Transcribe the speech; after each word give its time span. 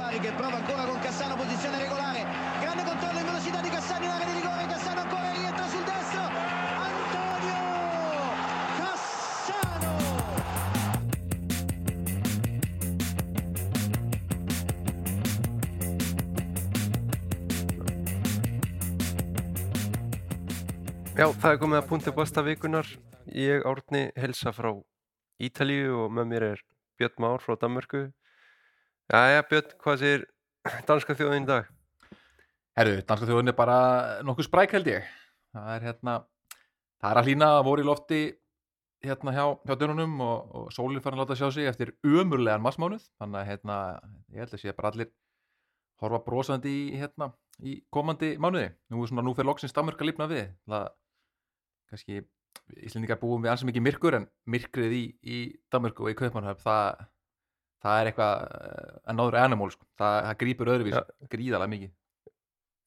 Bari 0.00 0.18
che 0.18 0.32
prova 0.32 0.56
ancora 0.56 0.86
con 0.86 0.98
Cassano, 1.00 1.36
posizione 1.36 1.76
regolare, 1.78 2.24
grande 2.58 2.84
controllo 2.84 3.18
in 3.18 3.24
velocità 3.26 3.60
di 3.60 3.68
Cassano 3.68 4.04
in 4.06 4.10
area 4.10 4.24
di 4.24 4.32
rigore, 4.32 4.66
Cassano 4.66 5.00
ancora 5.00 5.30
rientra 5.30 5.66
sul 5.68 5.84
destro, 5.84 6.22
Antonio 6.88 7.60
Cassano! 8.80 9.92
Já, 21.12 21.28
það 21.28 21.52
er 21.52 21.60
komið 21.60 21.76
að 21.82 21.88
punti 21.92 22.10
bósta 22.16 22.40
vikunar. 22.40 22.88
Ég, 23.28 23.68
Árni, 23.68 24.08
helsa 24.16 24.48
frá 24.56 24.72
Ítalíu 25.36 26.06
og 26.06 26.16
með 26.16 26.32
mér 26.32 26.48
er 26.54 26.64
Björn 26.96 27.20
Már 27.20 27.44
frá 27.44 27.60
Danmörku. 27.60 28.08
Jæja, 29.10 29.42
Björn, 29.50 29.70
hvað 29.82 29.96
sér 29.98 30.24
danska 30.86 31.16
þjóðin 31.18 31.42
í 31.42 31.48
dag? 31.48 31.70
Herru, 32.78 33.00
danska 33.08 33.26
þjóðin 33.26 33.50
er 33.50 33.56
bara 33.58 33.78
nokkuð 34.22 34.46
spræk 34.46 34.76
held 34.76 34.86
ég. 34.86 35.08
Það 35.50 35.70
er 35.74 35.86
hérna, 35.88 36.14
það 37.02 37.08
er 37.10 37.18
að 37.18 37.26
hlýna 37.26 37.48
að 37.56 37.64
voru 37.66 37.82
í 37.82 37.88
lofti 37.88 38.20
hérna 39.02 39.34
hjá, 39.34 39.42
hjá 39.66 39.74
dönunum 39.80 40.14
og, 40.22 40.54
og 40.54 40.70
sólinn 40.76 41.02
farin 41.02 41.18
að 41.18 41.24
láta 41.24 41.38
sjá 41.42 41.50
sig 41.56 41.66
eftir 41.66 41.90
umurlegan 42.06 42.62
massmánuð. 42.62 43.10
Þannig 43.18 43.42
að 43.42 43.50
hérna, 43.50 43.82
ég 44.30 44.44
held 44.44 44.54
að 44.54 44.62
sé 44.62 44.78
bara 44.78 44.94
allir 44.94 45.10
horfa 46.04 46.24
brosandi 46.30 46.78
í, 46.84 46.88
hérna, 47.02 47.32
í 47.66 47.80
komandi 47.90 48.36
mánuði. 48.38 48.70
Nú, 48.94 49.02
svona, 49.10 49.26
nú 49.26 49.34
fyrir 49.34 49.50
loksins 49.50 49.74
Danmörk 49.74 50.04
að 50.04 50.12
lífna 50.12 50.30
við. 50.30 50.52
Það, 50.70 50.90
kannski, 51.90 52.26
Íslendingar 52.78 53.18
búum 53.18 53.42
við 53.42 53.56
ansið 53.56 53.72
mikið 53.72 53.90
myrkur 53.90 54.22
en 54.22 54.30
myrkrið 54.46 54.94
í, 54.94 55.06
í 55.26 55.46
Danmörku 55.74 56.06
og 56.06 56.14
í 56.14 56.20
Kaupmannhöfn, 56.22 56.62
það, 56.62 57.08
það 57.80 58.00
er 58.00 58.10
eitthvað 58.10 58.44
another 59.12 59.40
animal, 59.40 59.72
sko. 59.72 59.88
það, 60.00 60.20
það 60.26 60.38
grýpur 60.44 60.72
öðruvís 60.74 61.00
gríðalega 61.32 61.72
mikið. 61.74 61.92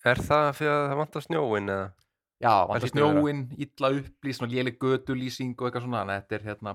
Er 0.04 0.20
það 0.20 0.48
fyrir 0.58 0.74
að 0.74 0.88
það 0.92 0.98
vantar 1.00 1.26
snjóin 1.28 1.74
eða? 1.74 1.92
Já, 2.44 2.54
vantar 2.68 2.92
snjóin, 2.92 3.44
illa 3.66 3.92
upplýs, 4.00 4.40
svona 4.40 4.52
léleg 4.52 4.80
gödulýsing 4.82 5.54
og 5.56 5.70
eitthvað 5.70 5.86
svona, 5.86 6.04
að 6.04 6.18
þetta 6.18 6.38
er 6.38 6.50
hérna 6.50 6.74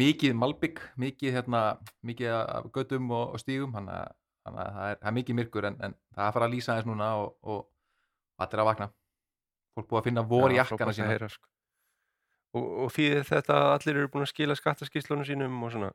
mikið 0.00 0.34
malbygg, 0.38 0.80
mikið 1.02 1.36
hérna, 1.36 1.60
mikið 2.06 2.34
gödum 2.74 3.12
og, 3.14 3.36
og 3.36 3.42
stígum, 3.42 3.74
þannig 3.76 3.94
að, 3.96 4.16
það, 4.50 4.58
er, 4.64 4.98
það 4.98 5.10
er 5.12 5.16
mikið 5.20 5.38
myrkur 5.40 5.68
en, 5.70 5.78
en 5.86 5.96
það 6.16 6.26
að 6.26 6.34
fara 6.36 6.48
að 6.48 6.56
lýsa 6.56 6.74
aðeins 6.74 6.90
núna 6.90 7.12
og, 7.22 7.32
og 7.42 8.42
allir 8.42 8.64
að 8.64 8.70
vakna. 8.70 8.90
Fólk 9.78 9.90
búið 9.90 10.00
að 10.00 10.10
finna 10.10 10.26
vor 10.26 10.50
í 10.50 10.58
jakkana 10.58 10.94
sína. 10.96 11.10
heyra, 11.12 11.30
sko. 11.30 11.46
Og, 12.58 12.70
og 12.84 12.90
fyrir 12.90 13.26
þetta 13.26 13.58
allir 13.76 14.00
eru 14.00 14.10
búin 14.10 14.26
að 14.26 14.32
skila 14.32 14.58
skattaskíslunum 14.58 15.26
sínum 15.28 15.60
og 15.66 15.74
svona. 15.74 15.92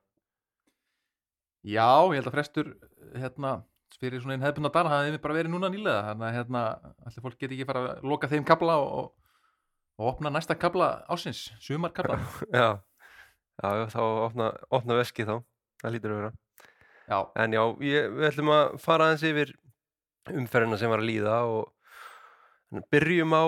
Já, 1.66 1.90
ég 2.14 2.20
held 2.20 2.30
að 2.30 2.36
frestur 2.36 2.72
hérna, 3.18 3.56
fyrir 3.98 4.22
svona 4.22 4.36
einn 4.36 4.46
hefðbundna 4.46 4.72
dana 4.74 4.92
það 4.92 5.08
hefði 5.08 5.22
bara 5.24 5.38
verið 5.40 5.54
núna 5.54 5.70
nýlega, 5.74 6.02
þannig 6.12 6.28
að 6.28 6.36
hérna, 6.38 6.64
allir 7.08 7.26
fólk 7.26 7.38
geti 7.42 7.58
ekki 7.58 7.68
fara 7.70 7.84
að 7.88 8.10
loka 8.12 8.30
þeim 8.30 8.46
kabla 8.46 8.76
og, 8.84 8.90
og, 9.00 10.10
opna 10.12 10.32
næsta 10.34 10.58
kabla 10.60 10.90
ásins, 11.10 11.48
sumarkabla. 11.64 12.20
Já, 12.54 12.68
já, 13.64 13.86
þá 13.94 14.02
opna, 14.04 14.50
opna 14.76 14.98
veskið 15.00 15.30
þá. 15.32 15.36
Það 15.80 15.94
lítur 15.96 16.12
að 16.12 16.18
vera. 16.20 16.32
Já, 17.06 17.20
En 17.40 17.54
já, 17.56 17.62
ég, 17.88 18.10
við 18.18 18.28
ætlum 18.28 18.52
að 18.52 18.76
fara 18.84 19.08
aðeins 19.08 19.24
yfir 19.30 19.54
umferðina 20.34 20.80
sem 20.82 20.92
var 20.92 21.02
að 21.02 21.10
líða 21.10 21.38
og 21.48 22.84
byrjum 22.92 23.36
á 23.38 23.46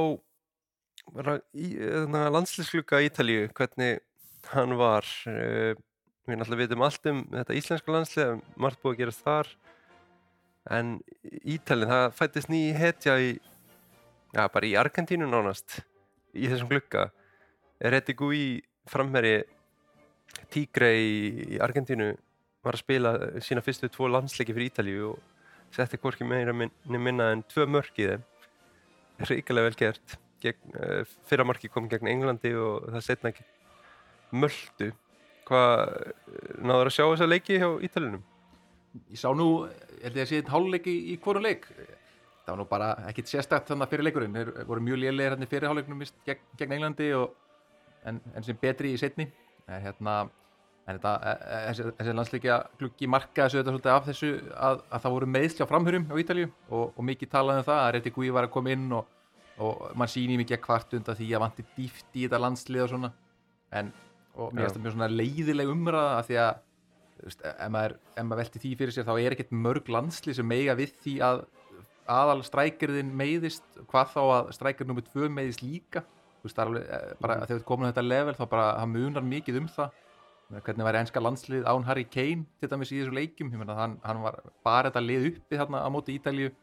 bara 1.13 1.37
í, 1.57 1.73
landslýsklukka 2.07 3.01
Ítalíu, 3.05 3.47
hvernig 3.57 4.01
hann 4.53 4.77
var. 4.79 5.07
Eh, 5.29 5.75
Við 6.27 6.41
náttúrulega 6.41 6.65
vitum 6.65 6.81
allt 6.83 7.05
um 7.07 7.19
þetta 7.31 7.55
íslenska 7.55 7.93
landslið, 7.93 8.31
margt 8.59 8.81
búið 8.83 8.93
að 8.93 9.01
gerast 9.01 9.21
þar. 9.23 9.51
En 10.75 10.89
Ítalinn, 11.47 11.87
það 11.87 12.07
fættist 12.17 12.49
ný 12.51 12.59
hetja 12.75 13.15
í, 13.23 13.29
já, 14.35 14.41
bara 14.51 14.67
í 14.67 14.73
Argentínu 14.75 15.29
nánast, 15.31 15.77
í 16.35 16.49
þessum 16.51 16.67
glugga. 16.73 17.05
Er 17.79 17.95
Reti 17.95 18.17
Gui 18.19 18.41
framherji 18.91 19.45
Tigre 20.51 20.91
í, 20.99 21.55
Argentínu 21.63 22.11
var 22.65 22.75
að 22.75 22.83
spila 22.83 23.15
sína 23.39 23.63
fyrstu 23.63 23.87
tvo 23.93 24.11
landsleiki 24.11 24.51
fyrir 24.51 24.73
Ítalíu 24.73 25.13
og 25.13 25.71
setti 25.71 25.99
hvorki 26.01 26.27
meira 26.27 26.51
minna 26.51 27.31
en 27.31 27.47
tvö 27.47 27.69
mörk 27.71 28.03
í 28.03 28.11
þeim. 28.11 28.29
Ríkilega 29.31 29.69
vel 29.69 29.79
gert. 29.79 30.19
Uh, 30.43 31.07
fyrra 31.25 31.47
marki 31.47 31.71
kom 31.71 31.87
gegn 31.89 32.11
Englandi 32.11 32.51
og 32.59 32.91
það 32.91 33.05
setna 33.07 33.37
Möldu. 34.35 34.91
Hvað, 35.47 35.83
náður 36.59 36.89
að 36.89 36.95
sjá 36.97 37.05
þessa 37.05 37.29
leiki 37.29 37.61
hjá 37.61 37.69
Ítalínum? 37.87 38.25
ég 39.11 39.19
sá 39.19 39.29
nú, 39.35 39.67
held 40.01 40.17
ég 40.17 40.23
að 40.23 40.31
sé 40.31 40.41
einn 40.41 40.51
hálfleik 40.51 40.87
í, 40.89 41.17
hvorum 41.23 41.45
leik. 41.45 41.67
Það 42.45 42.53
var 42.53 42.59
nú 42.61 42.65
bara 42.69 42.89
ekkit 43.09 43.31
sérstætt 43.31 43.69
þannig 43.71 43.91
fyrir 43.91 44.07
leikurinn. 44.07 44.37
Þeir 44.37 44.67
voru 44.69 44.83
mjög 44.83 45.01
lélegir 45.03 45.35
hérna 45.35 45.49
fyrir 45.51 45.69
hálfleiknum 45.69 46.01
víst, 46.03 46.17
gegn, 46.27 46.43
gegn 46.59 46.75
Englandi 46.77 47.09
og, 47.17 47.35
en, 48.07 48.21
en 48.35 48.47
sem 48.47 48.57
betri 48.61 48.93
í 48.95 48.99
setni 48.99 49.27
en 49.67 49.83
hérna 49.83 50.21
en 50.87 50.95
þetta, 50.95 51.13
e- 51.19 51.35
e- 51.35 51.61
þessi, 51.67 51.85
þessi 51.97 52.15
landsleikja 52.15 52.57
gluggi 52.79 53.09
markaði 53.11 53.49
þessu 53.49 53.59
þetta 53.59 53.73
svolítið 53.73 53.93
af 53.93 54.05
þessu 54.07 54.29
að, 54.55 54.81
að 54.87 55.03
það 55.03 55.15
voru 55.17 55.29
meðsli 55.33 55.65
á 55.67 55.71
framhörum 55.71 56.05
á 56.07 56.15
Ítalíu 56.23 56.47
og, 56.69 56.85
og 56.93 57.07
mikið 57.09 57.31
talaði 57.33 57.63
um 57.63 57.67
það 57.67 57.81
að 57.83 57.91
Reti 57.97 58.13
Gui 58.15 58.31
var 58.37 58.47
að 58.47 58.53
koma 58.55 58.71
inn 58.71 58.85
og, 58.95 59.09
og 59.59 59.83
mann 59.99 60.11
síni 60.13 60.39
mikið 60.39 60.61
kvart 60.63 60.95
undan 60.95 61.19
því 61.19 61.27
að 61.33 61.43
vanti 61.43 61.67
dýft 61.75 62.15
í 62.15 62.23
þetta 62.23 62.39
landslið 62.45 62.85
og 62.85 62.93
svona. 62.93 63.11
En, 63.75 63.91
og 64.37 64.53
mér 64.53 64.67
finnst 64.67 64.77
það 64.77 64.85
mjög 64.85 64.95
svona 64.95 65.11
leiðileg 65.13 65.73
umræða 65.73 66.15
af 66.17 66.27
því 66.29 66.39
að 66.43 66.51
veist, 67.25 67.43
ef 67.49 67.71
maður, 67.73 67.95
ef 68.13 68.25
maður 68.27 68.41
velti 68.43 68.61
því 68.63 68.73
fyrir 68.79 68.95
sér 68.95 69.07
þá 69.07 69.13
er 69.15 69.35
ekkert 69.35 69.55
mörg 69.65 69.89
landslið 69.91 70.37
sem 70.39 70.47
meiga 70.47 70.75
við 70.77 70.93
því 71.03 71.15
að 71.27 71.45
aðal 72.07 72.43
strækirðin 72.47 73.09
meiðist 73.19 73.79
hvað 73.91 74.11
þá 74.13 74.21
að 74.23 74.51
strækir 74.55 74.87
nummer 74.87 75.05
tvö 75.05 75.29
meiðist 75.31 75.63
líka. 75.63 76.03
Þú 76.37 76.47
veist, 76.49 76.59
alveg, 76.63 76.85
eh, 76.85 77.15
bara 77.21 77.39
þegar 77.43 77.59
við 77.59 77.65
komin 77.67 77.89
á 77.89 77.91
þetta 77.91 78.05
level 78.05 78.35
þá 78.37 78.45
bara, 78.51 78.67
það 78.77 78.93
munar 78.93 79.25
mikið 79.27 79.59
um 79.61 79.67
það. 79.73 80.03
Hvernig 80.47 80.87
væri 80.87 80.99
enska 81.01 81.19
landslið 81.19 81.65
án 81.67 81.83
Harry 81.83 82.05
Kane 82.07 82.45
til 82.61 82.69
dæmis 82.71 82.93
í 82.93 83.01
þessu 83.01 83.15
leikjum, 83.17 83.49
ég 83.51 83.59
meina 83.59 83.75
hann, 83.75 83.97
hann 84.03 84.21
var 84.23 84.39
bara 84.63 84.87
þetta 84.87 85.03
lið 85.03 85.25
uppi 85.33 85.59
þarna 85.59 85.81
á 85.83 85.87
móti 85.91 86.15
Ítalíu. 86.15 86.53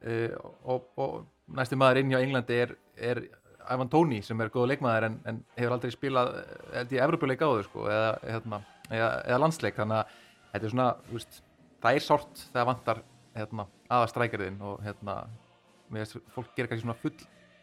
Uh, 0.00 0.32
og, 0.64 0.86
og 0.96 1.26
næsti 1.52 1.76
maður 1.76 1.98
inn 2.00 2.12
hjá 2.14 2.20
Englandi 2.22 2.56
er, 2.56 2.70
er 2.96 3.18
Ivan 3.70 3.90
Toney 3.92 4.24
sem 4.26 4.40
er 4.42 4.50
góð 4.52 4.68
leikmaður 4.72 5.06
en, 5.08 5.16
en 5.30 5.38
hefur 5.56 5.76
aldrei 5.76 5.94
spilað 5.94 6.32
eh, 6.40 6.50
held 6.78 6.94
ég 6.96 7.04
Evropuleik 7.06 7.44
áður 7.44 7.68
sko, 7.68 7.86
eða, 7.90 8.10
hérna, 8.26 8.60
eða, 8.90 9.10
eða 9.28 9.40
landsleik 9.44 9.78
þannig 9.78 10.00
að 10.00 10.18
þetta 10.52 10.66
er 10.66 10.74
svona 10.74 10.88
veist, 11.10 11.40
það 11.80 11.98
er 11.98 12.06
sárt 12.06 12.44
þegar 12.50 12.70
vantar 12.72 13.02
hérna, 13.36 13.66
aða 13.90 14.12
strækjarðin 14.12 14.60
og 14.66 14.84
hérna, 14.84 15.16
finnst 15.90 16.18
fólk 16.34 16.54
gerir 16.56 16.70
kannski 16.72 16.86
svona 16.86 16.98
full, 17.02 17.16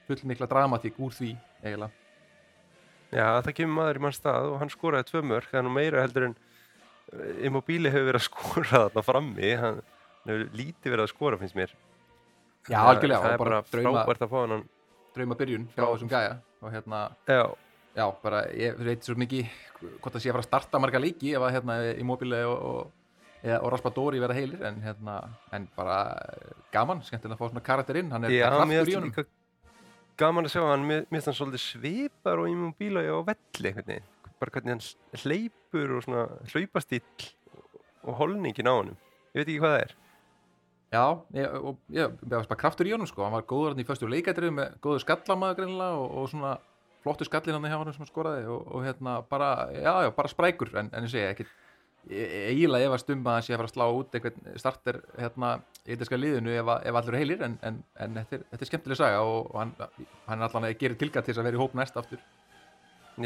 full 0.08 0.20
mikla 0.32 0.50
dramatík 0.52 1.00
úr 1.04 1.16
því 1.16 1.34
eiginlega 1.64 1.92
Já, 3.08 3.40
það 3.40 3.54
kemur 3.56 3.78
maður 3.78 4.00
í 4.00 4.04
mann 4.04 4.16
stað 4.16 4.50
og 4.52 4.58
hann 4.60 4.72
skoraði 4.72 5.08
tvö 5.08 5.22
er 5.32 5.64
nú 5.64 5.72
meira 5.72 6.02
heldur 6.04 6.26
en 6.28 6.34
eh, 6.36 7.46
Immobile 7.48 7.92
hefur 7.94 8.10
verið 8.10 8.20
að 8.20 8.26
skora 8.32 8.72
þarna 8.74 9.04
frammi, 9.08 9.52
hann 9.62 9.84
hefur 10.28 10.50
lítið 10.60 10.92
verið 10.94 11.06
að 11.06 11.14
skora 11.14 11.40
finnst 11.40 11.56
mér. 11.56 11.76
Já, 12.68 12.82
algjörlega, 12.84 13.22
Það 13.24 13.32
er 13.32 13.40
bara 13.40 13.62
bara 13.62 13.70
frábært 13.72 14.26
að 14.26 14.34
fá 14.34 14.38
hann. 14.42 14.66
Drauma 15.18 15.38
byrjun 15.40 15.66
hjá 15.74 15.82
Já. 15.84 15.88
þessum 15.94 16.12
gæja 16.12 16.36
og 16.62 16.74
hérna, 16.74 17.02
Já, 17.30 17.44
já, 17.98 18.06
bara 18.24 18.44
ég 18.54 18.78
veit 18.88 19.06
svo 19.06 19.18
mikið 19.20 19.50
hvort 19.82 20.14
það 20.14 20.22
sé 20.24 20.30
að 20.30 20.38
fara 20.38 20.46
að 20.46 20.50
starta 20.52 20.82
marga 20.82 21.02
leiki 21.02 21.34
ef 21.38 21.48
að 21.48 21.58
hérna 21.58 21.80
Immobile 21.98 22.44
og, 22.50 22.62
og, 22.70 23.26
eða, 23.44 23.60
og 23.62 23.74
Raspadori 23.74 24.22
verða 24.24 24.38
heilir 24.38 24.64
en 24.70 24.80
hérna, 24.86 25.18
en 25.54 25.68
bara 25.78 25.98
eh, 26.24 26.54
gaman, 26.74 27.04
skemmtilega 27.06 27.38
að 27.38 27.44
fá 27.44 27.52
svona 27.52 27.66
karakter 27.68 28.02
inn 28.02 28.14
hann 28.16 28.30
er 28.30 28.38
Já, 28.38 28.48
kraftur 28.50 28.94
í 28.94 28.98
honum 28.98 29.18
gaman 30.18 30.50
að 30.50 30.56
sjá 30.56 30.64
hann, 30.66 30.86
mér 30.90 31.04
finnst 31.12 31.30
hann 31.30 31.38
svolítið 31.38 31.62
svipar 31.62 32.42
og 32.42 32.50
Immobile 32.50 33.06
á 33.06 33.22
velli, 33.28 33.74
hvernig, 33.76 34.08
bara 34.42 34.54
hvernig 34.56 34.74
hann 34.74 35.22
hleypur 35.22 35.94
og 35.98 36.06
svona 36.06 36.24
hlaupastíll 36.54 37.28
og 38.08 38.18
holningin 38.22 38.70
á 38.70 38.74
honum. 38.74 38.98
Ég 39.36 39.44
veit 39.44 39.52
ekki 39.52 39.62
hvað 39.62 39.76
það 39.76 39.84
er. 39.84 39.96
Já, 40.88 41.04
ég, 41.36 41.52
og 41.68 41.78
ég, 41.92 42.14
ég 42.24 42.32
var 42.32 42.46
bara 42.48 42.60
kraftur 42.62 42.88
í 42.88 42.94
honum 42.96 43.08
sko, 43.10 43.26
hann 43.26 43.34
var 43.36 43.44
góður 43.50 43.74
hann 43.74 43.82
í 43.84 43.88
föstu 43.88 44.08
leikætrið 44.08 44.54
með 44.56 44.78
góður 44.86 45.02
skallamaður 45.04 45.58
greinilega 45.60 45.98
og, 46.00 46.14
og 46.22 46.30
svona 46.32 46.54
flottu 47.04 47.28
skallin 47.28 47.58
hann 47.58 47.68
hjá 47.68 47.80
hann 47.82 47.92
sem 47.98 48.08
skoraði 48.08 48.46
og, 48.54 48.62
og 48.72 48.86
hérna 48.88 49.18
bara, 49.28 49.50
já, 49.76 49.92
já, 50.08 50.12
bara 50.16 50.32
sprækur. 50.32 50.72
En, 50.80 50.88
en 50.96 51.04
ég 51.10 51.12
segi 51.12 51.26
ekki, 51.28 51.48
eiginlega 52.08 52.88
efast 52.88 53.12
um 53.12 53.26
að 53.28 53.36
hann 53.36 53.44
sé 53.50 53.52
að 53.56 53.60
fara 53.60 53.68
að 53.68 53.76
slá 53.76 53.86
út 54.00 54.16
einhvern 54.16 54.58
starter 54.64 55.02
hérna 55.20 55.52
í 55.84 55.92
eitthvað 55.98 56.24
liðinu 56.24 56.56
ef, 56.56 56.72
að- 56.78 56.88
ef 56.88 57.00
allur 57.02 57.20
heilir 57.20 57.44
en, 57.50 57.60
en, 57.68 57.82
en 58.08 58.20
þetta, 58.22 58.40
er, 58.40 58.48
þetta 58.54 58.64
er 58.64 58.72
skemmtileg 58.72 59.02
saga 59.04 59.22
og, 59.28 59.52
og 59.52 59.60
hann, 59.60 59.76
hann 60.30 60.40
er 60.40 60.48
allan 60.48 60.70
að 60.72 60.78
gera 60.86 61.00
tilgat 61.04 61.28
til 61.28 61.34
þess 61.36 61.44
að 61.44 61.50
vera 61.52 61.60
í 61.60 61.64
hóp 61.66 61.76
næst 61.82 62.00
aftur. 62.00 62.24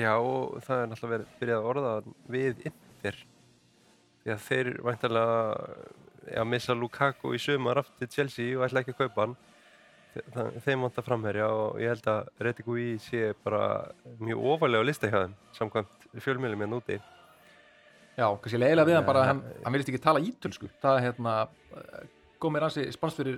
Já, 0.01 0.13
og 0.17 0.57
það 0.65 0.81
er 0.81 0.89
náttúrulega 0.95 1.13
verið 1.17 1.37
byrjað 1.43 1.61
að 1.61 1.69
orða 1.75 1.93
við 2.33 2.65
Inter. 2.71 3.21
Því 4.23 4.33
að 4.33 4.45
þeir 4.49 4.69
væntanlega 4.87 5.39
ja, 6.29 6.44
missa 6.47 6.75
Lukaku 6.77 7.33
í 7.35 7.39
sumar 7.41 7.81
aftur 7.81 8.12
Chelsea 8.12 8.57
og 8.57 8.68
ætla 8.68 8.83
ekki 8.83 8.95
að 8.95 9.01
kaupa 9.06 9.25
hann. 9.25 9.39
Þeim 10.65 10.83
vantar 10.83 11.06
framherja 11.07 11.47
og 11.56 11.79
ég 11.79 11.94
held 11.94 12.07
að 12.12 12.29
Reti 12.44 12.65
Gui 12.68 12.97
sé 13.00 13.31
bara 13.45 13.63
mjög 14.19 14.44
ofalega 14.57 14.83
á 14.83 14.89
lista 14.89 15.07
hjá 15.07 15.21
þeim, 15.21 15.35
samkvæmt 15.56 16.07
fjölmjölum 16.19 16.65
hérna 16.65 16.79
úti. 16.81 17.00
Já, 18.19 18.27
kannski 18.41 18.59
leiðilega 18.59 18.89
við 18.89 18.97
hann 18.97 19.07
bara 19.07 19.23
að 19.23 19.29
hann, 19.29 19.41
hann 19.63 19.75
vilist 19.75 19.89
ekki 19.91 20.03
tala 20.03 20.21
ítölsku 20.21 20.68
það 20.83 20.97
er 20.97 21.06
hérna 21.07 21.35
eh, 21.79 22.07
kom 22.44 22.53
mér 22.56 22.68
ansi 22.68 22.83
spænst 22.91 23.21
fyrir 23.21 23.38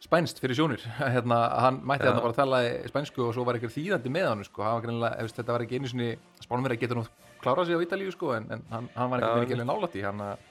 spænst 0.00 0.40
fyrir 0.40 0.56
sjónir 0.56 0.84
hérna, 1.16 1.40
hann 1.66 1.82
mætti 1.84 2.08
hérna 2.08 2.22
bara 2.24 2.32
að 2.32 2.38
tala 2.40 2.60
spænsku 2.88 3.26
og 3.26 3.34
svo 3.36 3.44
var 3.44 3.58
eitthvað 3.58 3.76
þýðandi 3.76 4.12
með 4.14 4.28
hann 4.30 4.46
sko. 4.48 4.64
hann 4.64 4.78
var 4.78 4.86
greinilega, 4.86 5.20
ef 5.20 5.36
þetta 5.36 5.56
var 5.56 5.66
ekki 5.66 5.80
einu 5.80 5.92
sinni 5.92 6.08
spánum 6.40 6.64
verið 6.66 6.78
að 6.78 6.86
geta 6.86 6.98
nú 6.98 7.04
klárað 7.44 7.68
sig 7.68 7.76
á 7.76 7.84
Ítalíu 7.84 8.14
sko, 8.14 8.32
en, 8.38 8.48
en 8.56 8.64
hann, 8.72 8.88
hann 8.96 9.12
var 9.12 9.26
ekki, 9.26 9.44
ekki 9.44 9.58
alveg 9.58 9.68
nálætt 9.68 10.00
í 10.00 10.06
hann 10.06 10.24
að 10.24 10.48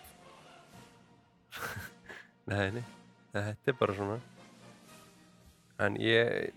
Nei, 2.50 2.72
nei, 2.74 2.84
þetta 3.34 3.72
er 3.72 3.78
bara 3.80 3.96
svona. 3.98 4.18
En 5.80 5.96
ég 6.02 6.54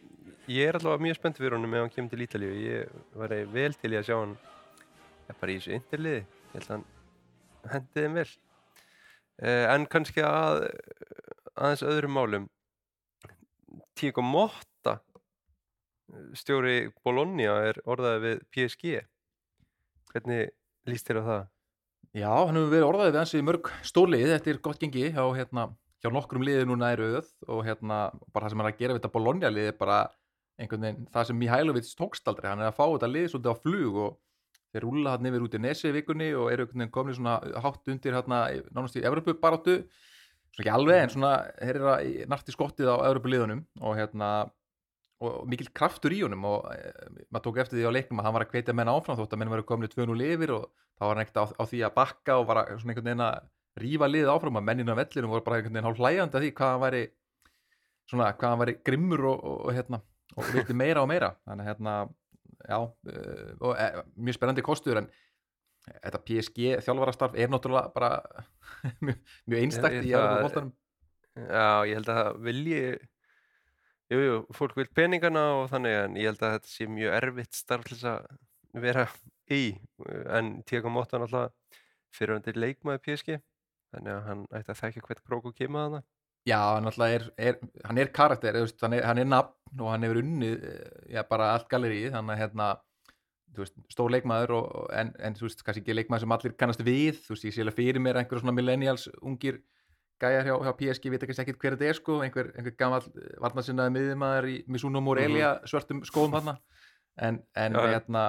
ég 0.51 0.69
er 0.69 0.79
allavega 0.79 1.05
mjög 1.07 1.19
spennt 1.19 1.39
fyrir 1.39 1.57
honum 1.57 1.75
ef 1.77 1.85
hann 1.85 1.93
kemur 1.95 2.13
til 2.13 2.25
Ítalíu. 2.25 2.55
Ég 2.59 2.97
var 3.19 3.35
vel 3.53 3.77
til 3.79 3.93
í 3.93 3.99
að 4.01 4.09
sjá 4.09 4.17
hann. 4.19 4.35
Eh, 5.29 5.37
bara 5.39 5.53
í 5.53 5.59
þessu 5.61 5.77
interliði. 5.77 6.25
Ég 6.25 6.57
held 6.57 6.67
að 6.67 6.75
hann 6.75 6.89
hendi 7.73 8.05
þeim 8.07 8.19
vel. 8.19 8.27
Uh, 9.43 9.65
en 9.73 9.87
kannski 9.91 10.23
að 10.27 10.67
aðeins 11.55 11.85
öðrum 11.87 12.17
málum. 12.17 12.51
Tíko 13.99 14.25
Motta 14.25 14.99
stjóri 16.37 16.91
Bologna 17.05 17.57
er 17.69 17.79
orðaði 17.89 18.23
við 18.25 18.43
PSG 18.53 19.01
hvernig 20.13 20.53
líst 20.89 21.09
þér 21.09 21.23
á 21.23 21.25
það? 21.29 21.45
Já, 22.13 22.29
hann 22.29 22.59
hefur 22.59 22.69
verið 22.69 22.87
orðaðið 22.91 23.15
við 23.15 23.19
hans 23.23 23.31
í 23.33 23.41
mörg 23.41 23.69
stólið, 23.89 24.33
er 24.37 24.59
gott 24.61 24.83
gengi 24.83 25.07
hjá, 25.15 25.23
hérna, 25.33 25.63
hjá 26.05 26.11
nokkrum 26.13 26.43
liði 26.45 26.67
núna 26.69 26.91
í 26.93 26.99
rauð 27.01 27.31
og 27.49 27.63
hérna, 27.65 28.01
bara 28.35 28.45
það 28.45 28.53
sem 28.53 28.61
hann 28.61 28.69
er 28.69 28.75
að 28.75 28.83
gera 28.83 28.93
við 28.93 29.01
þetta 29.01 29.13
Bologna 29.15 29.51
liði 29.53 29.71
er 29.71 29.79
bara 29.79 30.01
einhvern 30.61 30.85
veginn 30.85 31.07
það 31.15 31.31
sem 31.31 31.39
Mihailovic 31.41 31.89
tókst 31.97 32.29
aldrei, 32.29 32.51
hann 32.51 32.61
er 32.61 32.69
að 32.69 32.77
fá 32.77 32.85
þetta 32.85 33.11
lið 33.15 33.31
svolítið 33.33 33.57
á 33.57 33.63
flug 33.63 33.97
og 34.03 34.19
þeir 34.75 34.85
rúla 34.85 35.15
hann 35.17 35.31
yfir 35.31 35.47
út 35.47 35.57
í 35.57 35.63
Nesi 35.65 35.93
vikunni 35.97 36.29
og 36.37 36.51
eru 36.53 36.67
einhvern 36.67 36.85
veginn 36.85 36.93
komin 36.99 37.17
svona 37.17 37.39
hátt 37.65 37.93
undir 37.95 38.19
hérna, 38.19 38.43
nánast 38.77 39.01
í 39.01 39.07
Evropu 39.09 39.39
baráttu 39.41 39.79
svona 40.53 40.67
ekki 40.67 40.75
alveg 40.77 41.07
en 41.07 41.15
svona 41.17 41.33
þeir 41.63 41.79
eru 41.79 41.91
að 41.95 42.11
narti 42.29 42.53
skottið 42.53 42.93
á 42.93 42.97
Evropu 43.09 43.33
liðunum 43.33 43.65
og 43.81 43.97
hérna 43.97 44.35
og 45.23 45.49
mikil 45.51 45.71
kraftur 45.75 46.15
í 46.15 46.21
honum 46.25 46.45
og 46.49 46.69
e, 46.75 46.93
maður 47.31 47.45
tók 47.47 47.61
eftir 47.63 47.79
því 47.79 47.89
á 47.89 47.97
leiknum 47.97 48.21
að 48.21 48.29
hann 48.29 48.37
var 48.37 48.45
að 48.47 48.55
hvetja 48.57 48.75
menn 48.77 48.91
áfram 48.93 49.19
þótt 49.19 49.35
að 49.37 49.43
menn 49.43 49.53
var 49.53 49.65
komin 49.69 49.89
í 49.89 49.93
2-0 49.93 50.25
yfir 50.27 50.55
og 50.57 50.69
þá 50.99 51.05
var 51.05 51.13
hann 51.13 51.25
ekkert 51.25 51.41
á, 51.43 51.45
á 51.59 51.65
því 51.71 51.83
að 51.87 51.97
bakka 51.99 52.39
og 52.41 52.47
var 52.51 52.63
að, 52.63 52.73
svona 52.83 52.95
einhvern 52.95 53.11
veginn 53.11 53.27
að 53.27 53.51
rífa 53.83 54.09
liðið 54.11 54.33
áfram 54.35 54.61
að 54.61 54.67
menninu 54.69 54.97
á 54.97 55.01
vellinum 55.01 55.33
voru 55.33 55.45
bara 55.47 55.59
einhvern 55.61 55.77
veginn 55.77 55.89
hálf 55.89 56.03
hlæjandi 56.03 56.39
að 56.39 56.47
því 56.47 56.53
hvað 56.59 56.73
hann 56.73 56.83
væri 56.83 57.03
svona, 58.11 58.33
hvað 58.37 58.55
hann 58.55 58.63
væri 58.63 58.77
grimmur 58.89 59.25
og, 59.31 59.39
og, 59.39 59.59
og 59.67 59.77
hérna, 59.79 60.03
og 60.37 60.51
vildi 60.53 60.77
meira 60.77 61.05
og 61.05 61.11
meira. 61.11 61.33
Þannig 61.49 61.65
að 61.65 61.71
hérna, 61.71 61.95
já 62.63 62.79
uh, 62.79 63.53
og 63.63 63.73
e, 63.75 63.87
mjög 64.27 64.39
spennandi 64.39 64.65
kostur 64.67 65.01
en 65.01 65.09
þetta 65.89 66.21
PSG 66.29 66.69
þjálfarastarf 66.85 67.35
er 67.35 67.51
náttúrulega 67.51 67.91
bara 67.95 68.13
mjög, 69.05 69.19
mjög 69.51 69.65
einstakt 69.65 70.05
í 70.05 70.13
Já, 71.33 71.89
ég 71.89 71.97
held 71.97 72.11
að 72.13 72.27
vilji 72.45 72.81
Jú, 74.13 74.19
jú, 74.21 74.33
fólk 74.53 74.75
vil 74.77 74.91
peningana 74.93 75.43
og 75.57 75.71
þannig 75.73 75.95
en 75.97 76.17
ég 76.21 76.29
held 76.29 76.43
að 76.45 76.57
þetta 76.59 76.69
sé 76.69 76.87
mjög 76.91 77.15
erfitt 77.17 77.57
starf 77.57 77.87
til 77.87 77.97
þess 77.97 78.09
að 78.11 78.83
vera 78.83 79.07
í 79.49 79.61
en 80.37 80.51
Tíko 80.69 80.93
Motta 80.93 81.17
er 81.17 81.23
náttúrulega 81.23 81.79
fyrirvendir 82.13 82.59
leikmaði 82.61 83.01
PSG 83.07 83.39
þannig 83.95 84.13
að 84.13 84.27
hann 84.27 84.43
ætti 84.59 84.75
að 84.75 84.81
þekka 84.83 85.07
hvert 85.07 85.25
krók 85.25 85.49
og 85.49 85.57
kema 85.57 85.87
þarna. 85.87 86.03
Já, 86.49 86.59
hann 86.75 86.91
alltaf 86.91 87.15
er, 87.15 87.27
er, 87.39 87.59
hann 87.87 88.01
er 88.03 88.13
karakter, 88.13 88.57
veist, 88.59 88.81
hann, 88.83 88.97
er, 88.99 89.05
hann 89.07 89.21
er 89.23 89.29
nafn 89.31 89.81
og 89.83 89.93
hann 89.93 90.05
hefur 90.05 90.21
unnið 90.21 90.65
eh, 90.69 90.95
já, 91.15 91.23
bara 91.29 91.53
allt 91.55 91.69
gallerið, 91.71 92.09
þannig 92.17 92.35
að 92.35 92.41
hérna, 92.43 92.71
veist, 93.61 93.77
stór 93.95 94.13
leikmaður 94.13 94.57
og, 94.59 94.73
en, 94.99 95.13
en 95.23 95.39
þú 95.39 95.47
veist, 95.47 95.63
kannski 95.63 95.85
ekki 95.85 95.97
leikmaður 95.97 96.27
sem 96.27 96.35
allir 96.37 96.57
kannast 96.59 96.83
við, 96.85 97.21
þú 97.23 97.37
veist, 97.37 97.47
ég 97.47 97.55
sé 97.55 97.65
alveg 97.65 97.79
fyrir 97.79 98.03
mér 98.03 98.19
einhver 98.21 98.43
svona 98.43 98.57
millennials, 98.57 99.07
ungir 99.23 99.63
gæjar 100.23 100.49
hjá, 100.49 100.55
hjá 100.67 100.73
PSG, 100.79 101.13
veit 101.13 101.27
ekki 101.27 101.37
ekkert 101.45 101.61
hver 101.63 101.77
þetta 101.77 101.91
er 101.91 101.99
sko, 101.99 102.19
einhver, 102.25 102.51
einhver 102.57 102.77
gammal 102.79 103.07
varnasinnaði 103.43 103.95
miðjumaður 103.97 104.51
í 104.53 104.57
Misuno 104.73 105.03
Morelia 105.05 105.55
svörtum 105.69 106.03
skóum 106.09 106.35
þarna, 106.35 106.57
en, 107.21 107.41
en 107.59 107.79
Já, 107.79 107.87
hérna, 107.97 108.27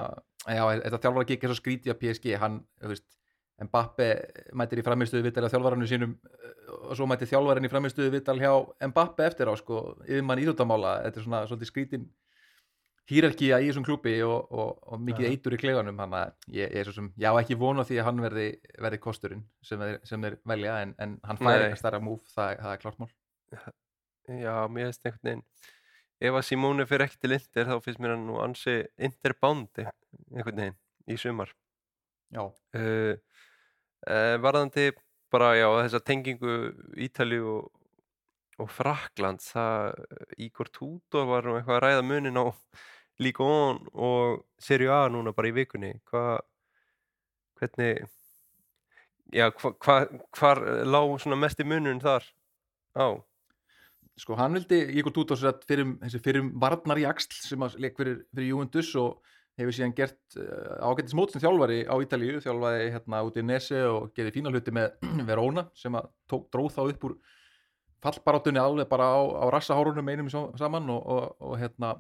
já, 0.47 0.63
þetta 0.85 1.01
þjálfara 1.05 1.29
gikk 1.31 1.45
er 1.45 1.53
svo 1.53 1.59
skrítið 1.61 1.95
á 1.95 2.01
PSG, 2.01 2.33
hann, 2.41 2.63
þú 2.81 2.95
veist, 2.95 3.07
Mbappe 3.63 4.07
mætir 4.57 4.81
í 4.81 4.83
framistuðu 4.83 5.27
vital 5.27 5.45
á 5.45 5.53
þjálfarannu 5.53 5.87
sínum 5.87 6.15
eh, 6.17 6.53
og 6.89 6.95
svo 6.97 7.05
mætir 7.07 7.29
þjálfarinn 7.29 7.67
í 7.67 7.69
framistuðu 7.71 8.09
vital 8.15 8.35
hjá 8.41 8.49
Mbappe 8.89 9.27
eftir 9.27 9.51
á 9.51 9.53
sko, 9.59 9.83
yfirmann 10.07 10.41
íþjóttamála 10.41 10.95
þetta 11.05 11.21
er 11.21 11.27
svona 11.27 11.41
svolítið 11.47 11.69
skrítin 11.69 12.07
hýrarkía 13.11 13.59
í 13.59 13.67
þessum 13.67 13.83
klúbi 13.83 14.15
og, 14.23 14.47
og, 14.53 14.77
og 14.87 15.01
mikið 15.03 15.25
Já. 15.27 15.31
eitur 15.33 15.55
í 15.57 15.59
klefanum 15.59 15.99
hann 15.99 16.13
að 16.15 16.33
ég, 16.55 16.71
er 16.71 16.87
svo 16.87 16.95
sem, 16.95 17.09
já 17.19 17.29
ekki 17.35 17.57
vona 17.59 17.83
því 17.87 17.99
að 17.99 18.07
hann 18.07 18.23
verði, 18.23 18.45
verði 18.85 18.99
kosturinn 19.03 19.43
sem 19.65 19.81
þeir, 19.81 19.97
sem 20.07 20.23
þeir 20.23 20.37
velja 20.53 20.77
en, 20.85 20.93
en 21.03 21.17
hann 21.27 21.41
fær 21.41 21.49
Nei. 21.49 21.65
eitthvað 21.65 21.81
stærra 21.81 21.99
múf, 22.03 22.23
það, 22.31 22.53
það 22.61 22.75
er 22.75 22.83
klart 22.85 23.01
mál 23.03 23.11
Já, 24.39 24.55
mér 24.71 24.87
finnst 24.87 25.09
einhvern 25.09 25.27
veginn 25.27 25.43
ef 26.23 26.37
að 26.39 26.45
Simone 26.47 26.87
fyrir 26.87 27.09
ekki 27.09 27.19
til 27.19 27.35
Inter 27.35 27.67
þá 27.67 27.75
finnst 27.83 27.99
mér 27.99 28.15
hann 28.15 28.25
nú 28.29 28.39
ansi 28.39 28.77
Interbándi 28.95 29.87
einhvern 30.31 30.61
veginn 30.63 30.79
í 31.11 31.19
sumar 31.19 31.51
Já, 32.33 32.47
uh, 32.47 33.13
uh, 34.07 34.35
varðandi 34.41 34.93
bara 35.33 35.51
já 35.57 35.67
þessa 35.81 36.01
tengingu 36.07 36.55
Ítalíu 37.03 37.51
og, 37.57 37.69
og 38.63 38.71
Frakland 38.71 39.43
það 39.43 39.99
Ígor 40.45 40.71
Tudor 40.71 41.27
var 41.29 41.45
nú 41.45 41.57
eitthvað 41.57 41.79
að 41.81 41.83
ræða 41.87 42.07
munin 42.07 42.39
á 42.39 42.45
Ligue 43.21 43.45
1 43.45 43.91
og 43.93 44.41
Serie 44.61 44.89
A 44.89 45.05
núna 45.11 45.33
bara 45.35 45.51
í 45.51 45.55
vikunni 45.55 45.93
hvað 46.09 46.41
hvernig 47.59 48.07
já 49.33 49.49
hva, 49.51 49.73
hva, 49.83 49.97
hvar 50.37 50.63
lág 50.87 51.13
svona 51.21 51.37
mest 51.39 51.61
í 51.61 51.67
munun 51.67 52.01
þar 52.03 52.25
á? 52.97 53.07
Sko 54.17 54.37
hann 54.37 54.53
vildi 54.53 54.79
Ígor 54.99 55.13
Tútos 55.13 55.41
fyrir, 55.65 55.95
þessi 56.03 56.21
fyrir 56.21 56.49
varnar 56.61 57.01
í 57.01 57.05
axl 57.09 57.33
sem 57.33 57.63
að 57.65 57.79
leik 57.81 57.97
fyrir, 57.97 58.19
fyrir 58.33 58.51
Juventus 58.51 58.91
og 59.01 59.23
hefur 59.57 59.75
síðan 59.75 59.93
gert 59.97 60.37
uh, 60.37 60.81
ágættis 60.89 61.15
mót 61.17 61.33
sem 61.33 61.41
þjálfari 61.41 61.83
á 61.85 61.93
Ítalíu, 62.01 62.39
þjálfaði 62.41 62.89
hérna 62.95 63.21
út 63.25 63.37
í 63.37 63.45
Nese 63.45 63.83
og 63.89 64.09
gerði 64.17 64.35
fína 64.37 64.53
hluti 64.53 64.73
með 64.73 64.95
Verona 65.29 65.67
sem 65.77 65.93
að 65.97 66.09
tók, 66.29 66.47
dróð 66.53 66.73
þá 66.77 66.81
upp 66.85 67.07
úr 67.09 67.17
fallbarátunni 68.03 68.61
alveg 68.61 68.89
bara 68.89 69.11
á, 69.13 69.21
á 69.21 69.45
rassahárunum 69.53 70.09
einum 70.09 70.31
saman 70.31 70.89
og, 70.93 71.05
og, 71.05 71.35
og 71.39 71.57
hérna 71.61 71.93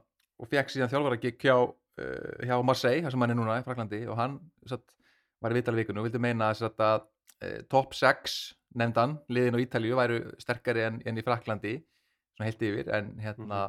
og 0.43 0.51
fekk 0.51 0.73
síðan 0.73 0.91
þjálfara 0.91 1.21
gikk 1.23 1.47
hjá, 1.47 1.55
uh, 1.63 2.35
hjá 2.43 2.57
Marseille, 2.67 3.03
þar 3.05 3.15
sem 3.15 3.25
hann 3.25 3.35
er 3.35 3.39
núna 3.39 3.61
í 3.61 3.65
Fraklandi 3.65 4.03
og 4.09 4.19
hann 4.19 4.37
satt, 4.69 4.85
var 5.43 5.55
í 5.55 5.59
vitalvíkunum 5.59 6.03
og 6.03 6.09
vildi 6.09 6.21
meina 6.23 6.51
satt, 6.57 6.79
að 6.83 7.05
uh, 7.05 7.61
top 7.71 7.95
6 7.97 8.37
nefndan, 8.79 9.17
liðin 9.33 9.57
á 9.57 9.63
Ítalíu 9.63 9.97
væru 9.99 10.19
sterkari 10.41 10.87
en, 10.87 10.99
en 11.05 11.19
í 11.19 11.25
Fraklandi 11.25 11.77
svona 12.33 12.49
heilt 12.49 12.65
yfir 12.65 12.89
en 12.97 13.13
hérna 13.21 13.63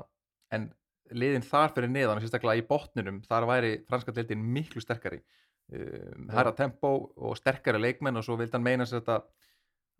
en 0.55 0.69
liðin 1.15 1.45
þar 1.45 1.75
fyrir 1.75 1.93
neðan 1.93 2.23
sérstaklega 2.23 2.63
í 2.63 2.69
botninum, 2.69 3.21
þar 3.29 3.49
væri 3.49 3.73
franska 3.89 4.15
deildin 4.17 4.45
miklu 4.55 4.81
sterkari 4.81 5.21
um, 5.21 6.29
Já. 6.29 6.33
hæra 6.39 6.55
tempó 6.57 6.95
og 7.17 7.37
sterkari 7.39 7.81
leikmenn 7.83 8.17
og 8.17 8.25
svo 8.27 8.39
vildi 8.41 8.57
hann 8.57 8.65
meina 8.65 8.89
þetta 8.89 9.21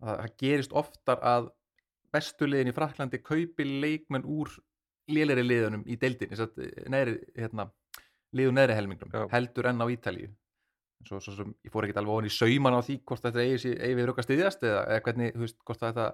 að 0.01 0.23
það 0.23 0.33
gerist 0.41 0.73
oftar 0.75 1.21
að 1.23 1.51
bestu 2.15 2.49
liðin 2.49 2.71
í 2.71 2.75
Fraklandi 2.75 3.21
kaupi 3.23 3.67
leikmenn 3.67 4.25
úr 4.25 4.51
lélæri 5.11 5.43
liðunum 5.45 5.83
í 5.85 5.97
deildin 6.01 6.31
hérna, 6.33 7.69
liðu 8.35 8.51
neðri 8.55 8.75
helmingnum 8.77 9.11
Já. 9.13 9.27
heldur 9.31 9.69
enn 9.69 9.81
á 9.83 9.87
Ítalíu 9.93 10.29
svo, 11.05 11.19
svo, 11.21 11.33
svo, 11.35 11.45
ég 11.63 11.71
fór 11.73 11.85
ekkert 11.85 11.99
alveg 12.01 12.15
ofan 12.15 12.29
í 12.29 12.33
sauman 12.33 12.73
á 12.77 12.81
því 12.81 12.95
hvort 13.05 13.21
þetta 13.27 13.43
eigi, 13.43 13.73
eigi 13.77 13.97
við 13.99 14.07
röka 14.09 14.23
stiðjast 14.25 14.63
eða, 14.65 14.79
eða 14.89 15.03
hvernig, 15.05 15.33
þú 15.35 15.43
veist, 15.45 15.57
hvort 15.67 15.83
þetta 15.83 16.05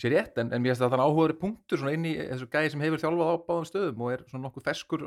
sé 0.00 0.08
rétt, 0.10 0.38
en, 0.40 0.48
en 0.52 0.62
mér 0.64 0.72
finnst 0.72 0.80
það 0.82 0.94
þannig 0.94 1.06
áhugaður 1.06 1.36
punktur 1.42 1.82
inn 1.92 2.06
í 2.08 2.14
þessu 2.18 2.48
gæði 2.50 2.70
sem 2.72 2.80
hefur 2.86 3.02
þjálfað 3.04 3.30
á 3.30 3.36
báðum 3.50 3.68
stöðum 3.68 4.02
og 4.06 4.12
er 4.14 4.24
svona 4.30 4.44
nokkuð 4.48 4.64
feskur 4.70 5.04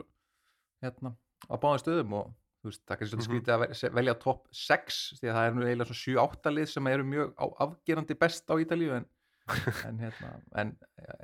hérna, 0.86 1.12
á 1.50 1.56
báðum 1.58 1.82
stöðum 1.82 2.13
og 2.20 2.30
veist, 2.63 2.84
það 2.86 3.00
kannski 3.01 3.10
svolítið 3.12 3.25
Mhm. 3.25 3.32
skrítið 3.32 3.53
að 3.56 3.62
ve- 3.65 3.74
se- 3.82 3.89
velja 3.98 4.13
topp 4.22 4.46
6 4.53 5.00
því 5.20 5.27
að 5.32 5.36
það 5.36 5.48
er 5.50 5.56
nú 5.58 5.65
eiginlega 5.65 5.89
svona 5.89 6.03
7-8 6.06 6.53
lið 6.56 6.68
sem 6.70 6.88
eru 6.94 7.03
mjög 7.10 7.34
á, 7.41 7.46
afgerandi 7.65 8.20
best 8.22 8.46
á 8.48 8.56
Ítalíu 8.62 8.94
en, 8.96 9.06
en, 9.88 10.00
hérna, 10.00 10.31
en 10.62 10.71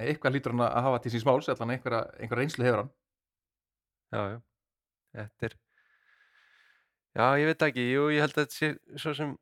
eitthvað 0.01 0.35
lítur 0.35 0.55
hann 0.55 0.65
að 0.65 0.83
hafa 0.87 1.01
til 1.03 1.13
síns 1.13 1.25
máls 1.27 1.49
einhverja, 1.51 2.01
einhverja 2.17 2.41
reynslu 2.41 2.67
hefur 2.67 2.83
hann. 2.83 2.91
Já, 4.11 4.21
já, 4.31 4.37
þetta 5.17 5.49
er 5.49 5.55
já, 7.17 7.25
ég 7.41 7.49
veit 7.49 7.65
ekki, 7.67 7.87
jú, 7.91 8.07
ég 8.13 8.23
held 8.23 8.37
að 8.37 8.45
þetta 8.45 8.57
sé 8.57 8.99
svo 9.01 9.13
sem 9.17 9.33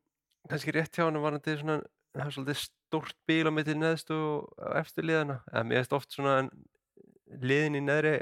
kannski 0.50 0.74
rétt 0.76 0.96
hjá 0.96 1.06
hann 1.08 1.22
varandi 1.22 1.58
svona, 1.60 1.80
það 2.16 2.26
er 2.26 2.36
svolítið 2.38 2.62
stórt 2.62 3.18
bíl 3.30 3.50
á 3.50 3.52
milli 3.54 3.76
neðstu 3.78 4.16
og 4.16 4.78
efstu 4.80 5.06
liðana 5.06 5.42
en 5.52 5.70
mér 5.70 5.84
veist 5.84 5.96
oft 5.98 6.16
svona 6.16 6.38
liðin 7.42 7.80
í 7.80 7.84
neðri 7.84 8.16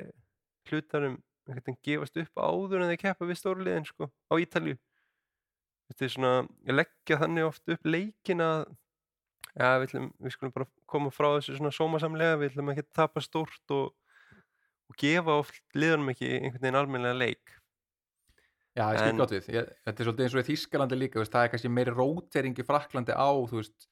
hlutanum 0.69 1.19
einhvern 1.47 1.65
veginn 1.67 1.81
gefast 1.83 2.19
upp 2.21 2.39
áður 2.39 2.83
en 2.83 2.91
þeir 2.93 3.01
keppa 3.01 3.27
við 3.27 3.39
stóru 3.39 3.65
liðin 3.65 3.87
sko, 3.87 4.07
á 4.31 4.33
Ítalíu. 4.39 4.77
Þetta 5.91 6.05
er 6.05 6.13
svona, 6.13 6.31
ég 6.63 6.77
leggja 6.77 7.19
þannig 7.19 7.47
oft 7.49 7.73
upp 7.75 7.89
leikin 7.89 8.43
að 8.43 8.61
já, 9.59 9.67
við, 9.79 9.87
ætlum, 9.87 10.07
við 10.23 10.35
skulum 10.35 10.53
bara 10.55 10.69
koma 10.89 11.11
frá 11.13 11.29
þessu 11.37 11.57
svona 11.57 11.73
sómasamlega, 11.75 12.39
við 12.41 12.53
ætlum 12.53 12.71
ekki 12.73 12.85
að 12.85 12.93
tapa 13.01 13.23
stórt 13.23 13.75
og, 13.75 13.91
og 14.89 14.97
gefa 14.99 15.39
oft 15.43 15.61
liðanum 15.77 16.13
ekki 16.13 16.31
einhvern 16.39 16.63
veginn 16.63 16.79
almennilega 16.81 17.19
leik 17.21 17.59
Já, 18.73 18.87
ég 18.89 18.97
skil 19.03 19.11
En- 19.11 19.19
gott 19.21 19.33
við. 19.35 19.47
Ég, 19.53 19.67
þetta 19.85 20.01
er 20.01 20.07
svolítið 20.07 20.25
eins 20.25 20.33
og 20.35 20.39
í 20.41 20.45
Þískalandi 20.47 20.97
líka, 20.97 21.19
veist, 21.21 21.33
það 21.35 21.43
er 21.45 21.49
kannski 21.53 21.69
meiri 21.69 21.91
rótering 21.93 22.57
í 22.57 22.63
Fraklandi 22.65 23.13
á, 23.13 23.29
veist, 23.51 23.85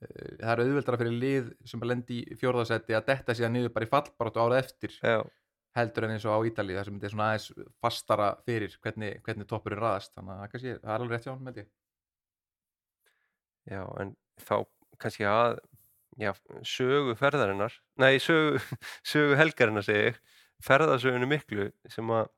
eh, 0.00 0.30
það 0.40 0.52
er 0.54 0.62
auðveldara 0.62 1.00
fyrir 1.02 1.18
lið 1.20 1.50
sem 1.68 1.84
lendi 1.84 2.20
í 2.24 2.38
fjórðasetti 2.40 2.96
að 2.96 3.10
detta 3.10 3.36
síðan 3.36 3.52
niður 3.58 3.74
bara 3.74 3.84
í 3.84 3.90
fallbaráttu 3.92 4.40
árað 4.40 4.62
eftir 4.62 4.96
já, 4.96 5.18
heldur 5.76 6.06
en 6.06 6.14
eins 6.14 6.24
og 6.24 6.38
á 6.40 6.46
Ítalíu, 6.48 6.78
þar 6.78 6.88
sem 6.88 6.96
þetta 6.96 7.10
er 7.10 7.14
svona 7.18 7.28
aðeins 7.34 7.68
fastara 7.84 8.30
fyrir 8.48 8.78
hvernig, 8.80 9.20
hvernig 9.28 9.50
toppurinn 9.50 9.82
raðast, 9.84 10.14
þannig 10.16 10.32
að 10.32 10.40
það 10.40 10.46
er 10.48 10.54
kannski, 10.54 10.74
það 10.80 10.94
er 10.94 11.04
alveg 11.04 11.14
rétt 11.18 11.28
hjá 11.28 11.32
hann 11.34 11.44
með 11.44 11.58
því. 11.58 11.66
já, 13.74 13.82
en 14.00 14.16
þá 14.40 14.56
kannski 15.00 15.26
að 15.28 15.58
já, 16.20 16.32
sögu 16.66 17.16
ferðarinnar 17.18 17.74
nei, 18.00 18.18
sögu, 18.22 18.60
sögu 19.10 19.36
helgarinnar 19.40 19.86
segi 19.86 20.08
ég, 20.10 20.22
ferðasögunni 20.64 21.28
miklu 21.28 21.68
sem 21.90 22.10
að 22.14 22.30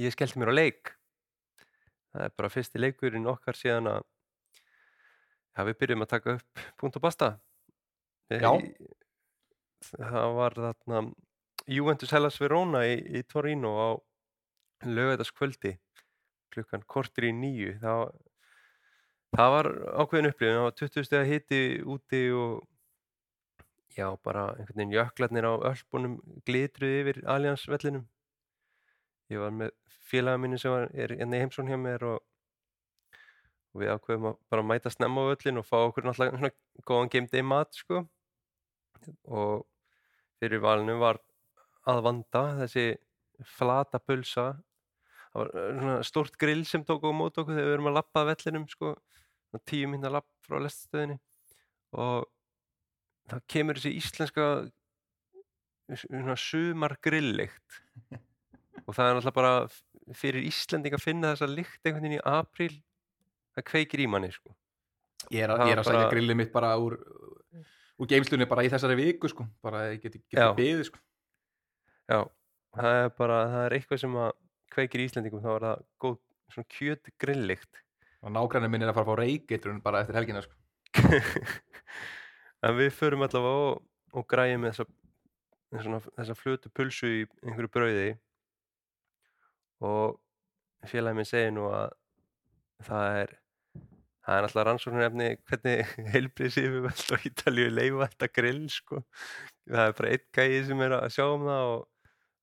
ég 0.00 0.14
skellti 0.14 0.40
mér 0.40 0.50
á 0.50 0.58
leik. 0.58 0.94
Það 2.14 2.26
er 2.26 2.34
bara 2.38 2.50
fyrsti 2.50 2.80
leikurinn 2.80 3.30
okkar 3.30 3.58
síðan 3.58 3.90
að 3.90 4.02
já, 5.54 5.64
við 5.68 5.78
byrjum 5.82 6.04
að 6.06 6.12
taka 6.14 6.36
upp 6.38 6.64
punkt 6.80 6.98
og 6.98 7.04
basta 7.04 7.30
Já. 8.32 8.50
það 9.84 10.36
var 10.38 10.56
þarna 10.58 11.02
Juventus 11.70 12.12
Hellas 12.14 12.38
Verona 12.40 12.84
í, 12.88 12.96
í 13.18 13.22
Torino 13.28 13.74
á 13.76 13.88
lögætaskvöldi 14.84 15.76
klukkan 16.54 16.84
kortir 16.86 17.28
í 17.28 17.34
nýju 17.36 17.76
það, 17.82 18.14
það 19.34 19.52
var 19.56 19.70
ákveðin 20.02 20.30
upplifin 20.30 20.58
það 20.58 20.66
var 20.68 20.78
20 20.82 21.08
steg 21.08 21.20
að 21.20 21.30
hiti 21.32 21.60
úti 21.94 22.22
og 22.38 22.62
já, 23.94 24.08
bara 24.26 24.48
einhvern 24.54 24.80
veginn 24.80 24.96
jöklarnir 24.96 25.46
á 25.46 25.52
öllbunum 25.70 26.18
glitruði 26.46 27.00
yfir 27.04 27.22
Allianz 27.30 27.68
vellinum 27.70 28.06
ég 29.32 29.40
var 29.40 29.54
með 29.54 29.72
félaga 30.08 30.40
minni 30.40 30.58
sem 30.60 30.72
var, 30.72 30.88
er 30.92 31.14
enni 31.18 31.40
heimsón 31.40 31.70
hjá 31.70 31.78
mér 31.80 32.04
og, 32.08 32.18
og 33.72 33.82
við 33.82 33.94
ákveðum 33.94 34.28
að 34.30 34.36
bara 34.52 34.66
mæta 34.66 34.92
snemma 34.92 35.24
á 35.24 35.30
völlin 35.32 35.60
og 35.60 35.68
fá 35.68 35.76
okkur 35.80 36.06
náttúrulega 36.06 36.36
svona 36.38 36.52
góðan 36.90 37.12
game 37.14 37.30
day 37.32 37.44
mat 37.46 37.72
sko. 37.74 38.04
Og 39.24 39.64
fyrir 40.40 40.62
valinu 40.64 40.98
var 41.00 41.20
að 41.90 42.04
vanda 42.06 42.44
þessi 42.62 42.86
flata 43.56 44.00
pulsa. 44.00 44.52
Það 45.32 45.40
var 45.40 45.50
eh, 45.54 45.72
svona 45.80 45.96
stórt 46.06 46.38
grill 46.40 46.62
sem 46.68 46.84
tók 46.86 47.04
á 47.08 47.10
mót 47.12 47.40
okkur 47.40 47.56
þegar 47.56 47.70
við 47.70 47.76
erum 47.78 47.90
að 47.90 47.98
lappa 47.98 48.26
vellinum 48.28 48.68
sko, 48.70 48.94
tíu 49.70 49.88
minna 49.90 50.10
lapp 50.12 50.26
frá 50.46 50.58
lestastöðinni 50.62 51.18
og 51.94 52.26
það 53.30 53.44
kemur 53.54 53.78
þessi 53.80 53.94
íslenska 54.00 54.46
svona 56.00 56.36
sumar 56.40 56.96
grilllykt 57.04 57.80
og 58.86 58.94
það 58.96 59.06
er 59.10 59.18
náttúrulega 59.18 59.36
bara 59.36 59.54
fyrir 60.18 60.44
Íslending 60.48 60.96
að 60.96 61.04
finna 61.04 61.30
þessa 61.34 61.48
lykt 61.48 61.80
einhvern 61.86 62.04
veginn 62.04 62.18
í 62.18 62.24
apríl 62.28 62.74
það 63.56 63.66
kveikir 63.70 64.02
í 64.04 64.08
manni 64.10 64.32
sko 64.34 64.54
Ég 65.32 65.46
er 65.46 65.54
að, 65.54 65.62
ég 65.70 65.72
er 65.72 65.80
að 65.80 65.86
var 65.86 65.88
sækja 65.88 66.00
bara- 66.02 66.12
grillið 66.12 66.36
mitt 66.36 66.50
bara 66.52 66.70
úr, 66.76 66.98
úr 67.96 68.08
geimslunni 68.10 68.44
bara 68.50 68.64
í 68.66 68.68
þessari 68.68 68.96
viku, 68.98 69.30
sko, 69.32 69.46
bara 69.64 69.86
ég 69.94 70.02
geti, 70.02 70.18
Já. 70.28 70.50
geti 70.50 70.58
beðið, 70.58 70.82
sko. 70.90 70.98
Já, 72.12 72.18
það 72.76 72.96
er 72.98 73.08
bara, 73.16 73.38
það 73.54 73.64
er 73.70 73.76
eitthvað 73.78 74.02
sem 74.02 74.18
að 74.20 74.32
kveikir 74.74 75.00
í 75.00 75.06
Íslendingum, 75.08 75.40
þá 75.40 75.48
er 75.54 75.64
það 75.64 75.84
góð 76.04 76.18
svona 76.52 76.68
kjöt 76.76 77.10
grilllykt 77.24 77.80
Og 78.24 78.32
nágræni 78.32 78.70
minn 78.72 78.84
er 78.84 78.90
að 78.90 78.98
fara 78.98 79.04
að 79.04 79.10
fá 79.10 79.20
reykeitrun 79.20 79.82
bara 79.84 80.00
eftir 80.04 80.16
helgina, 80.16 80.42
sko. 80.44 80.56
en 82.64 82.76
við 82.78 82.92
förum 82.96 83.24
allavega 83.26 83.70
og, 83.70 83.82
og 84.16 84.26
græjum 84.30 84.64
þessa, 84.68 84.86
svona, 85.74 86.00
þessa 86.06 86.36
flötu 86.38 86.72
pulsu 86.72 87.10
í 87.10 87.22
einhverju 87.44 87.72
brauði 87.74 88.10
og 89.84 90.20
félagið 90.88 91.18
minn 91.18 91.28
segir 91.28 91.52
nú 91.56 91.66
að 91.68 91.96
það 92.86 93.18
er 93.22 93.34
það 94.24 94.38
er 94.38 94.46
alltaf 94.46 94.66
rannsóknarefni 94.68 95.26
hvernig 95.48 95.90
heilbrið 96.14 96.60
yfirvöld 96.62 97.10
á 97.12 97.16
Ítalíu 97.28 97.72
leifa 97.72 98.08
þetta 98.12 98.30
grill 98.38 98.62
sko. 98.72 99.02
það 99.68 99.90
er 99.90 99.98
bara 99.98 100.14
einn 100.14 100.30
gæði 100.38 100.62
sem 100.68 100.86
er 100.86 100.96
að 100.98 101.10
sjá 101.16 101.26
um 101.26 101.44
það 101.48 101.72
og 101.74 101.82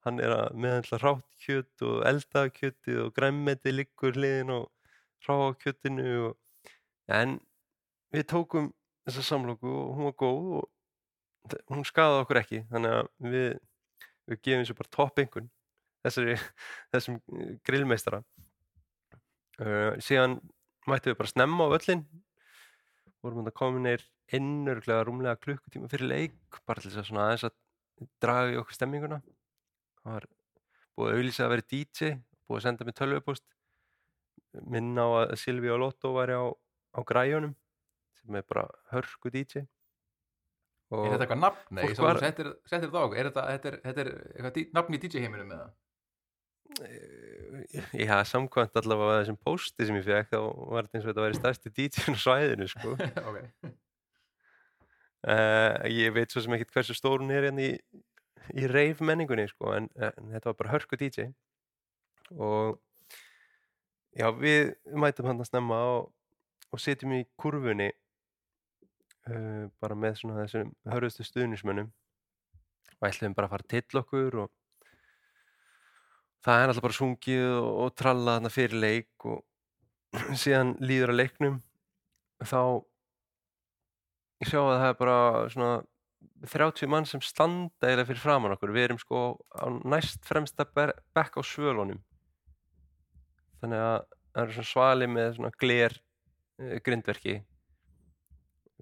hann 0.05 0.21
er 0.21 0.35
að 0.35 0.59
meðhandla 0.61 0.99
rátt 1.01 1.41
kjöt 1.45 1.85
og 1.87 1.97
elda 2.09 2.45
kjötið 2.53 3.01
og 3.05 3.11
græmmeti 3.17 3.73
liggur 3.73 4.17
hliðin 4.17 4.53
og 4.57 4.69
ráa 5.27 5.53
kjötinu 5.61 6.05
og... 6.29 6.37
en 7.11 7.39
við 8.13 8.27
tókum 8.31 8.71
þessa 9.07 9.25
samlóku 9.25 9.69
og 9.69 9.97
hún 9.97 10.09
var 10.09 10.17
góð 10.19 10.53
og 10.59 10.69
hún 11.71 11.85
skadaði 11.87 12.23
okkur 12.25 12.41
ekki 12.41 12.61
þannig 12.69 12.97
að 12.97 13.11
við, 13.33 13.49
við 14.29 14.41
gefum 14.45 14.63
þessu 14.63 14.77
bara 14.77 14.95
topp 14.97 15.21
einhvern 15.23 15.49
þessari, 16.05 16.35
þessum 16.93 17.19
eh, 17.37 17.53
grillmeistara. 17.67 18.21
Uh, 19.61 19.93
síðan 20.01 20.39
mættum 20.89 21.11
við 21.11 21.17
bara 21.19 21.29
snemma 21.29 21.67
á 21.69 21.73
völlin 21.75 21.99
vorum 23.21 23.43
þetta 23.43 23.57
kominir 23.59 24.05
inn 24.33 24.69
örglega 24.71 25.03
rúmlega 25.05 25.37
klukkutíma 25.37 25.89
fyrir 25.91 26.09
leik 26.09 26.61
bara 26.65 26.81
til 26.81 26.89
þess 26.93 27.11
að 27.11 27.19
aðeins 27.21 27.45
að 27.45 27.57
draga 28.23 28.55
í 28.55 28.57
okkur 28.61 28.77
stemminguna. 28.77 29.19
Það 30.01 30.15
var 30.15 30.27
búið 30.97 31.11
að 31.11 31.19
auðlýsa 31.19 31.45
að 31.45 31.53
vera 31.53 31.67
DJ 31.73 32.15
búið 32.47 32.57
að 32.57 32.65
senda 32.65 32.87
mig 32.87 32.97
tölvupúst 32.97 33.45
minna 34.67 35.05
á 35.07 35.09
að 35.23 35.35
Silvi 35.39 35.69
og 35.71 35.79
Lotto 35.83 36.11
væri 36.15 36.35
á, 36.35 36.45
á 36.51 36.99
græjunum 37.07 37.53
sem 38.21 38.35
er 38.35 38.43
bara 38.47 38.65
hörku 38.91 39.31
DJ 39.33 39.63
og 40.91 41.05
Er 41.07 41.13
þetta 41.13 41.23
eitthvað 41.23 41.39
nafn? 41.39 41.61
Nei, 41.77 41.85
var- 42.03 42.19
settir, 42.19 42.49
settir 42.67 42.89
þetta 42.89 42.99
á 42.99 43.05
okkur. 43.07 43.17
Er 43.21 43.27
þetta, 43.29 43.43
þetta, 43.55 43.69
er, 43.71 43.77
þetta 43.85 44.01
er 44.03 44.09
eitthvað 44.35 44.73
nafn 44.75 44.97
í 44.97 44.99
DJ 44.99 45.21
heiminum 45.23 45.47
með 45.53 45.61
það? 45.61 45.71
Eh, 46.81 47.85
Já, 48.05 48.17
samkvæmt 48.27 48.75
allavega 48.79 49.21
þessum 49.21 49.37
pósti 49.43 49.87
sem 49.87 49.95
ég 49.99 50.05
fekk 50.07 50.33
þá 50.35 50.39
var 50.71 50.87
þetta 50.87 50.97
eins 50.99 51.05
og 51.05 51.09
þetta 51.13 51.25
væri 51.25 51.39
stærsti 51.39 51.71
DJ 51.79 52.11
á 52.11 52.15
svæðinu 52.25 52.67
sko. 52.71 52.93
ok. 53.31 53.39
uh, 55.31 55.75
ég 55.91 56.13
veit 56.15 56.31
svo 56.33 56.43
sem 56.43 56.55
ekkert 56.57 56.75
hversu 56.75 56.95
stór 56.97 57.23
hún 57.23 57.31
er 57.35 57.47
hérna 57.49 57.65
í, 57.65 57.73
í 58.59 58.67
reif 58.71 59.01
menningunni 59.05 59.47
sko, 59.51 59.73
en, 59.77 59.89
en 59.95 60.31
þetta 60.35 60.51
var 60.51 60.59
bara 60.61 60.73
hörku 60.75 60.99
DJ 60.99 61.29
og 62.35 62.79
já, 64.17 64.27
við 64.35 64.73
mætum 64.97 65.29
hann 65.29 65.41
að 65.41 65.49
snemma 65.51 65.79
og, 65.95 66.09
og 66.71 66.81
setjum 66.81 67.15
í 67.15 67.21
kurfunni 67.39 67.89
uh, 69.29 69.67
bara 69.81 69.97
með 69.97 70.21
svona 70.21 70.41
þessum 70.43 70.73
hörðustu 70.91 71.27
stuðnismönnum 71.27 71.91
og 72.97 73.07
ætlum 73.09 73.37
bara 73.37 73.49
að 73.49 73.55
fara 73.55 73.69
til 73.71 74.01
okkur 74.01 74.39
og 74.43 74.51
það 76.45 76.63
er 76.63 76.71
alltaf 76.71 76.85
bara 76.87 76.99
sungið 76.99 77.47
og, 77.55 77.71
og 77.85 77.95
tralla 77.97 78.37
þarna 78.37 78.53
fyrir 78.53 78.83
leik 78.85 79.29
og 79.29 79.41
síðan 80.43 80.75
líður 80.83 81.13
að 81.13 81.21
leiknum 81.21 81.61
þá 82.41 82.61
ég 84.41 84.49
sjá 84.49 84.61
að 84.61 84.75
það 84.75 84.89
er 84.89 84.99
bara 84.99 85.17
svona 85.53 85.73
30 86.51 86.89
mann 86.89 87.05
sem 87.05 87.21
standa 87.21 87.91
eða 87.91 88.07
fyrir 88.09 88.21
framann 88.21 88.55
okkur. 88.55 88.71
Við 88.73 88.87
erum 88.87 88.99
sko 89.01 89.19
á 89.53 89.69
næst 89.85 90.23
fremsta 90.25 90.65
bekk 90.65 91.37
á 91.37 91.41
svölunum 91.45 92.01
þannig 93.61 93.83
að 93.85 93.97
það 94.31 94.43
eru 94.43 94.55
svona 94.57 94.71
svali 94.71 95.09
með 95.11 95.35
svona 95.37 95.53
gler 95.61 95.97
uh, 95.97 96.77
grindverki 96.85 97.37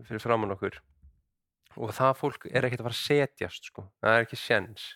fyrir 0.08 0.24
framann 0.24 0.56
okkur. 0.56 0.80
Og 1.80 1.92
það 1.96 2.16
fólk 2.18 2.48
er 2.50 2.66
ekkert 2.66 2.82
að 2.82 2.90
fara 2.90 2.98
að 2.98 3.04
setjast 3.04 3.70
sko, 3.70 3.86
það 4.02 4.16
er 4.16 4.26
ekki 4.26 4.40
sjens 4.40 4.88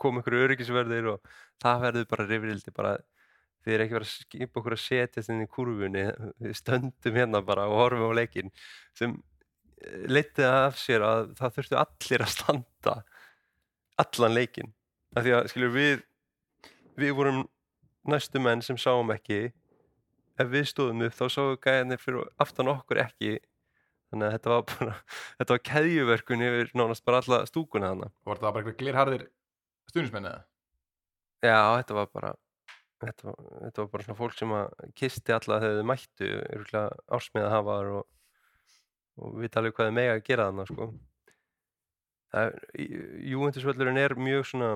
kom 0.00 0.20
ykkur 0.20 0.38
öryggisverðir 0.44 1.10
og 1.14 1.30
það 1.62 1.84
verður 1.86 2.08
bara 2.10 2.26
rifrildi 2.30 2.74
bara. 2.74 2.96
Þið 3.66 3.74
er 3.74 3.82
ekki 3.82 3.96
verið 3.96 4.06
að 4.06 4.12
skipa 4.12 4.60
okkur 4.60 4.76
að 4.76 4.82
setjast 4.84 5.32
inn 5.32 5.42
í 5.42 5.48
kurfunni 5.50 6.04
við 6.38 6.52
stöndum 6.54 7.16
hérna 7.18 7.40
bara 7.42 7.64
og 7.66 7.80
horfum 7.80 8.12
á 8.14 8.18
leikinn 8.20 8.52
sem 8.94 9.16
leitið 10.06 10.46
af 10.46 10.78
sér 10.78 11.02
að 11.02 11.32
það 11.38 11.56
þurftu 11.56 11.78
allir 11.80 12.24
að 12.24 12.32
standa 12.36 12.94
allan 13.98 14.36
leikinn. 14.36 14.70
Af 15.16 15.26
því 15.26 15.34
að 15.34 15.50
skilur 15.50 15.74
við 15.74 16.04
við 16.96 17.12
vorum 17.18 17.42
næstu 18.10 18.42
menn 18.42 18.64
sem 18.64 18.78
sáum 18.80 19.12
ekki 19.14 19.40
ef 20.36 20.48
við 20.52 20.66
stóðum 20.70 21.04
upp 21.06 21.16
þá 21.16 21.26
sáu 21.32 21.54
gæðinir 21.62 22.02
fyrir 22.02 22.26
aftan 22.42 22.72
okkur 22.72 23.02
ekki 23.06 23.36
þannig 24.10 24.26
að 24.28 24.34
þetta 24.36 24.52
var 24.52 24.66
bara 24.72 24.96
þetta 25.38 25.56
var 25.56 25.62
keðjuverkun 25.70 26.46
yfir 26.48 26.74
nánast 26.78 27.06
bara 27.06 27.22
alla 27.22 27.44
stúkuna 27.48 27.92
þannig 27.94 28.12
Var 28.28 28.42
það 28.42 28.48
bara 28.48 28.64
eitthvað 28.64 28.80
glirharðir 28.82 29.28
stuðnismenn 29.90 30.28
eða? 30.32 30.42
Já, 31.44 31.58
þetta 31.78 31.96
var 32.00 32.12
bara 32.12 32.34
þetta 33.02 33.28
var, 33.28 33.40
þetta 33.64 33.82
var 33.82 33.90
bara 33.92 34.06
svona 34.06 34.18
fólk 34.20 34.36
sem 34.36 34.54
að 34.56 34.92
kisti 34.98 35.34
alla 35.36 35.60
þegar 35.62 35.80
þau 35.80 35.90
mættu 35.90 36.30
ársmiða 37.18 37.52
hafar 37.52 37.92
og, 37.98 38.06
og 39.20 39.36
vita 39.42 39.60
alveg 39.60 39.76
hvað 39.76 39.90
þau 39.90 39.98
mega 39.98 40.16
að 40.16 40.24
gera 40.26 40.48
þannig 40.50 40.72
sko. 40.72 40.88
Júventusvöllurinn 43.32 44.00
er 44.00 44.16
mjög 44.20 44.48
svona 44.50 44.70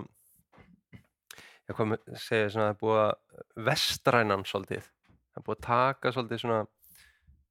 hvað 1.77 1.91
með 1.93 2.21
segja 2.21 2.51
svona 2.53 2.69
það 2.69 2.75
er 2.75 2.81
búið 2.83 3.01
að 3.05 3.65
vestrænan 3.71 4.45
svolítið. 4.49 4.91
Það 5.31 5.41
er 5.41 5.47
búið 5.47 5.59
að 5.59 5.67
taka 5.67 6.13
svolítið 6.15 6.43
svona 6.45 6.61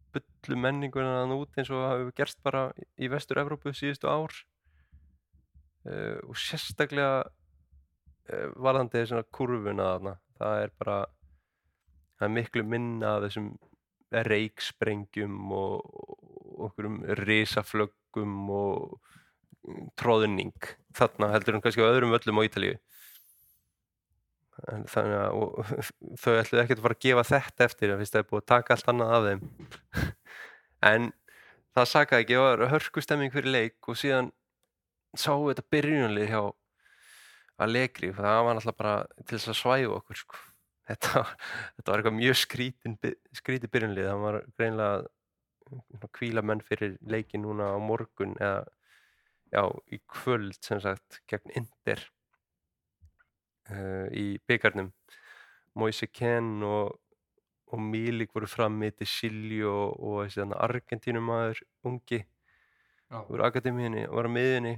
bullu 0.10 0.58
menninguna 0.64 1.18
þann 1.20 1.36
út 1.38 1.60
eins 1.60 1.70
og 1.70 1.84
það 1.84 1.94
hefur 1.96 2.16
gerst 2.18 2.40
bara 2.46 2.64
í 2.98 3.10
vestur-Evrópu 3.14 3.74
síðustu 3.78 4.10
ár. 4.10 4.40
Uh, 5.88 6.18
og 6.28 6.36
sérstaklega 6.36 7.22
uh, 7.24 8.50
varðandi 8.60 9.06
svona 9.08 9.24
kurvuna 9.32 9.94
þarna 9.94 10.16
það 10.40 10.64
er 10.64 10.74
bara 10.82 10.98
það 12.20 12.26
er 12.28 12.34
miklu 12.36 12.66
minna 12.68 13.14
af 13.16 13.26
þessum 13.28 13.48
reiksprengjum 14.28 15.54
og, 15.56 15.86
og 15.86 16.66
okkurum 16.68 17.00
risaflöggum 17.22 18.36
og 18.52 19.00
mm, 19.64 19.90
tróðning 20.00 20.70
þarna 20.98 21.32
heldur 21.36 21.58
en 21.58 21.64
kannski 21.64 21.86
á 21.86 21.92
öðrum 21.92 22.16
völlum 22.16 22.42
á 22.42 22.48
Ítalíu 22.48 22.76
En 24.74 24.84
þannig 24.92 25.20
að 25.20 25.38
og, 25.40 25.72
þau 26.22 26.34
ætluðu 26.36 26.62
ekkert 26.64 26.82
að 26.82 26.86
fara 26.88 26.98
að 26.98 27.06
gefa 27.06 27.26
þetta 27.30 27.68
eftir 27.70 27.96
fyrst 28.00 28.16
það 28.16 28.24
er 28.24 28.30
búið 28.32 28.42
að 28.44 28.50
taka 28.54 28.76
allt 28.76 28.92
annað 28.94 29.16
af 29.16 29.28
þeim 29.28 29.44
en 30.92 31.10
það 31.78 31.90
sakaði 31.94 32.26
ekki, 32.26 32.38
það 32.40 32.48
var 32.48 32.74
hörkustemming 32.74 33.34
fyrir 33.36 33.56
leik 33.56 33.90
og 33.92 34.00
síðan 34.00 34.32
sáu 35.18 35.48
þetta 35.50 35.66
byrjunlið 35.74 36.34
hjá 36.34 36.42
að 37.60 37.74
leikri, 37.76 38.12
það 38.16 38.42
var 38.48 38.56
náttúrulega 38.56 38.80
bara 38.80 38.96
til 39.26 39.36
þess 39.36 39.52
að 39.52 39.60
svæfa 39.60 39.96
okkur 39.98 40.20
sko. 40.20 40.42
þetta, 40.90 41.24
þetta 41.78 41.92
var 41.92 42.02
eitthvað 42.02 42.20
mjög 42.20 42.38
skrítin 42.40 43.00
skrítið 43.36 43.74
byrjunlið, 43.74 44.10
það 44.10 44.26
var 44.26 44.38
greinlega 44.58 44.92
að 46.00 46.12
kvíla 46.18 46.44
menn 46.46 46.64
fyrir 46.66 46.96
leikin 47.06 47.44
núna 47.46 47.74
á 47.76 47.78
morgun 47.84 48.36
eða 48.40 48.64
já, 49.54 49.64
í 49.92 50.00
kvöld 50.10 50.58
sem 50.66 50.82
sagt 50.82 51.22
gegn 51.30 51.54
Inder 51.58 52.02
uh, 53.72 54.08
í 54.12 54.40
byggarnum 54.50 54.92
Moise 55.80 56.08
Ken 56.12 56.64
og, 56.66 56.98
og 57.70 57.82
Milik 57.82 58.34
voru 58.36 58.50
frammi 58.50 58.92
til 58.92 59.10
Silju 59.10 59.70
og, 59.70 60.00
og 60.00 60.22
þessi 60.26 60.44
þannig 60.44 60.62
Argentínumæður 60.68 61.62
ungi 61.90 62.24
Já. 63.10 63.20
úr 63.26 63.46
akademíunni 63.48 64.06
og 64.08 64.20
var 64.20 64.30
á 64.30 64.32
miðjunni. 64.36 64.74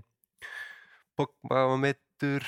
Pogba 1.19 1.65
var 1.71 1.79
meittur 1.81 2.45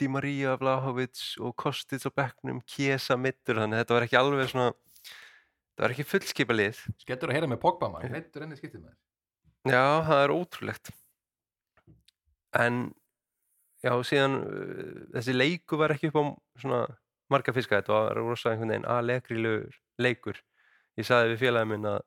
Di 0.00 0.08
Maria, 0.08 0.56
Vlahovic 0.58 1.36
og 1.38 1.52
Kostic 1.60 2.02
á 2.08 2.10
bekknum, 2.10 2.62
Kiesa 2.66 3.18
meittur 3.20 3.60
þannig 3.60 3.78
að 3.78 3.84
þetta 3.84 3.96
var 3.96 4.06
ekki 4.06 4.18
alveg 4.18 4.50
svona 4.50 4.70
þetta 4.72 5.84
var 5.84 5.94
ekki 5.94 6.06
fullskipa 6.08 6.56
lið 6.56 6.80
Skellur 7.02 7.30
að 7.30 7.38
heyra 7.38 7.50
með 7.52 7.60
Pogba 7.62 7.90
maður, 7.92 8.14
meittur 8.16 8.46
enni 8.46 8.58
skiptið 8.58 8.86
maður. 8.86 8.98
Já, 9.64 9.84
það 10.04 10.22
er 10.22 10.32
ótrúlegt. 10.34 10.90
En 12.54 12.80
já, 13.84 13.92
síðan 14.08 14.38
uh, 14.40 15.02
þessi 15.16 15.34
leiku 15.36 15.78
var 15.80 15.94
ekki 15.94 16.10
upp 16.10 16.18
á 16.20 16.24
svona 16.62 16.80
marga 17.32 17.54
fiska, 17.56 17.80
þetta 17.80 17.94
var 17.94 18.18
rosa 18.20 18.52
einhvern 18.52 18.72
veginn 18.74 18.88
aðlegri 18.90 19.38
leikur. 20.02 20.40
Ég 20.98 21.06
sagði 21.08 21.34
við 21.34 21.40
félagið 21.46 21.70
minn 21.72 21.88
að 21.90 22.00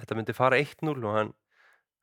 þetta 0.00 0.16
myndi 0.18 0.36
fara 0.36 0.60
1-0 0.60 0.96
og 0.96 1.12
hann 1.16 1.34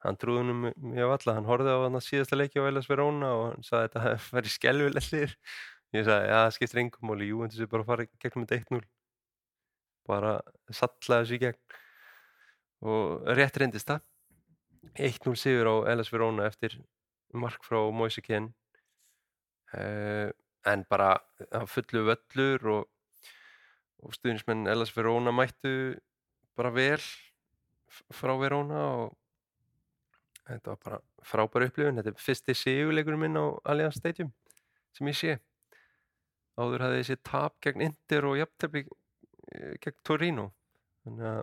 hann 0.03 0.17
trúði 0.20 0.41
nú 0.43 0.53
mjög- 0.65 0.82
mjög 0.93 1.12
alla, 1.15 1.34
hann 1.38 1.46
horfði 1.48 1.74
á 1.74 1.79
hann 1.86 2.01
síðasta 2.03 2.36
leiki 2.36 2.60
á 2.60 2.67
Elas 2.67 2.89
Verona 2.91 3.29
og 3.38 3.43
hann 3.53 3.63
sagði 3.63 3.86
að 3.86 3.93
þetta 3.93 4.36
væri 4.36 4.51
skelvileg 4.51 5.05
hlýr 5.08 5.36
ég 5.93 6.08
sagði, 6.08 6.25
já, 6.27 6.38
það 6.41 6.55
skiptir 6.58 6.82
engum 6.82 7.08
máli, 7.08 7.27
jú, 7.29 7.39
en 7.43 7.53
þessi 7.53 7.70
bara 7.72 7.86
að 7.86 7.91
fara 7.91 8.03
í 8.03 8.10
gegnum 8.20 8.48
þetta 8.50 8.75
1-0 8.75 8.82
bara 10.10 10.34
sallaði 10.75 11.24
þessu 11.24 11.38
í 11.38 11.41
gegn. 11.46 11.60
Og 12.84 13.29
rétt 13.38 13.60
reyndist 13.62 13.88
það. 13.88 14.01
1-0 15.00 15.38
sigur 15.39 15.70
á 15.72 15.75
Elas 15.93 16.12
Verona 16.12 16.50
eftir 16.50 16.75
mark 17.32 17.63
frá 17.63 17.79
Moise 17.96 18.20
uh, 18.20 18.50
en 19.74 20.86
bara 20.89 21.18
fullu 21.68 22.03
völlur 22.08 22.68
og, 22.72 22.88
og 24.03 24.15
stuðnismenn 24.15 24.70
Elas 24.72 24.94
Verona 24.96 25.34
mættu 25.36 25.96
bara 26.58 26.72
vel 26.74 27.01
frá 28.13 28.34
Verona 28.39 28.84
og 29.03 29.18
þetta 30.48 30.74
var 30.74 30.80
bara 30.86 31.00
frábær 31.24 31.68
upplifun. 31.68 32.00
Þetta 32.00 32.13
er 32.13 32.22
fyrsti 32.22 32.56
sigurleikurinn 32.58 33.22
minn 33.22 33.39
á 33.39 33.46
Allianz 33.70 34.00
Stadium 34.00 34.32
sem 34.94 35.10
ég 35.10 35.18
sé. 35.18 35.38
Áður 36.60 36.86
hafði 36.86 37.01
þessi 37.01 37.20
tap 37.25 37.58
gegn 37.63 37.86
Inter 37.88 38.27
og 38.30 38.38
jafntefli 38.38 38.84
eh, 38.86 39.74
gegn 39.82 40.00
Torino. 40.06 40.50
Þannig 41.03 41.30
að 41.32 41.42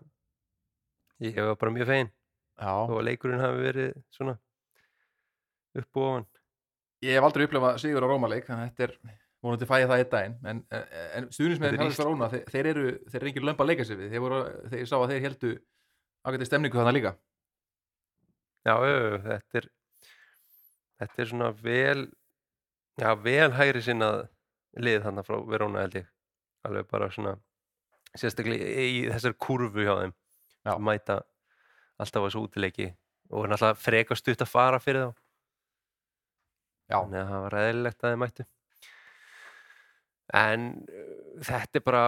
ég 1.27 1.41
var 1.51 1.59
bara 1.61 1.75
mjög 1.75 1.91
fegin 1.91 2.13
Já. 2.61 2.73
og 2.77 3.03
leikurinn 3.05 3.43
hafi 3.43 3.65
verið 3.65 3.97
svona 4.13 4.37
upp 5.81 5.99
og 6.01 6.07
ofan 6.07 6.29
Ég 7.05 7.17
hef 7.17 7.27
aldrei 7.27 7.47
upplefað 7.47 7.81
sigur 7.81 8.05
á 8.05 8.09
Rómaleik, 8.11 8.47
þannig 8.49 8.67
að 8.67 8.71
þetta 8.71 8.87
er 8.87 9.19
vonandi 9.41 9.69
fæði 9.71 9.89
það 9.89 10.03
einn 10.03 10.11
daginn, 10.13 10.39
en, 10.51 10.63
en 10.77 11.29
er 11.31 11.77
Haralds 11.79 12.01
Róna, 12.05 12.29
þeir, 12.29 12.43
þeir 12.53 12.67
eru 12.75 12.87
þeir 13.09 13.21
eru 13.23 13.31
engin 13.31 13.47
lömba 13.49 13.65
að 13.65 13.71
leika 13.71 13.87
sér 13.89 14.01
við, 14.03 14.11
þeir, 14.13 14.25
voru, 14.27 14.41
þeir 14.75 14.89
sá 14.91 14.97
að 14.99 15.13
þeir 15.15 15.23
heldu 15.25 15.53
ágæti 16.29 16.49
stemningu 16.51 16.81
þannig 16.81 16.99
líka. 16.99 17.15
Já, 18.69 18.75
já, 18.85 18.99
þetta 19.25 19.63
er 19.63 19.71
þetta 21.01 21.23
er 21.23 21.31
svona 21.31 21.51
vel 21.65 22.01
já, 23.01 23.11
vel 23.25 23.51
hægri 23.57 23.83
sinnað 23.85 24.27
lið 24.81 25.07
þannig 25.07 25.29
frá 25.29 25.39
Verona 25.49 25.85
held 25.87 25.97
ég 26.03 26.11
alveg 26.69 26.91
bara 26.91 27.09
svona 27.15 27.37
sérstaklega 28.19 28.85
í 28.85 29.05
þessar 29.09 29.37
kurvu 29.41 29.87
hjá 29.87 29.95
þeim 30.03 30.15
Já. 30.67 30.75
mæta 30.77 31.21
alltaf 32.01 32.27
þessu 32.27 32.45
útileiki 32.45 32.91
og 33.31 33.47
er 33.47 33.53
náttúrulega 33.53 33.81
frekar 33.81 34.19
stutt 34.19 34.43
að 34.45 34.51
fara 34.51 34.81
fyrir 34.83 35.09
þá. 35.09 35.19
Þannig 36.91 37.21
að 37.23 37.31
það 37.31 37.45
var 37.47 37.59
eðlilegt 37.61 38.05
að 38.05 38.15
þeim 38.15 38.23
mættu. 38.25 38.47
En 40.41 40.69
uh, 40.87 41.41
þetta 41.47 41.81
er 41.81 41.87
bara 41.87 42.05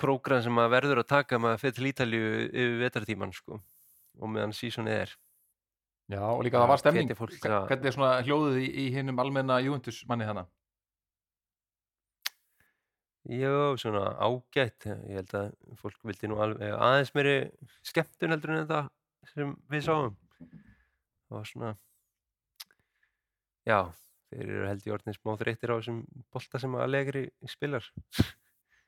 prógram 0.00 0.42
sem 0.44 0.56
maður 0.56 0.74
verður 0.76 1.02
að 1.02 1.10
taka 1.12 1.40
maður 1.40 1.62
fyrir 1.64 1.76
til 1.78 1.90
Ítalíu 1.90 2.32
yfir 2.46 2.80
vetartíman 2.82 3.36
sko 3.36 3.58
og 4.20 4.32
meðan 4.32 4.56
sísonið 4.56 4.98
er. 5.04 5.14
Já, 6.12 6.24
og 6.28 6.42
líka 6.44 6.60
það 6.60 6.72
var 6.72 6.80
stemning. 6.82 7.12
Hvernig 7.16 7.86
er 7.88 7.94
svona 7.94 8.16
hljóðið 8.26 8.58
í, 8.60 8.66
í 8.82 8.88
hinnum 8.92 9.22
almenna 9.22 9.60
Juventus 9.64 10.02
manni 10.08 10.26
þannig? 10.28 10.50
Jó, 13.32 13.76
svona 13.78 14.10
ágætt. 14.18 14.88
Ég 15.06 15.20
held 15.20 15.32
að 15.38 15.52
fólk 15.78 16.00
vildi 16.08 16.28
nú 16.28 16.40
alveg 16.42 16.74
aðeins 16.74 17.12
meiri 17.14 17.36
skemmtun 17.86 18.34
heldur 18.34 18.52
en 18.52 18.64
þetta 18.64 18.80
sem 19.30 19.54
við 19.70 19.84
sáum. 19.86 20.16
Það 20.42 21.36
var 21.38 21.48
svona 21.52 21.72
já, 23.68 23.78
þeir 24.32 24.44
eru 24.46 24.68
held 24.70 24.86
í 24.86 24.94
orðin 24.94 25.16
smá 25.16 25.34
þreyttir 25.40 25.72
á 25.72 25.78
þessum 25.78 26.02
bolta 26.32 26.60
sem 26.62 26.78
að 26.78 26.92
legri 26.92 27.24
spilar 27.50 27.86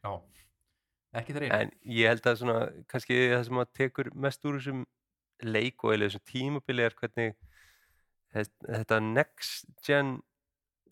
Já. 0.05 0.21
Ekki 1.15 1.37
þeir 1.37 1.49
en 1.55 1.73
ég 1.87 2.11
held 2.11 2.27
að 2.27 2.41
svona 2.43 2.61
kannski 2.91 3.19
það 3.31 3.45
sem 3.49 3.61
að 3.63 3.73
tekur 3.79 4.11
mest 4.27 4.47
úr 4.49 4.59
þessum 4.59 4.85
leik 5.45 5.85
og 5.85 5.95
eða 5.95 6.09
þessum 6.09 6.25
tímabili 6.31 6.85
er 6.85 6.97
hvernig 6.99 7.37
þetta 8.35 8.99
next 9.05 9.69
gen 9.87 10.17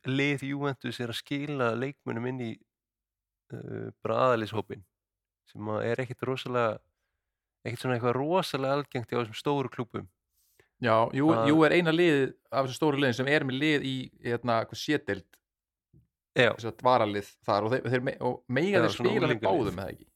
lið 0.06 0.46
Juventus 0.46 1.00
er 1.02 1.10
að 1.12 1.20
skila 1.20 1.72
leikmunum 1.78 2.28
inn 2.30 2.40
í 2.42 2.52
uh, 2.54 3.90
bræðalishópin 4.02 4.84
sem 5.50 5.70
er 5.82 6.02
ekkit 6.02 6.24
rosalega 6.26 6.78
ekkit 7.66 7.82
svona 7.82 7.98
eitthvað 7.98 8.18
rosalega 8.18 8.78
algengt 8.78 9.14
á 9.14 9.18
þessum 9.20 9.38
stóru 9.38 9.70
klúbum 9.72 10.08
Já, 10.82 10.96
jú, 11.14 11.28
að- 11.30 11.48
jú 11.48 11.60
er 11.62 11.74
eina 11.78 11.92
lið 11.94 12.32
af 12.50 12.66
þessu 12.66 12.74
stóru 12.78 12.98
liðin 12.98 13.14
sem 13.20 13.28
er 13.30 13.44
með 13.46 13.58
lið 13.62 13.84
í 13.86 13.96
hérna, 14.24 14.56
hvað 14.66 14.80
sétild, 14.80 15.28
varalið 16.82 17.28
þar 17.46 17.68
og 17.68 17.74
þeir, 17.74 18.08
og 18.20 18.40
meiga 18.48 18.80
Já, 18.80 18.86
þeir 18.86 18.96
spila 18.96 19.28
með 19.30 19.44
báðum 19.44 19.76
með 19.76 19.84
það 19.84 19.92
ekki. 19.92 20.08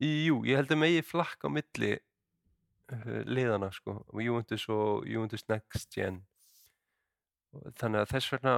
jú, 0.00 0.38
ég 0.48 0.56
held 0.60 0.72
að 0.72 0.80
megi 0.80 1.02
flakka 1.04 1.48
á 1.48 1.56
milli 1.56 1.92
uh, 1.96 3.20
liðana 3.26 3.70
sko, 3.72 3.98
Juventus 4.16 4.64
og 4.72 5.06
Juventus 5.08 5.44
Next 5.48 5.92
Gen. 5.92 6.22
Þannig 7.76 8.00
að 8.04 8.10
þess 8.14 8.32
vegna 8.32 8.56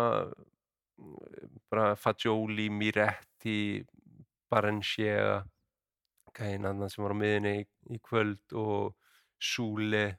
mm, 0.99 1.59
bara 1.71 1.93
Fagioli, 1.99 2.69
Miretti 2.71 3.85
Barencia 4.51 5.43
gæðin 6.39 6.67
annan 6.71 6.91
sem 6.91 7.03
var 7.03 7.15
á 7.15 7.19
miðinni 7.19 7.55
í, 7.63 7.67
í 7.95 8.01
kvöld 8.07 8.55
og 8.55 8.95
eh, 9.99 10.15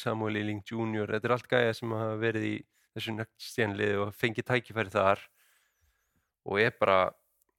Samuel 0.00 0.38
Ealing 0.40 0.62
Jr. 0.62 1.10
þetta 1.14 1.28
er 1.28 1.34
allt 1.36 1.50
gæða 1.50 1.76
sem 1.78 1.94
hafa 1.96 2.16
verið 2.20 2.48
í 2.48 2.54
þessu 2.94 3.68
liði 3.74 4.00
og 4.04 4.14
fengið 4.14 4.48
tækifæri 4.50 4.92
þar 4.94 5.22
og 6.44 6.60
er 6.60 6.74
bara 6.78 6.98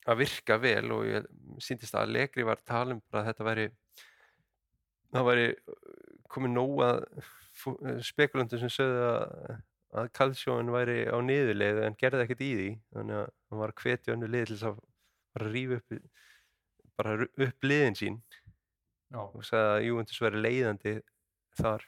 að 0.06 0.22
virka 0.22 0.58
vel 0.62 0.92
og 0.94 1.08
ég 1.10 1.26
síndist 1.64 1.96
að 1.96 2.08
Allegri 2.08 2.46
var 2.46 2.62
að 2.62 2.70
tala 2.70 2.96
um 2.96 3.02
bara 3.10 3.24
að 3.24 3.30
þetta 3.32 3.48
væri 3.48 3.66
það 5.16 5.28
væri 5.30 5.48
komið 6.36 6.54
nóg 6.54 6.84
að 6.86 7.00
spekulandur 8.06 8.62
sem 8.62 8.72
sögðu 8.72 9.08
að, 9.10 9.56
að 10.02 10.12
Calción 10.18 10.72
væri 10.76 11.00
á 11.08 11.18
niðurleið 11.24 11.82
en 11.86 11.98
gerði 12.00 12.26
ekkert 12.26 12.46
í 12.46 12.52
því 12.60 12.70
þannig 12.98 13.22
að 13.22 13.28
hann 13.34 13.62
var 13.64 13.74
að 13.74 13.82
hvetja 13.84 14.16
önnu 14.16 14.30
lið 14.30 14.48
til 14.50 14.56
þess 14.56 14.70
að 14.70 14.80
bara 15.36 15.52
rífa 15.56 15.80
upp 15.82 15.98
bara 16.96 17.18
upp 17.26 17.68
liðin 17.68 18.00
sín 18.00 18.22
Já. 19.12 19.20
og 19.26 19.42
sagði 19.48 19.72
að 19.74 19.86
Juventus 19.90 20.22
væri 20.24 20.44
leiðandi 20.46 20.96
þar 21.60 21.88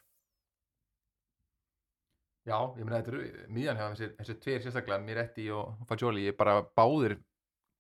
Já, 2.48 2.56
ég 2.80 2.86
meina 2.86 3.02
þetta 3.02 3.12
eru 3.12 3.48
miðjan 3.52 3.80
hjá 3.80 3.86
þessi, 3.92 4.08
þessi 4.22 4.34
tveir 4.44 4.62
sérstaklega, 4.64 5.04
Miretti 5.04 5.50
og 5.52 5.82
Fagioli, 5.90 6.30
ég 6.30 6.36
bara 6.40 6.62
báðir 6.80 7.18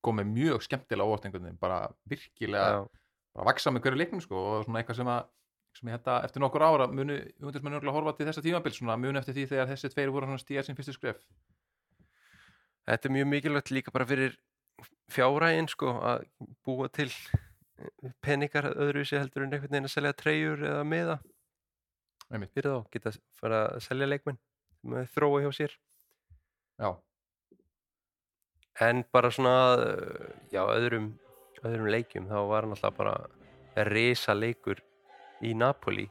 komið 0.04 0.32
mjög 0.34 0.64
skemmtilega 0.66 1.08
óvart 1.08 1.28
einhvern 1.28 1.46
veginn, 1.46 1.60
bara 1.62 1.78
virkilega, 2.12 2.82
Já, 2.82 3.06
bara 3.38 3.48
vaksa 3.48 3.72
með 3.72 3.86
hverju 3.86 4.00
leiknum 4.02 4.24
sko 4.24 4.42
og 4.42 4.66
svona 4.66 4.82
eitthvað 4.82 4.98
sem 5.00 5.12
að, 5.14 5.30
sem 5.80 5.92
ég 5.94 6.10
að 6.12 6.28
eftir 6.28 6.44
nokkur 6.44 6.66
ára 6.68 6.88
munu, 6.92 7.16
Juventus 7.38 7.64
munu 7.64 7.78
örugglega 7.80 7.96
horfa 7.96 8.14
til 8.18 8.28
þessa 8.28 8.44
tímabil 8.44 8.76
svona 8.76 8.98
munu 9.00 9.22
eftir 9.22 9.38
því 9.38 9.46
þegar 9.54 9.72
þessi 9.72 9.92
tveir 9.94 10.12
voru 10.16 10.28
svona 10.28 10.44
stíðar 10.44 10.68
sem 10.68 10.80
fyrstu 10.80 10.98
skref. 10.98 11.24
þetta 12.92 13.08
er 13.08 13.16
mjög 13.16 13.32
mikilvægt 13.32 13.72
líka 13.72 13.96
bara 13.96 14.10
fyrir 14.10 14.36
fjárægin 15.16 15.72
sko 15.72 15.96
að 16.12 16.28
búa 16.68 16.90
til 16.92 17.08
peningar 18.20 18.68
öðruvísi 18.74 19.16
heldur 19.16 19.46
en 19.46 19.54
einhvern 19.54 19.72
veginn 19.72 19.88
að 19.88 19.96
selja 19.96 20.14
treyjur 20.18 20.68
eða 20.74 20.84
miða. 20.84 21.18
Fyrir 22.28 22.68
þá, 22.74 22.80
geta 22.92 23.16
að 23.48 23.80
selja 23.86 24.12
leikmenn 24.12 24.40
með 24.90 25.10
þróa 25.16 25.44
hjá 25.46 25.52
sér. 25.56 25.78
Já, 26.78 26.92
en 28.86 29.02
bara 29.14 29.32
svona 29.34 29.56
já, 30.54 30.62
öðrum, 30.62 31.16
öðrum 31.66 31.90
leikjum 31.90 32.28
þá 32.30 32.38
var 32.52 32.68
hann 32.68 32.76
alltaf 32.76 32.98
bara 32.98 33.16
risa 33.90 34.36
leikur 34.38 34.82
í 35.46 35.54
Napoli. 35.58 36.06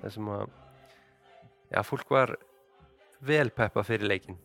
Þar 0.00 0.14
sem 0.14 0.30
að 0.32 0.46
já, 1.74 1.82
fólk 1.86 2.14
var 2.14 2.36
vel 3.20 3.50
peppa 3.52 3.82
fyrir 3.84 4.08
leikin 4.08 4.38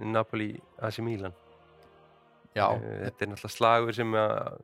Napoli 0.00 0.54
AC 0.82 0.98
Milan. 1.04 1.36
Já, 2.56 2.66
Eh, 2.74 3.04
þetta 3.06 3.22
er 3.24 3.28
náttúrulega 3.30 3.54
slagur 3.54 3.94
sem 3.94 4.14
að 4.18 4.56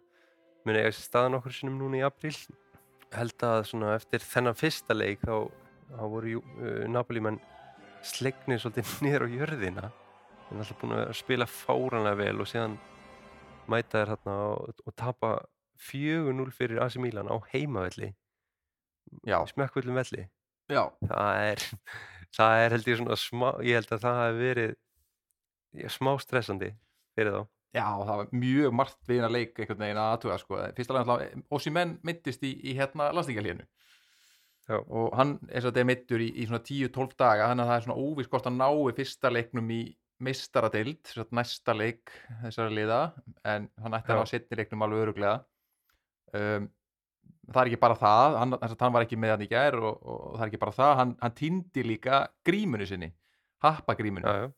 mun 0.67 0.77
eiga 0.77 0.91
sér 0.91 1.05
staðan 1.07 1.37
okkur 1.39 1.55
sinnum 1.55 1.77
núna 1.79 2.01
í 2.01 2.03
apríl. 2.03 2.35
Held 3.15 3.45
að 3.47 3.61
svona 3.69 3.93
eftir 3.95 4.25
þennan 4.25 4.59
fyrsta 4.59 4.97
leik 4.97 5.21
þá, 5.23 5.47
þá 5.93 6.03
voru 6.11 6.41
uh, 6.41 6.89
Napoli 6.91 7.23
menn 7.23 7.39
slegnir 8.07 8.63
svolítið 8.63 8.93
niður 9.05 9.27
á 9.27 9.29
jörðina. 9.35 9.91
En 10.47 10.63
alltaf 10.63 10.79
búin 10.81 10.95
að 10.95 11.11
spila 11.19 11.49
fáranlega 11.51 12.21
vel 12.21 12.43
og 12.43 12.51
síðan 12.51 12.77
mæta 13.71 13.99
þér 14.03 14.13
þarna 14.15 14.37
og, 14.53 14.83
og 14.87 14.97
tapa 14.99 15.33
4-0 15.89 16.53
fyrir 16.55 16.83
AC 16.85 16.99
Milan 17.03 17.31
á 17.31 17.37
heimavelli. 17.53 18.13
Já, 19.27 19.41
smekkvöldum 19.51 19.99
velli. 19.99 20.27
Já, 20.71 20.83
það 21.07 21.43
er, 21.51 21.67
það 22.37 22.63
er 22.63 22.77
held 22.77 22.89
ég 22.91 23.01
svona 23.01 23.19
smá, 23.21 23.49
ég 23.63 23.79
held 23.79 23.93
að 23.95 24.07
það 24.07 24.23
hefði 24.23 24.49
verið 24.49 24.73
já, 25.83 25.91
smá 25.95 26.13
stressandi 26.23 26.73
fyrir 27.19 27.37
þá. 27.37 27.43
Já, 27.77 27.87
það 28.09 28.19
var 28.23 28.31
mjög 28.33 28.75
margt 28.79 29.01
við 29.05 29.19
hérna 29.19 29.33
leik 29.35 29.59
einhvern 29.61 29.83
veginn 29.83 30.01
að 30.01 30.13
aðtuga 30.15 30.39
sko. 30.41 30.61
fyrst 30.79 30.93
alveg 30.93 31.11
alltaf, 31.13 31.43
Ossimenn 31.53 31.99
mittist 32.07 32.47
í, 32.47 32.55
í 32.65 32.73
hérna 32.79 33.11
landstíkjalínu 33.13 33.67
Já. 34.67 34.81
og 34.83 35.13
hann 35.15 35.37
er 35.47 35.63
svo 35.63 35.71
að 35.71 35.83
er 35.83 35.87
mittur 35.87 36.23
í, 36.23 36.31
í 36.43 36.47
svona 36.49 36.63
10-12 36.67 37.13
daga 37.15 37.51
þannig 37.53 37.65
að 37.65 37.69
það 37.71 37.77
er 37.77 37.85
svona 37.85 38.01
óvís 38.03 38.31
hvort 38.33 38.49
að 38.51 38.57
nái 38.59 38.97
fyrsta 38.97 39.31
leiknum 39.31 39.69
í 39.71 39.83
að 40.17 41.35
næsta 41.37 41.75
leik 41.77 42.11
þessara 42.43 42.73
liða, 42.73 43.01
en 43.45 43.69
hann 43.83 43.97
ætti 43.99 44.11
að 44.11 44.19
hafa 44.19 44.31
setni 44.31 44.59
leiknum 44.59 44.83
alveg 44.87 45.05
öruglega 45.05 45.37
um, 46.33 46.69
það 47.53 47.61
er 47.63 47.71
ekki 47.71 47.81
bara 47.83 47.99
það 48.01 48.39
hann, 48.41 48.57
þess 48.57 48.77
að 48.77 48.85
hann 48.87 48.95
var 48.97 49.07
ekki 49.07 49.19
með 49.23 49.35
hann 49.35 49.45
í 49.45 49.51
gær 49.51 49.79
og, 49.81 49.99
og, 50.03 50.23
það 50.37 50.45
er 50.45 50.51
ekki 50.51 50.63
bara 50.63 50.77
það, 50.77 50.95
hann, 51.01 51.13
hann 51.23 51.37
týndi 51.37 51.85
líka 51.87 52.23
grímunni 52.47 52.89
sinni, 52.89 53.11
happagrímunni 53.65 54.33
já, 54.33 54.47
já. 54.47 54.49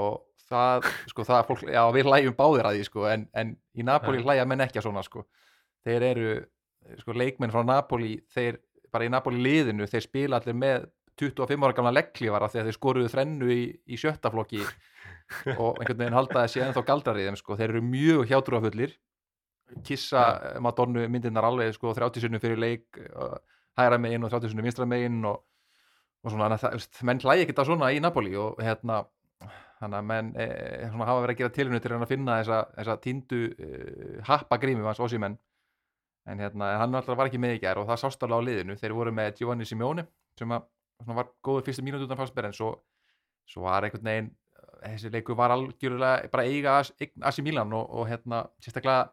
og 0.00 0.24
það, 0.50 0.88
sko, 1.12 1.26
það 1.26 1.38
er 1.38 1.48
fólk, 1.50 1.64
já, 1.76 1.82
við 1.94 2.10
hlægjum 2.10 2.38
báðir 2.38 2.68
að 2.68 2.78
því, 2.78 2.88
sko, 2.90 3.06
en, 3.10 3.26
en 3.36 3.54
í 3.76 3.86
Napoli 3.86 4.20
Já. 4.20 4.26
hlæja 4.26 4.48
menn 4.48 4.64
ekki 4.66 4.80
að 4.80 4.88
svona, 4.88 5.04
sko 5.06 5.26
þeir 5.86 6.06
eru, 6.10 6.32
sko, 7.02 7.16
leikmenn 7.16 7.54
frá 7.54 7.62
Napoli 7.66 8.16
þeir, 8.34 8.60
bara 8.96 9.06
í 9.06 9.12
Napoli 9.12 9.42
liðinu 9.44 9.88
þeir 9.90 10.06
spila 10.08 10.40
allir 10.40 10.56
með 10.58 10.88
25 11.20 11.64
ára 11.64 11.76
gamla 11.76 11.94
legglífara 11.96 12.50
þegar 12.52 12.68
þeir 12.68 12.76
skoruðu 12.76 13.12
þrennu 13.12 13.50
í, 13.52 13.62
í 13.88 13.98
sjötta 14.00 14.32
flokki 14.32 14.62
og 15.62 15.80
einhvern 15.80 16.02
veginn 16.02 16.16
halda 16.16 16.44
þessi 16.44 16.62
ennþá 16.66 16.84
galdrar 16.86 17.20
í 17.20 17.26
þeim, 17.26 17.38
sko, 17.40 17.56
þeir 17.58 17.72
eru 17.72 17.84
mjög 17.84 18.26
hjátrúafullir 18.30 18.96
kissa 19.86 20.22
ja. 20.22 20.60
Madonnu 20.62 21.06
myndirnar 21.10 21.48
alveg, 21.48 21.74
sko, 21.74 21.94
30 21.96 22.22
sunnum 22.22 22.42
fyrir 22.42 22.60
leik 22.60 23.00
hægra 23.76 23.98
megin 23.98 24.26
og 24.26 24.32
30 24.32 24.52
sunnum 24.52 24.66
vinstra 24.68 24.86
megin 24.88 25.18
og, 25.26 25.42
og 26.22 26.32
svona, 26.32 26.52
að 26.54 26.62
það, 26.62 26.86
menn 27.08 27.22
hlæja 27.24 27.46
ekki 27.46 27.56
það 27.56 27.70
svona 27.72 27.90
í 27.94 28.02
Napoli 28.02 28.36
og 28.38 28.60
hérna 28.62 29.02
þannig 29.80 29.98
að 29.98 30.06
menn 30.08 30.30
e, 30.40 30.46
svona, 30.92 31.08
hafa 31.08 31.24
verið 31.24 31.34
að 31.34 31.40
gera 31.42 31.54
tilhunni 31.56 31.82
til 31.84 31.92
að 31.96 32.06
finna 32.12 32.38
þessa, 32.40 32.60
þessa 32.78 32.96
týndu 33.04 33.40
e, 33.50 33.72
happagrími 34.28 34.86
hans 34.86 35.02
Ósimenn 35.02 35.36
en 36.26 36.40
hérna, 36.42 36.72
hann 36.80 36.94
alltaf 36.94 37.16
var 37.18 37.28
ekki 37.30 37.38
með 37.42 37.58
í 37.58 37.60
gær 37.62 37.78
og 37.78 37.86
það 37.90 38.00
sást 38.02 38.22
alveg 38.26 38.42
á 38.42 38.46
liðinu, 38.48 38.76
þeir 38.80 38.94
voru 38.96 39.12
með 39.14 39.36
Giovanni 39.40 39.66
Simeone 39.68 40.06
sem 40.38 40.50
að, 40.52 40.64
var 41.06 41.28
góður 41.44 41.66
fyrstu 41.68 41.84
mínúti 41.86 42.06
utan 42.08 42.18
fannst 42.18 42.38
en 42.42 42.52
svo, 42.56 42.72
svo 43.46 43.62
var 43.62 43.86
einhvern 43.86 44.04
veginn 44.10 44.30
þessi 44.82 45.10
leiku 45.12 45.34
var 45.38 45.54
algjörlega 45.54 46.30
bara 46.32 46.44
eiga 46.44 46.80
Asi 47.22 47.42
Milan 47.42 47.72
og, 47.72 47.86
og 47.90 48.08
hérna 48.10 48.44
sérstaklega 48.62 49.10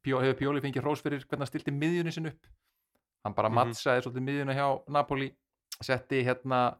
Pjó, 0.00 0.20
hefur 0.22 0.36
Pjóli 0.38 0.62
fengið 0.64 0.84
hrós 0.84 1.02
fyrir 1.04 1.20
hvernig 1.26 1.42
hann 1.44 1.50
stilti 1.50 1.72
miðjunni 1.76 2.12
sin 2.14 2.30
upp 2.30 2.46
hann 3.24 3.34
bara 3.36 3.48
Mhm. 3.50 3.56
mattsaði 3.58 4.04
svolítið 4.04 4.24
miðjuna 4.28 4.54
hjá 4.56 4.66
Napoli 4.88 5.30
setti 5.80 6.22
hérna 6.24 6.76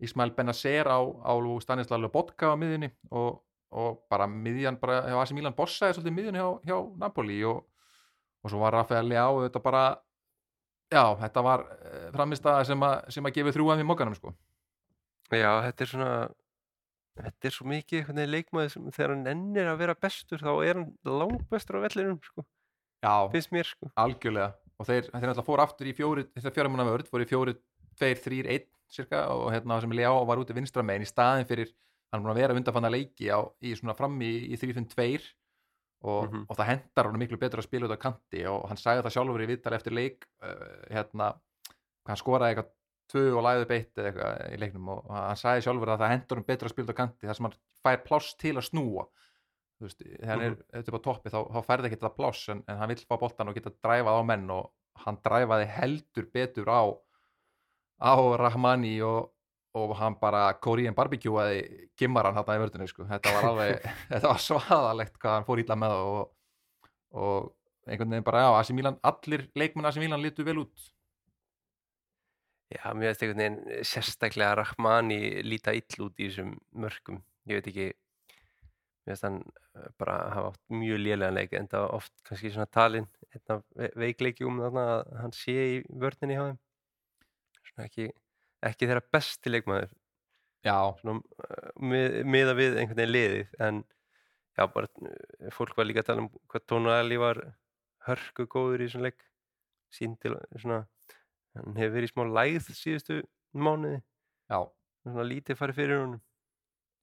Ismail 0.00 0.30
Benacer 0.36 0.86
á, 0.86 0.98
á 1.02 1.32
Stanislav 1.60 2.00
Lobotka 2.00 2.52
á 2.54 2.56
miðjunni 2.56 2.90
og, 3.10 3.42
og 3.72 4.04
bara 4.10 4.26
miðjan 4.26 4.78
bara 4.80 5.02
Asi 5.20 5.34
Milan 5.34 5.54
bossaði 5.54 5.98
svolítið 5.98 6.14
miðjunni 6.14 6.38
hjá, 6.38 6.50
hjá 6.64 6.78
Napoli 6.98 7.42
og, 7.44 7.64
og 8.40 8.52
svo 8.52 8.60
var 8.62 8.76
Rafael 8.76 9.08
Leao 9.08 9.42
þetta 9.44 9.62
bara 9.64 9.84
já, 10.90 11.02
þetta 11.22 11.42
var 11.46 11.66
framistæða 12.14 12.62
sem, 12.68 12.86
a, 12.86 12.92
sem 13.12 13.26
að 13.26 13.36
gefa 13.38 13.54
þrjúan 13.56 13.80
við 13.82 13.88
mokkanum 13.90 14.16
sko. 14.18 14.34
Já, 15.30 15.52
þetta 15.68 15.84
er 15.84 15.90
svona 15.92 16.14
þetta 17.20 17.50
er 17.50 17.54
svo 17.54 17.66
mikið 17.68 18.00
einhvern 18.00 18.20
veginn 18.20 18.34
leikmaður 18.34 18.72
sem 18.74 18.88
þegar 18.96 19.14
hann 19.14 19.30
ennir 19.34 19.70
að 19.70 19.82
vera 19.82 19.98
bestur 20.06 20.42
þá 20.42 20.50
er 20.64 20.80
hann 20.80 20.90
langbestur 21.20 21.78
á 21.78 21.84
vellinum 21.84 22.18
sko, 22.24 22.44
já, 23.04 23.14
finnst 23.34 23.54
mér 23.54 23.70
sko. 23.70 23.90
Algjörlega. 24.00 24.54
Og 24.80 24.88
þeir, 24.88 25.10
þeir 25.10 25.14
náttúrulega 25.14 25.46
fóru 25.46 25.64
aftur 25.66 25.90
í 25.90 25.96
fjóri 25.96 26.24
þetta 26.32 26.54
fjóra 26.56 26.72
múna 26.72 26.86
vörð, 26.88 27.10
fóru 27.12 27.26
í 27.26 27.28
fjóri, 27.28 27.54
tveir, 28.00 28.22
þrýr, 28.24 28.48
einn 28.54 28.68
cirka 28.90 29.26
og 29.34 29.50
hérna 29.52 29.76
sem 29.82 29.92
Leao 29.94 30.24
var 30.26 30.40
út 30.40 30.50
í 30.50 30.56
vinstra 30.56 30.82
megin 30.86 31.04
í 31.04 31.10
staðin 31.10 31.46
fyrir, 31.46 31.74
hann 32.10 32.24
búin 32.24 32.32
að 32.32 32.40
vera 32.40 32.56
undanfanna 32.56 32.90
leiki 32.90 33.28
á, 33.28 33.44
í 33.62 33.74
svona 33.78 33.94
frammi 33.98 34.26
í, 34.26 34.40
í 34.54 34.58
3-5-2 34.58 35.28
og, 36.02 36.30
Mhm. 36.30 36.46
og 36.48 36.56
það 36.56 36.66
hendar 36.70 37.04
hann 37.10 37.18
miklu 37.20 37.38
betur 37.38 37.60
að 37.60 37.66
spila 37.68 37.86
út 37.88 37.96
á 37.96 38.04
kanti 38.04 38.44
og 38.48 38.68
hann 38.68 38.76
sagði 38.80 39.02
það 39.04 39.14
sjálfur 39.16 39.42
í 39.44 39.48
viðtal 39.50 39.74
eftir 39.76 39.92
leik 39.92 40.26
uh, 40.42 40.84
hérna, 40.90 41.34
hann 42.08 42.16
skoraði 42.20 42.54
eitthvað 42.54 42.70
tvö 43.10 43.24
og 43.36 43.42
læði 43.44 43.66
beitt 43.68 43.98
eða 43.98 44.06
eitthvað 44.12 44.54
í 44.54 44.60
leiknum 44.62 44.88
og 44.94 45.10
hann 45.10 45.36
sagði 45.36 45.64
sjálfur 45.66 45.90
að 45.92 45.98
það 46.04 46.12
hendur 46.14 46.38
hann 46.40 46.46
betur 46.48 46.68
að 46.70 46.74
spila 46.76 46.86
út 46.88 46.94
á 46.94 47.00
kanti 47.02 47.26
þar 47.26 47.36
sem 47.40 47.48
hann 47.50 47.58
fær 47.84 48.04
pláss 48.06 48.36
til 48.38 48.54
að 48.56 48.68
snúa 48.70 49.06
þegar 49.80 50.28
hann 50.30 50.42
er 50.44 50.54
auðvitað 50.72 50.94
upp 50.94 51.00
á 51.00 51.06
toppi 51.08 51.30
þá, 51.32 51.38
þá 51.52 51.60
færði 51.66 51.88
ekki 51.88 51.96
þetta 52.00 52.16
pláss 52.16 52.48
en, 52.52 52.64
en 52.68 52.76
hann 52.80 52.88
vill 52.92 53.04
fá 53.08 53.16
boltan 53.20 53.48
og 53.48 53.54
geta 53.56 53.72
dræfað 53.82 54.20
á 54.20 54.22
menn 54.28 54.50
og 54.52 54.70
hann 55.04 55.18
dræfaði 55.24 55.66
heldur 55.72 56.26
betur 56.32 56.68
á 56.68 56.82
á 58.00 58.12
Rahmani 58.40 58.94
og, 59.04 59.30
og 59.78 59.92
hann 60.00 60.16
bara 60.18 60.48
Korean 60.58 60.94
barbecue-aði 60.96 61.88
gimmaran 61.98 62.34
hann 62.34 62.48
í 62.56 62.60
vördunni 62.64 62.88
sko. 62.90 63.04
þetta 63.06 63.34
var 63.36 63.48
alveg, 63.52 63.84
þetta 64.10 64.32
var 64.32 64.42
svaðalegt 64.42 65.18
hvað 65.18 65.36
hann 65.36 65.46
fór 65.46 65.62
ítla 65.62 65.76
með 65.78 65.96
og, 65.98 66.32
og 67.14 67.52
einhvern 67.86 68.10
veginn 68.16 68.26
bara, 68.26 68.42
já, 68.46 68.50
AC 68.58 68.72
Milan 68.76 68.98
allir 69.06 69.46
leikmenn 69.58 69.86
AC 69.88 69.98
Milan 70.02 70.22
litu 70.22 70.44
vel 70.46 70.64
út. 70.64 70.90
Já, 72.70 72.84
mér 72.94 73.10
veist 73.10 73.22
einhvern 73.24 73.40
veginn 73.42 73.84
sérstaklega 73.86 74.58
Rahmani 74.60 75.40
líta 75.42 75.72
ill 75.74 76.04
út 76.06 76.20
í 76.22 76.28
þessum 76.28 76.52
mörkum. 76.78 77.18
Ég 77.50 77.58
veit 77.58 77.70
ekki 77.72 77.86
mér 77.90 79.14
veist 79.14 79.24
hann 79.26 79.40
eh, 79.42 79.88
bara 79.98 80.18
hafa 80.36 80.52
átt 80.52 80.60
mjög 80.76 81.00
lélegan 81.02 81.34
leik 81.34 81.54
en 81.58 81.66
það 81.72 81.82
var 81.86 81.94
oft 81.98 82.12
kannski 82.28 82.52
svona 82.54 82.68
talin 82.70 83.08
einn 83.32 83.54
af 83.56 83.64
ve- 83.80 83.90
veikleikjum 84.04 84.60
þarna 84.62 84.84
að 84.98 85.14
hann 85.22 85.34
sé 85.34 85.56
í 85.56 85.80
vörninni 86.04 86.36
hjá 86.36 86.44
þeim. 86.50 86.60
Svona 87.70 87.88
ekki, 87.88 88.06
ekki 88.66 88.88
þeirra 88.88 89.06
besti 89.14 89.52
leikmaður. 89.52 89.94
Já, 90.66 90.76
svona 91.00 91.20
uh, 91.20 91.70
mið, 91.80 92.20
miða 92.28 92.54
við 92.58 92.76
einhvern 92.80 92.98
veginn 92.98 93.14
liðið 93.14 93.54
en 93.64 93.82
já, 94.58 94.64
bara 94.74 94.88
uh, 94.88 95.50
fólk 95.56 95.78
var 95.78 95.88
líka 95.88 96.02
að 96.04 96.10
tala 96.10 96.24
um 96.26 96.30
hvað 96.52 96.66
Tónali 96.68 97.20
var 97.20 97.40
hörku 98.08 98.44
góður 98.50 98.84
í 98.84 98.88
þessum 98.88 99.06
leik 99.06 99.24
síndi 99.90 100.32
svona 100.60 100.82
hann 101.56 101.78
hefur 101.78 101.94
verið 101.96 102.10
í 102.10 102.12
smá 102.12 102.24
lægð 102.28 102.72
síðustu 102.76 103.22
mánuði. 103.56 104.02
Já. 104.50 104.60
Svona 105.04 105.24
lítið 105.26 105.58
farið 105.58 105.80
fyrir 105.80 106.02
honum. 106.02 106.20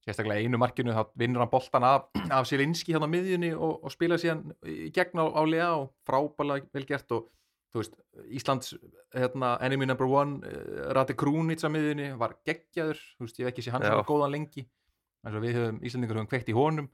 Sérstaklega 0.06 0.46
einu 0.46 0.60
markinu 0.60 0.94
þá 0.94 1.02
vinnur 1.18 1.42
hann 1.42 1.52
boltan 1.52 1.84
af, 1.84 2.06
af 2.36 2.46
Silinski 2.48 2.94
hérna 2.94 3.10
á 3.10 3.12
miðjunni 3.12 3.50
og, 3.56 3.82
og 3.82 3.92
spila 3.92 4.16
síðan 4.20 4.54
í 4.64 4.92
gegn 4.94 5.20
á, 5.20 5.26
á 5.34 5.42
Lea 5.44 5.68
og 5.74 5.90
frábæla 6.08 6.60
vel 6.72 6.86
gert 6.88 7.12
og 7.16 7.26
þú 7.72 7.82
veist, 7.82 7.98
Íslands 8.38 8.72
hérna, 9.14 9.56
enemy 9.64 9.88
number 9.88 10.08
one 10.08 10.40
uh, 10.46 10.88
Rati 10.96 11.16
Krúnits 11.18 11.66
á 11.66 11.72
miðjunni 11.72 12.10
var 12.20 12.38
geggjaður 12.48 13.00
þú 13.18 13.26
veist, 13.26 13.38
ég 13.40 13.46
hef 13.46 13.52
ekki 13.52 13.66
sé 13.66 13.74
hann 13.74 13.84
Já. 13.84 13.92
svona 13.92 14.08
góðan 14.08 14.34
lengi. 14.36 14.64
Eins 15.26 15.36
og 15.36 15.44
við 15.44 15.58
höfum, 15.58 15.78
Íslandingur 15.84 16.20
höfum 16.20 16.30
kveikt 16.30 16.50
í 16.52 16.56
honum. 16.56 16.88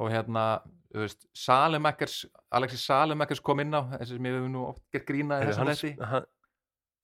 Og 0.00 0.10
hérna, 0.10 0.44
þú 0.90 1.04
veist 1.04 1.24
Salemakers, 1.36 2.18
Alexis 2.56 2.84
Salemakers 2.88 3.42
kom 3.44 3.62
inn 3.62 3.74
á 3.74 3.82
þessi 3.98 4.16
sem 4.16 4.28
ég 4.30 4.36
hef 4.38 4.50
nú 4.50 4.66
oft 4.68 4.84
gert 4.94 5.06
grína 5.08 5.40
í 5.40 5.46
Heyrðu, 5.46 5.66
þessum 5.68 5.98
hann, 6.00 6.10
hann, 6.12 6.28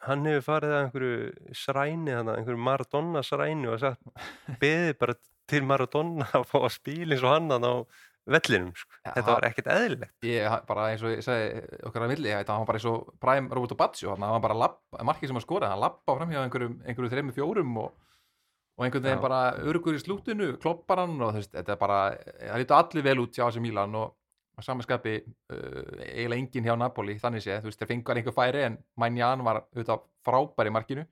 hann 0.07 0.29
hefur 0.31 0.47
farið 0.47 0.75
að 0.75 0.83
einhverju 0.85 1.55
sræni 1.63 2.15
þannig, 2.15 2.41
einhverju 2.41 2.63
Maradona 2.69 3.23
sræni 3.27 3.71
og 3.71 3.81
sagt 3.83 4.27
beðið 4.63 4.95
bara 5.03 5.19
til 5.51 5.63
Maradona 5.67 6.27
að 6.35 6.47
fá 6.51 6.59
að 6.63 6.73
spila 6.75 7.15
eins 7.15 7.27
og 7.27 7.35
hann 7.35 7.53
á 7.55 7.75
vellinum 8.27 8.73
sko. 8.75 8.91
Já, 9.05 9.11
þetta 9.15 9.35
var 9.37 9.45
ekkert 9.49 9.69
eðlilegt 9.71 10.27
ég 10.27 10.57
bara 10.67 10.89
eins 10.93 11.05
og 11.07 11.13
ég 11.15 11.23
segi 11.23 11.61
okkar 11.87 12.07
að 12.07 12.13
milli, 12.15 12.33
það 12.35 12.51
var 12.59 12.67
bara 12.71 12.81
eins 12.81 12.89
og 12.91 13.13
Prime 13.23 13.55
Roberto 13.55 13.79
Baccio, 13.79 14.11
hann 14.17 14.27
var 14.35 14.43
bara 14.45 14.59
lapp, 14.59 14.81
markið 14.99 15.31
sem 15.31 15.39
hann 15.39 15.45
skoraði, 15.47 15.71
hann 15.75 15.85
lappa 15.85 16.17
fram 16.19 16.35
hjá 16.35 16.43
einhverjum, 16.43 16.77
einhverjum 16.85 17.13
þreymur 17.15 17.37
fjórum 17.39 17.77
og, 17.85 17.93
og 18.77 18.85
einhvern 18.87 19.07
veginn 19.07 19.23
bara 19.23 19.41
örugur 19.63 19.95
í 19.97 20.03
slútinu, 20.03 20.53
kloppar 20.63 21.05
hann 21.05 21.15
og 21.23 21.37
veist, 21.39 21.53
þetta 21.55 21.77
er 21.77 21.81
bara, 21.85 22.01
það 22.43 22.63
lítur 22.65 22.79
allir 22.81 23.07
vel 23.07 23.19
út 23.23 23.39
hjá 23.39 23.45
þessi 23.47 23.63
Mílan 23.65 23.95
og 24.03 24.17
að 24.57 24.65
samanskapi 24.71 25.15
uh, 25.21 26.03
eiginlega 26.09 26.41
enginn 26.41 26.65
hjá 26.67 26.75
Napoli 26.81 27.19
þannig 27.21 27.43
sé, 27.45 27.59
þú 27.61 27.69
veist, 27.71 27.79
þeir 27.83 27.91
fengar 27.93 28.17
einhver 28.17 28.35
færi 28.37 28.63
en 28.65 28.79
Mænjan 28.97 29.43
var 29.45 29.63
auðvitað 29.69 30.07
frábær 30.27 30.71
í 30.71 30.75
markinu 30.75 31.07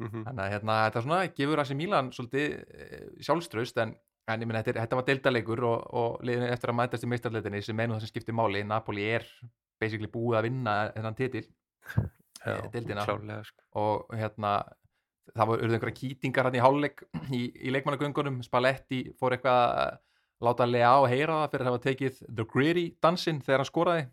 Mhm. 0.00 0.22
þannig 0.24 0.40
að 0.46 0.52
hérna, 0.54 0.74
þetta 0.86 1.00
svona 1.04 1.16
gefur 1.36 1.60
þessi 1.60 1.74
Mílan 1.76 2.06
svolítið 2.16 2.52
uh, 2.56 3.08
sjálfströst 3.20 3.80
en, 3.82 3.90
en 4.34 4.44
ég 4.44 4.50
minn, 4.50 4.58
þetta, 4.60 4.84
þetta 4.84 4.98
var 4.98 5.06
deildaleikur 5.08 5.64
og, 5.68 5.86
og 6.00 6.26
liðinu 6.26 6.50
eftir 6.54 6.72
að 6.72 6.78
mætast 6.80 7.06
í 7.06 7.10
meistarleitinni 7.10 7.62
sem 7.64 7.80
nú 7.80 7.96
það 7.96 8.04
sem 8.04 8.12
skiptir 8.12 8.36
máli, 8.36 8.62
Napoli 8.66 9.06
er 9.10 9.26
basically 9.80 10.10
búið 10.12 10.38
að 10.40 10.46
vinna 10.48 10.76
þennan 10.96 11.18
titil. 11.18 11.46
Já, 12.40 12.56
deildina. 12.72 13.04
klárlega 13.04 13.42
sko. 13.44 13.66
og 13.76 14.14
hérna 14.16 14.50
það 15.36 15.50
voru 15.50 15.66
einhverja 15.68 15.96
kýtingar 15.98 16.46
hann 16.48 16.56
í 16.56 16.62
hálfleik 16.64 17.02
í, 17.36 17.40
í 17.68 17.72
leikmannagöngunum, 17.74 18.38
Spalletti 18.46 19.02
fór 19.20 19.36
eitthvað 19.36 19.60
að 19.60 19.98
láta 20.40 20.66
lega 20.68 20.92
á 20.96 20.98
að 21.02 21.10
heyra 21.12 21.40
það 21.42 21.50
fyrir 21.52 21.66
að 21.66 21.70
hafa 21.70 21.82
tekið 21.84 22.22
The 22.24 22.46
Gritty 22.48 22.86
dansinn 23.04 23.42
þegar 23.44 23.60
hann 23.60 23.68
skoraði. 23.68 24.06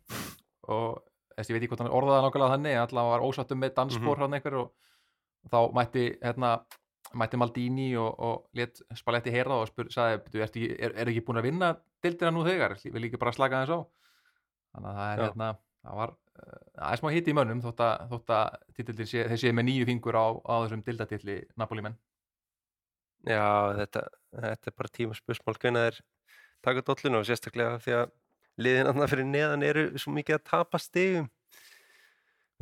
Og 0.68 0.98
ég 1.38 1.54
veit 1.54 1.62
ekki 1.62 1.72
hvort 1.72 1.84
hann 1.86 1.96
orðaði 1.96 2.26
nákvæmlega 2.26 2.54
þannig 2.56 2.82
allavega 2.82 3.14
var 3.14 3.26
ósáttum 3.30 3.62
með 3.64 3.74
dansspor 3.78 4.24
hann 4.24 4.36
einhver 4.38 4.60
og 4.64 4.74
þá 5.48 5.60
mætti 5.78 6.06
hérna, 6.20 6.52
mætti 7.16 7.40
Maldini 7.40 7.92
og, 8.00 8.20
og 8.20 8.58
let 8.58 8.82
Spalletti 8.98 9.32
heyra 9.32 9.54
það 9.54 9.62
og 9.64 9.70
spur, 9.70 9.92
sagði, 9.94 10.20
"Bíddu, 10.26 10.42
ertu 10.44 10.66
er, 10.76 10.96
er 10.96 11.12
ekki 11.12 11.24
búin 11.28 11.40
að 11.40 11.48
vinna 11.48 11.70
dildina 12.04 12.34
nú 12.34 12.44
þegar, 12.48 12.76
vil 12.84 13.08
ekki 13.08 13.22
bara 13.22 13.34
slaka 13.36 13.64
þess 13.64 13.78
á. 13.78 13.80
Þannig 14.76 14.90
að 14.92 15.00
það 15.00 15.12
er 15.12 15.18
Já. 15.18 15.24
hérna 15.28 15.50
það 15.88 15.96
var, 16.02 16.14
það 16.76 16.92
er 16.92 17.02
smá 17.02 17.10
hitti 17.14 17.34
í 17.34 17.38
mönnum 17.38 17.64
þótt 17.64 17.82
að, 17.86 18.04
þótt 18.12 18.36
að 18.36 18.60
titillin 18.78 19.10
sé, 19.10 19.24
þeir 19.32 19.42
séu 19.42 19.56
með 19.56 19.68
nýju 19.70 19.88
fingur 19.90 20.20
á, 20.20 20.26
á 20.36 20.54
þessum 20.66 20.84
dildatilli 20.86 21.38
Napoli 21.58 21.86
menn 21.86 21.98
Já, 23.28 23.74
þetta, 23.80 24.04
þetta 24.36 24.72
er 24.72 24.78
bara 24.78 24.94
tíma 24.94 25.18
spursmál 25.18 25.58
hvernig 25.58 25.88
þeir 25.88 26.04
taka 26.68 26.84
dollinu 26.86 27.22
og 27.22 27.28
sérstaklega 27.28 27.80
því 27.84 27.96
að 27.98 28.14
liðin 28.64 28.92
annað 28.92 29.12
fyrir 29.14 29.28
neðan 29.30 29.66
eru 29.66 29.88
svo 30.00 30.14
mikið 30.16 30.38
að 30.38 30.46
tapa 30.50 30.80
stigum. 30.82 31.28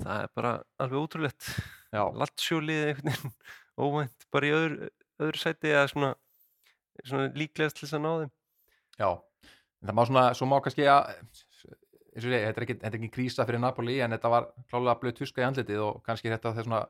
Það 0.01 0.23
er 0.23 0.31
bara 0.35 0.53
alveg 0.83 1.03
ótrúlegt. 1.05 1.51
Já, 1.95 2.01
Latsjó 2.19 2.57
liðið 2.63 2.89
einhvern 2.89 3.11
veginn 3.11 3.35
óvænt 3.79 4.27
bara 4.33 4.49
í 4.49 4.55
öðru, 4.55 4.89
öðru 5.21 5.41
sæti 5.41 5.71
eða 5.73 5.87
svona, 5.91 6.11
svona 7.03 7.29
líklegast 7.35 7.79
til 7.79 7.87
þess 7.87 7.97
að 7.99 8.05
ná 8.05 8.11
þeim. 8.23 8.35
Já 8.99 9.09
en 9.85 9.91
það 9.91 9.97
má 9.99 10.05
svona, 10.09 10.25
svo 10.37 10.47
má 10.49 10.57
kannski 10.65 10.87
að 10.89 11.11
eins 12.15 12.25
og 12.25 12.31
ég, 12.31 12.45
þetta 12.47 12.61
er 12.61 12.65
ekki, 12.65 12.77
þetta 12.79 12.91
er 12.91 12.99
ekki 12.99 13.13
krísa 13.13 13.45
fyrir 13.47 13.61
Napoli 13.61 13.97
en 14.01 14.15
þetta 14.15 14.31
var 14.31 14.47
klálega 14.71 14.99
blöð 15.01 15.17
tuska 15.19 15.43
í 15.43 15.47
andlitið 15.49 15.81
og 15.83 15.97
kannski 16.05 16.31
þetta 16.31 16.53
þeir 16.55 16.67
svona 16.69 16.83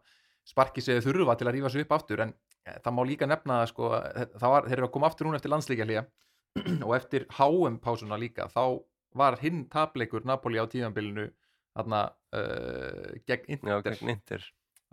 sparki 0.45 0.83
sig 0.85 1.01
þurfa 1.03 1.35
til 1.39 1.49
að 1.49 1.57
rífa 1.57 1.71
sig 1.73 1.85
upp 1.85 1.95
aftur 1.97 2.21
en 2.27 2.33
eh, 2.67 2.77
það 2.77 2.95
má 2.95 3.01
líka 3.09 3.29
nefna 3.29 3.63
að 3.63 3.71
sko, 3.73 3.89
það 4.37 4.53
var, 4.53 4.67
þeir 4.69 4.77
eru 4.77 4.87
að 4.87 4.93
koma 4.93 5.09
aftur 5.09 5.27
núna 5.27 5.39
eftir 5.41 5.53
landsleikja 5.53 6.05
og 6.85 6.91
eftir 6.95 7.25
HM 7.35 7.79
pásuna 7.83 8.19
líka 8.21 8.45
þá 8.53 8.61
var 9.17 9.39
hinn 9.41 9.65
tapleikur 9.71 10.27
Napoli 10.27 10.61
á 10.61 10.69
tíðanbylunu 10.69 11.25
þarna 11.75 12.05
uh, 12.35 13.11
gegn 13.27 13.49
Já, 13.49 13.57
Inter. 13.57 13.81
gegn 13.89 14.13
Inter 14.13 14.45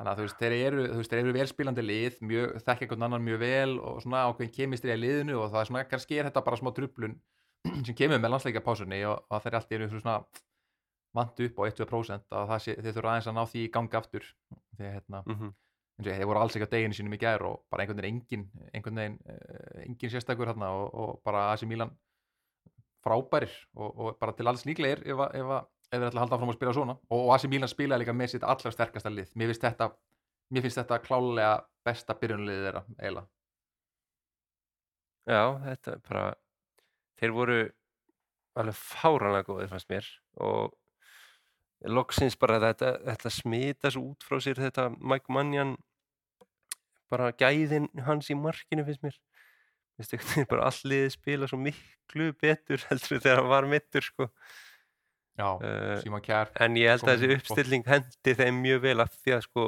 þannig 0.03 0.13
að 0.13 0.19
þú 0.19 0.25
veist, 0.27 0.39
þeir 0.43 0.55
eru, 0.67 0.85
veist, 0.99 1.13
þeir 1.15 1.21
eru 1.23 1.35
velspilandi 1.39 1.83
lið, 1.87 2.17
mjög, 2.27 2.55
þekka 2.67 2.87
einhvern 2.89 3.07
annan 3.07 3.23
mjög 3.27 3.39
vel 3.43 3.75
og 3.79 4.01
svona 4.03 4.25
ákveðin 4.27 4.55
kemistri 4.57 4.91
að 4.93 5.03
liðinu 5.05 5.37
og 5.39 5.53
það 5.53 5.61
er 5.63 5.69
svona, 5.71 5.85
kannski 5.93 6.19
er 6.19 6.27
þetta 6.29 6.43
bara 6.49 6.59
smá 6.59 6.73
trublun 6.75 7.15
sem 7.87 7.95
kemur 7.95 8.19
með 8.19 8.33
landsleika 8.35 8.63
pásunni 8.67 8.99
og, 9.07 9.23
og 9.31 9.45
þeir 9.47 9.59
allt 9.61 9.75
eru 9.79 9.89
svona 9.95 10.17
vantu 11.15 11.47
upp 11.47 11.61
á 11.61 11.63
1% 11.71 12.35
og 12.35 12.49
það 12.51 12.63
sé, 12.65 12.75
þeir 12.83 12.95
þurfa 12.97 13.11
aðeins 13.13 13.31
að 13.31 13.37
ná 13.39 13.43
því 13.53 13.63
í 13.63 13.71
gangi 13.79 13.99
aftur. 14.01 14.27
Þegar 14.79 14.97
hérna, 14.99 15.23
mm 15.29 15.53
og 16.01 16.07
ég, 16.09 16.17
þeir 16.17 16.27
voru 16.27 16.41
alls 16.41 16.55
ekki 16.57 16.67
á 16.67 16.73
deginu 16.73 16.97
sínum 16.97 17.13
í 17.15 17.19
gær 17.21 17.43
og 17.47 17.59
bara 17.71 17.85
einhvern 17.85 18.01
veginn 18.01 18.17
engin 18.25 18.47
einhvern 18.73 18.97
veginn, 18.99 19.19
uh, 19.29 19.83
engin 19.85 20.11
sérstakur 20.11 20.49
hérna 20.49 20.71
og, 20.73 20.87
og 20.99 21.11
bara 21.23 21.43
AC 21.53 21.67
Milan 21.69 21.93
frábærir 23.05 23.53
og, 23.77 23.91
og 24.01 24.17
bara 24.19 24.33
til 24.39 24.49
alls 24.51 24.65
líklegir 24.67 25.03
ef, 25.05 25.21
að- 25.21 25.37
ef, 25.93 25.99
þeir 25.99 26.09
ætla 26.09 26.19
að 26.19 26.25
halda 26.25 26.39
áfram 26.39 26.53
að 26.53 26.59
spila 26.59 26.75
svona. 26.77 26.97
Og, 27.11 27.21
og 27.21 27.35
AC 27.37 27.47
Milan 27.53 27.71
spilaði 27.71 28.05
líka 28.05 28.17
með 28.17 28.35
sitt 28.35 28.49
allra 28.49 28.73
sterkasta 28.73 29.13
lið. 29.13 29.31
Mér 29.37 29.53
finnst 29.53 29.67
þetta, 29.67 29.89
mér 30.53 30.67
finnst 30.67 30.81
þetta 30.81 31.01
klálega 31.05 31.55
besta 31.87 32.17
byrjunliðið 32.19 32.67
þeirra 32.67 32.85
eiginlega. 32.99 33.29
Já, 35.23 35.43
þetta 35.69 35.93
er 35.93 36.05
bara 36.09 36.27
þeir 37.21 37.35
voru 37.37 37.59
alveg 38.59 38.79
fáranlega 38.79 39.49
góðir 39.49 39.71
fannst 39.71 39.91
mér. 39.93 40.09
Og 40.43 40.73
loksins 41.93 42.39
bara 42.39 42.61
þetta, 42.63 42.97
þetta 43.07 43.33
smita 43.35 43.93
svo 43.93 44.13
út 44.13 44.27
frá 44.27 44.41
sér 44.43 44.61
þetta 44.63 44.89
Mike 44.99 45.33
Mannion 45.35 45.77
bara 47.13 47.33
gæðin 47.37 47.89
hans 48.07 48.31
í 48.33 48.37
markinu 48.39 48.87
finnst 48.87 49.05
mér. 49.05 49.17
Einhvern 50.01 50.29
veginn 50.33 50.51
bara 50.51 50.69
alliðið 50.71 51.15
spila 51.15 51.49
svo 51.51 51.61
miklu 51.61 52.31
betur 52.41 52.85
heldur 52.89 53.21
þegar 53.21 53.43
hann 53.43 53.51
var 53.53 53.69
mittur 53.71 54.07
sko. 54.07 54.29
Já, 55.39 55.49
Simon 56.03 56.23
Kjær 56.25 56.53
en 56.65 56.77
ég 56.81 56.93
held 56.93 57.07
að 57.07 57.23
þessi 57.23 57.37
uppstilling 57.39 57.89
hendi 57.89 58.35
þeim 58.39 58.61
mjög 58.65 58.83
vel 58.87 58.99
af 59.05 59.15
því 59.21 59.37
að 59.37 59.45
sko 59.47 59.67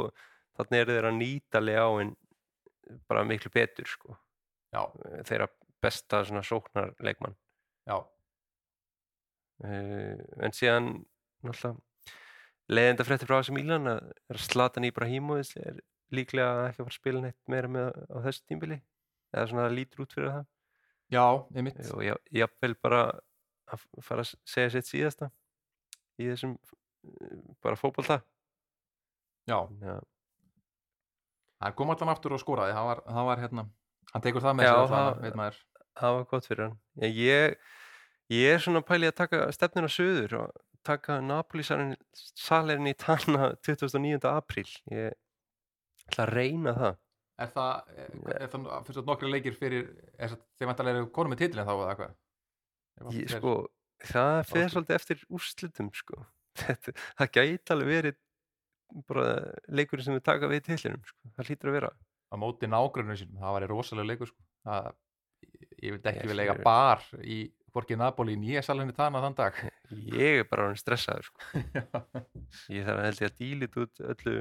þannig 0.58 0.82
eru 0.82 0.96
þeir 0.96 1.08
að 1.08 1.18
nýta 1.18 1.62
lejáin 1.62 2.12
bara 3.08 3.24
miklu 3.26 3.50
betur 3.54 3.88
sko. 3.88 4.16
Já, 4.74 4.82
þeirra 5.28 5.48
besta 5.84 6.22
svona 6.26 6.42
sóknarleikmann. 6.44 7.36
Já, 7.88 7.96
uh, 9.64 10.14
en 10.44 10.56
síðan 10.56 10.88
náttúrulega 11.44 11.76
leiðenda 12.72 13.04
frétti 13.04 13.28
frá 13.28 13.36
þessum 13.38 13.60
Ílan 13.60 13.90
að 13.92 14.38
Zlatan 14.40 14.88
Ibrahimovic 14.88 15.52
er 15.60 15.82
líklega 16.14 16.70
ekki 16.70 16.80
að 16.80 16.86
fara 16.86 16.92
að 16.94 16.98
spila 16.98 17.22
neitt 17.24 17.52
meira 17.52 17.70
með 17.70 17.90
á 18.08 18.16
þessu 18.24 18.44
tímbili 18.48 18.78
eða 19.34 19.46
svona 19.50 19.70
lítur 19.72 20.04
út 20.04 20.14
fyrir 20.16 20.32
það. 20.32 20.46
Já, 21.12 21.26
einmitt. 21.52 21.80
Og 21.92 22.04
ég, 22.06 22.20
jafnvel 22.32 22.76
bara 22.80 23.02
að 23.74 23.84
fara 24.04 24.24
að 24.24 24.32
segja 24.48 24.72
sitt 24.72 24.88
síðasta 24.88 25.30
í 26.22 26.28
þessum 26.30 26.56
uh, 26.56 27.38
bara 27.64 27.78
fótbolta. 27.80 28.20
Já, 29.48 29.58
Já, 29.84 29.98
hann 31.64 31.74
kom 31.78 31.90
allan 31.94 32.12
aftur 32.12 32.34
og 32.36 32.42
skoraði. 32.42 32.74
Það 32.76 32.88
var, 32.90 33.00
það 33.08 33.28
var 33.30 33.42
hérna, 33.44 33.64
hann 34.12 34.24
tekur 34.24 34.44
það 34.44 34.58
með 34.60 34.68
Já, 34.68 34.74
það- 34.92 35.38
maður. 35.40 35.58
það 36.00 36.16
var 36.18 36.24
gott 36.32 36.48
fyrir 36.50 36.64
hann. 36.66 36.78
Ég, 37.02 37.18
ég, 37.24 37.56
ég 38.34 38.54
er 38.54 38.62
svona 38.64 38.82
pæli 38.84 39.08
að 39.10 39.18
taka 39.22 39.42
stefnina 39.54 39.88
söður 39.92 40.36
og 40.42 40.62
taka 40.84 41.20
Napoli 41.24 41.64
salerinn 41.64 42.90
í 42.90 42.94
Tanna 43.00 43.52
29. 43.64 44.18
apríl. 44.32 44.68
Ég 44.92 45.14
ætla 46.10 46.26
að 46.26 46.34
reyna 46.36 46.74
það. 46.76 46.98
Er 47.44 47.48
það, 47.50 47.94
er, 47.98 48.44
það 48.52 48.66
fyrst 48.86 49.00
að 49.00 49.08
nokkri 49.08 49.30
leikir 49.32 49.54
fyrir, 49.58 49.88
er 50.22 50.28
það, 50.30 50.42
þeir 50.60 50.68
vantarlega 50.70 51.00
eru 51.00 51.08
konum 51.16 51.32
með 51.34 51.40
titilin 51.40 51.66
þá 51.66 51.72
eða 51.74 51.94
hvað? 51.98 52.12
Ef 53.00 53.08
ég, 53.16 53.24
þeir- 53.32 53.40
sko, 53.40 53.54
það 54.10 54.38
fer 54.50 54.72
svolítið 54.72 54.98
eftir 54.98 55.24
úrslitum 55.28 55.90
sko. 55.96 56.20
Þetta, 56.64 56.94
það 57.18 57.32
gæti 57.34 57.74
alveg 57.74 57.90
verið 57.90 58.20
bara 59.08 59.28
leikurinn 59.74 60.06
sem 60.06 60.14
við 60.16 60.26
taka 60.28 60.50
við 60.50 60.66
tillinum 60.68 61.02
sko. 61.08 61.32
það 61.34 61.48
hlýtur 61.50 61.70
að 61.70 61.76
vera 61.78 61.90
á 62.30 62.34
móti 62.38 62.68
nágrunum 62.70 63.18
sínum, 63.18 63.40
það 63.42 63.56
var 63.56 63.66
rosalega 63.70 64.10
leikur 64.10 64.30
sko. 64.30 64.44
það, 64.68 64.90
ég 65.82 65.96
vil 65.96 66.00
ekki 66.00 66.24
Ég 66.24 66.30
vel 66.30 66.42
eiga 66.44 66.56
bar 66.62 67.06
í 67.22 67.38
hvorki 67.74 67.98
Napoli 67.98 68.36
nýja 68.38 68.62
salinni 68.62 68.94
tana 68.94 69.22
þann 69.24 69.38
dag 69.38 69.62
ég 70.14 70.42
er 70.42 70.50
bara 70.50 70.70
stressaður 70.78 71.30
sko. 71.30 71.48
ég 72.74 72.86
þarf 72.86 73.00
að 73.00 73.06
held 73.08 73.24
ég 73.24 73.32
að 73.32 73.40
dílit 73.40 73.78
út 73.82 74.04
öllu, 74.14 74.36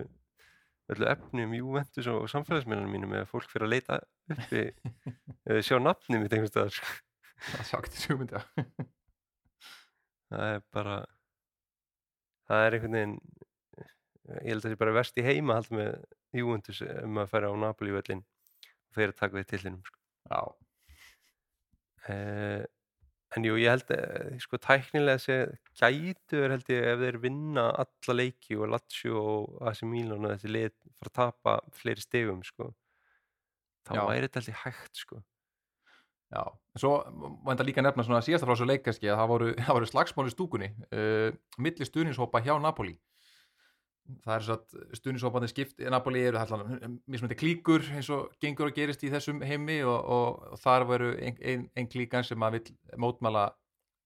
öllu 0.94 1.10
efnum 1.16 1.56
Juventus 1.58 2.10
og 2.14 2.28
samfélagsmiðlunum 2.32 2.94
mínum 2.94 3.16
eða 3.18 3.30
fólk 3.32 3.50
fyrir 3.52 3.68
að 3.68 3.74
leita 3.74 4.02
uppi 4.34 4.68
sjá 5.68 5.80
nafni 5.82 6.22
mitt 6.22 6.36
einhvers 6.36 6.54
staðar 6.54 6.78
sko. 6.78 6.94
það 7.50 7.72
sagt 7.72 7.98
í 7.98 8.06
sjúmyndi 8.06 8.44
það 10.34 10.58
er 10.58 10.66
bara 10.76 10.98
það 12.50 12.66
er 12.66 12.78
einhvern 12.78 13.00
veginn 13.00 13.18
ég 14.24 14.52
held 14.52 14.60
að 14.60 14.68
það 14.68 14.76
sé 14.76 14.82
bara 14.84 14.98
verst 14.98 15.20
í 15.20 15.26
heima 15.26 15.58
hald 15.60 15.74
með 15.76 15.96
Juventus 16.34 16.84
um 16.86 17.20
að 17.22 17.34
færa 17.34 17.52
á 17.52 17.56
Napoli 17.60 17.96
völlin 17.96 18.24
og 18.24 18.98
þeir 18.98 19.12
að 19.12 19.20
taka 19.20 19.40
við 19.40 19.50
tillinum 19.52 19.84
sko. 19.88 20.00
já, 20.32 20.40
uh, 22.14 22.64
en 23.34 23.48
jú, 23.48 23.58
ég 23.60 23.74
held 23.74 23.92
að 23.96 24.38
sko 24.44 24.60
tæknilega 24.62 25.22
sé 25.22 25.38
gætu 25.80 26.40
er 26.44 26.56
held 26.56 26.72
ég 26.72 26.88
ef 26.94 27.04
þeir 27.04 27.20
vinna 27.24 27.68
alla 27.84 28.18
leiki 28.18 28.58
og 28.60 28.72
Lazio 28.76 29.24
og 29.34 29.68
AC 29.70 29.84
Milan 29.90 30.28
og 30.28 30.36
þessi 30.36 30.54
lið 30.54 30.74
fara 31.00 31.12
að 31.12 31.18
tapa 31.20 31.58
fleiri 31.82 32.06
stegum 32.06 32.44
sko 32.48 32.72
þá 33.84 33.96
væri 34.08 34.28
þetta 34.28 34.40
held 34.42 34.54
ég 34.54 34.64
hægt 34.64 35.04
sko 35.04 35.24
já 36.34 36.44
svo 36.82 36.92
var 37.46 37.54
þetta 37.54 37.66
líka 37.68 37.86
nefna 37.86 38.06
svona 38.06 38.22
síðasta 38.26 38.48
frá 38.48 38.56
þessu 38.56 38.70
leik 38.70 38.86
kannski 38.86 39.10
að 39.12 39.20
það 39.22 39.34
voru, 39.34 39.50
það 39.66 39.80
voru 39.80 39.90
slagsmál 39.90 40.30
í 40.30 40.34
stúkunni 40.34 40.70
uh, 40.90 41.30
milli 41.62 41.90
stuðnishópa 41.90 42.42
hjá 42.46 42.56
Napoli 42.62 42.96
það 44.24 44.36
er 44.36 44.46
svo 44.46 44.56
að 44.58 44.96
stuðnishópandi 45.00 45.50
skipt 45.52 45.84
Napoli 45.94 46.24
eru 46.28 46.40
allan 46.42 46.98
mismöndi 47.08 47.38
klíkur 47.40 47.86
eins 47.96 48.10
og 48.12 48.34
gengur 48.44 48.72
og 48.72 48.76
gerist 48.76 49.04
í 49.06 49.12
þessum 49.14 49.44
heimi 49.46 49.80
og, 49.88 49.96
og, 49.96 50.42
og 50.54 50.64
þar 50.64 50.88
veru 50.90 51.12
ein, 51.16 51.38
ein, 51.40 51.68
ein 51.78 51.92
klíkan 51.92 52.26
sem 52.28 52.44
að 52.44 52.58
vill 52.58 52.74
mótmæla 53.00 53.52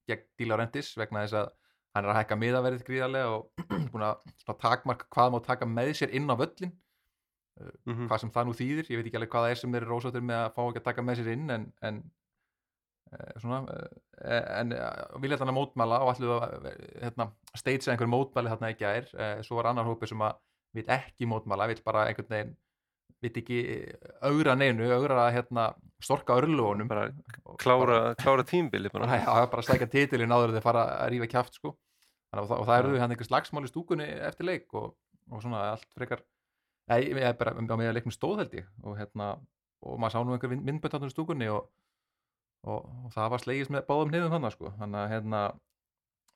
gegn 0.07 0.27
Di 0.37 0.47
Laurentiis 0.47 0.93
vegna 0.99 1.25
þess 1.25 1.39
að 1.41 1.49
hann 1.95 2.05
er 2.05 2.13
að 2.13 2.19
hækka 2.19 2.37
miðaverðið 2.43 2.83
gríðarlega 2.87 3.31
og 3.33 3.63
búin 3.93 4.05
að 4.05 4.59
takmarka 4.61 5.09
hvað 5.13 5.33
má 5.33 5.39
taka 5.47 5.69
með 5.69 5.95
sér 6.01 6.13
inn 6.19 6.29
á 6.29 6.35
völlin 6.37 6.73
mhm. 7.87 8.05
hvað 8.05 8.21
sem 8.23 8.33
það 8.35 8.47
nú 8.47 8.55
þýðir, 8.57 8.91
ég 8.91 8.99
veit 8.99 9.09
ekki 9.09 9.19
alveg 9.19 9.33
hvað 9.33 9.47
það 9.47 9.55
er 9.55 9.61
sem 9.61 9.73
þeir 9.73 9.81
eru 9.81 9.93
rósáttir 9.95 10.25
með 10.29 10.43
að 10.43 10.53
fá 10.53 10.61
ekki 10.67 10.83
að 10.83 10.87
taka 10.91 11.05
með 11.07 11.21
sér 11.21 11.31
inn 11.33 11.55
en, 11.55 11.67
en 11.89 12.01
svona 13.41 13.61
uh, 13.63 13.87
en 14.59 14.75
uh, 14.75 15.17
vilja 15.23 15.39
þannig 15.41 15.57
mótmæla 15.57 15.99
og 16.03 16.13
allir 16.13 16.33
að 16.35 16.69
hérna, 17.01 17.29
steitsa 17.57 17.93
einhver 17.93 18.11
mótmæli 18.11 18.53
þarna 18.53 18.71
ekki 18.73 18.87
að 18.87 19.01
er 19.01 19.43
svo 19.45 19.59
var 19.59 19.71
annar 19.71 19.87
hópi 19.87 20.09
sem 20.09 20.23
að 20.25 20.39
vil 20.77 20.87
ekki 20.93 21.29
mótmæla, 21.29 21.69
vil 21.71 21.83
bara 21.85 22.07
einhvern 22.09 22.33
veginn 22.33 22.55
vil 23.23 23.33
ekki 23.41 23.59
augra 24.21 24.53
neinu 24.57 24.91
augra 24.93 25.27
hérna, 25.33 25.71
storka 26.03 26.35
örlugunum 26.37 26.89
bara 26.89 27.07
klára, 27.57 28.13
klára 28.19 28.45
tímbili 28.45 28.91
bara. 28.93 29.07
bara, 29.07 29.21
já, 29.23 29.49
bara 29.49 29.65
slækja 29.65 29.89
titilin 29.89 30.33
áður 30.33 30.51
en 30.51 30.57
þeir 30.59 30.65
fara 30.67 30.83
að 30.99 31.13
rífa 31.15 31.29
kjáft 31.31 31.57
sko. 31.57 31.73
Og, 32.37 32.51
og 32.51 32.65
það 32.67 32.79
eru 32.81 32.99
hann 33.01 33.13
einhver 33.13 33.29
slagsmál 33.29 33.65
í 33.65 33.71
stúkunni 33.71 34.07
eftir 34.27 34.45
leik 34.45 34.73
og, 34.77 34.91
og 35.31 35.41
svona 35.41 35.63
allt 35.71 35.87
frekar 35.95 36.21
ég, 36.99 37.15
er 37.15 37.37
bara 37.39 37.55
á 37.55 37.73
að 37.73 37.95
leiknum 37.95 38.13
stóð 38.13 38.43
held 38.43 38.57
ég 38.59 38.67
og 38.83 38.97
hérna 38.99 39.31
og 39.87 39.99
maður 40.01 40.13
sá 40.13 40.25
nú 40.25 40.35
einhver 40.35 40.53
myndbönd 40.53 41.07
á 41.07 41.13
stúkunni 41.13 41.47
og, 41.53 41.69
og 42.65 43.11
það 43.13 43.31
var 43.33 43.43
slegist 43.43 43.73
með 43.73 43.85
báðum 43.89 44.13
niðum 44.13 44.33
þannig 44.35 44.55
sko. 44.55 44.71
þannig 44.79 45.01
að 45.01 45.11
hérna 45.13 45.41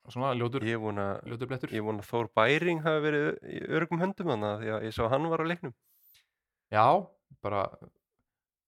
svona 0.09 0.33
ljótur, 0.37 0.65
vona, 0.81 1.07
ljótur 1.29 1.49
blettur. 1.49 1.73
ég 1.73 1.85
vona 1.85 2.05
Þór 2.05 2.29
Bæring 2.35 2.81
hafi 2.85 3.03
verið 3.05 3.27
í 3.45 3.63
örgum 3.77 4.01
höndum 4.01 4.31
þannig 4.33 4.49
að 4.49 4.61
því 4.61 4.71
að 4.75 4.85
ég 4.87 4.95
sá 4.97 5.01
hann 5.11 5.29
var 5.29 5.43
á 5.43 5.49
leiknum. 5.51 5.73
Já, 6.71 6.85
bara 7.41 7.65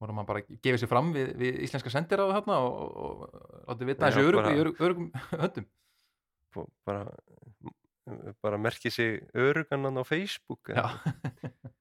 vorum 0.04 0.20
hann 0.20 0.28
bara 0.30 0.44
að 0.44 0.60
gefa 0.62 0.82
sér 0.82 0.92
fram 0.92 1.14
við, 1.16 1.32
við 1.40 1.62
íslenska 1.66 1.94
sendiráðu 1.94 2.36
hérna 2.36 2.60
og, 2.66 2.76
og, 2.84 3.22
og 3.24 3.70
láti 3.72 3.88
vita 3.88 4.10
þessu 4.10 4.28
örgum, 4.30 4.60
örg, 4.66 4.84
örgum 4.84 5.12
höndum. 5.32 5.70
Bara 6.86 7.06
bara 8.44 8.60
merkið 8.60 8.92
sig 8.92 9.22
örugannan 9.34 9.98
á 9.98 10.04
Facebook 10.04 10.70
já. 10.70 10.84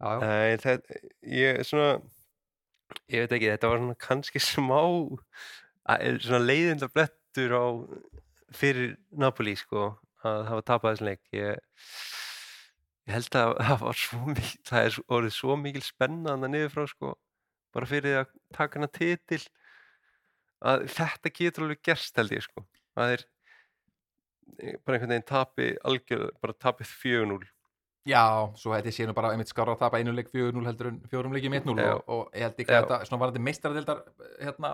Já, 0.00 0.16
já. 0.16 0.20
Nei, 0.24 0.56
það, 0.56 0.86
ég 1.28 1.58
svona 1.68 1.88
ég 3.10 3.24
veit 3.24 3.34
ekki, 3.36 3.50
þetta 3.54 3.70
var 3.72 3.80
svona 3.82 3.98
kannski 4.06 4.42
smá 4.52 4.78
að- 5.90 6.20
svona 6.24 6.42
leiðinda 6.44 6.88
blettur 6.92 7.54
á 7.56 7.64
fyrir 8.54 8.96
Napoli 9.14 9.54
sko 9.58 9.92
að 10.26 10.42
hafa 10.50 10.64
tapað 10.68 10.94
þessum 10.96 11.08
leik. 11.10 11.22
Ég, 11.32 11.60
ég 13.08 13.14
held 13.16 13.38
að 13.40 13.54
það 13.68 13.84
var 13.86 14.00
svo 14.02 14.20
mikil 14.26 14.62
það 14.70 14.88
er 14.88 14.98
orðið 15.18 15.36
svo 15.38 15.56
mikil 15.60 15.84
spenna 15.86 16.34
þannig 16.34 16.54
niður 16.56 16.74
frá 16.76 16.86
sko 16.90 17.14
bara 17.74 17.86
fyrir 17.86 18.20
að 18.24 18.32
taka 18.56 18.80
hana 18.80 18.90
titil 18.90 19.42
að 20.66 20.88
þetta 20.92 21.30
getur 21.38 21.64
alveg 21.68 21.82
gerst 21.86 22.18
held 22.20 22.34
ég 22.34 22.42
sko. 22.44 22.64
Að 22.98 23.14
þeir 23.14 23.22
bara 24.84 24.96
einhvern 24.98 25.12
veginn 25.14 25.28
tapi 25.30 25.66
algjör, 25.86 26.24
bara 26.42 26.56
tapið 26.58 26.90
4-0 27.00 27.38
Já, 28.08 28.48
svo 28.56 28.72
þetta 28.72 28.92
sé 28.96 29.04
nú 29.04 29.12
bara 29.16 29.34
einmitt 29.34 29.50
skára 29.52 29.74
að 29.74 29.82
tapa 29.82 29.98
einu 30.00 30.14
leik 30.16 30.30
4-0 30.32 30.64
heldur 30.64 30.88
en 30.88 31.02
fjórum 31.10 31.34
leikjum 31.36 31.56
1-0 31.58 31.74
Já. 31.76 31.90
og, 31.92 32.06
og 32.08 32.22
ég 32.32 32.46
held 32.46 32.62
ekki 32.62 32.72
að 32.72 32.86
þetta, 32.86 32.98
svona 33.08 33.20
varandi 33.20 33.42
meistaradildar 33.44 34.00
hérna, 34.40 34.70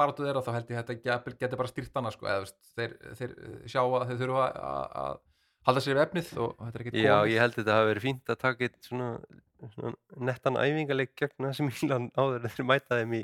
baráttu 0.00 0.24
þeirra 0.24 0.42
þá 0.46 0.50
held 0.56 0.72
ég 0.72 0.80
að 0.80 0.94
þetta 0.94 1.34
getur 1.42 1.60
bara 1.60 1.70
stýrt 1.70 2.00
annað 2.00 2.16
sko, 2.16 2.30
eða 2.32 2.48
þeir, 2.78 2.94
þeir 3.20 3.34
sjá 3.68 3.82
að 3.84 4.06
þeir 4.08 4.20
þurfa 4.22 4.46
að, 4.54 5.20
halda 5.68 5.82
sér 5.84 5.98
við 5.98 6.04
efnið 6.06 6.30
og 6.44 6.54
þetta 6.60 6.80
er 6.80 6.84
ekkert 6.84 6.98
Já, 6.98 7.12
komið. 7.12 7.32
ég 7.34 7.44
held 7.44 7.54
að 7.54 7.60
þetta 7.60 7.76
hafi 7.78 7.90
verið 7.90 8.06
fínt 8.06 8.32
að 8.32 8.40
taka 8.42 8.66
eitt 8.66 8.88
svona, 8.88 9.10
svona 9.74 9.92
nettan 10.30 10.58
æfingarleik 10.60 11.14
gegn 11.20 11.48
þessi 11.48 11.68
Mílan 11.68 12.10
áður 12.16 12.40
en 12.48 12.56
þeir 12.56 12.68
mæta 12.68 13.00
þeim 13.00 13.14
í, 13.20 13.22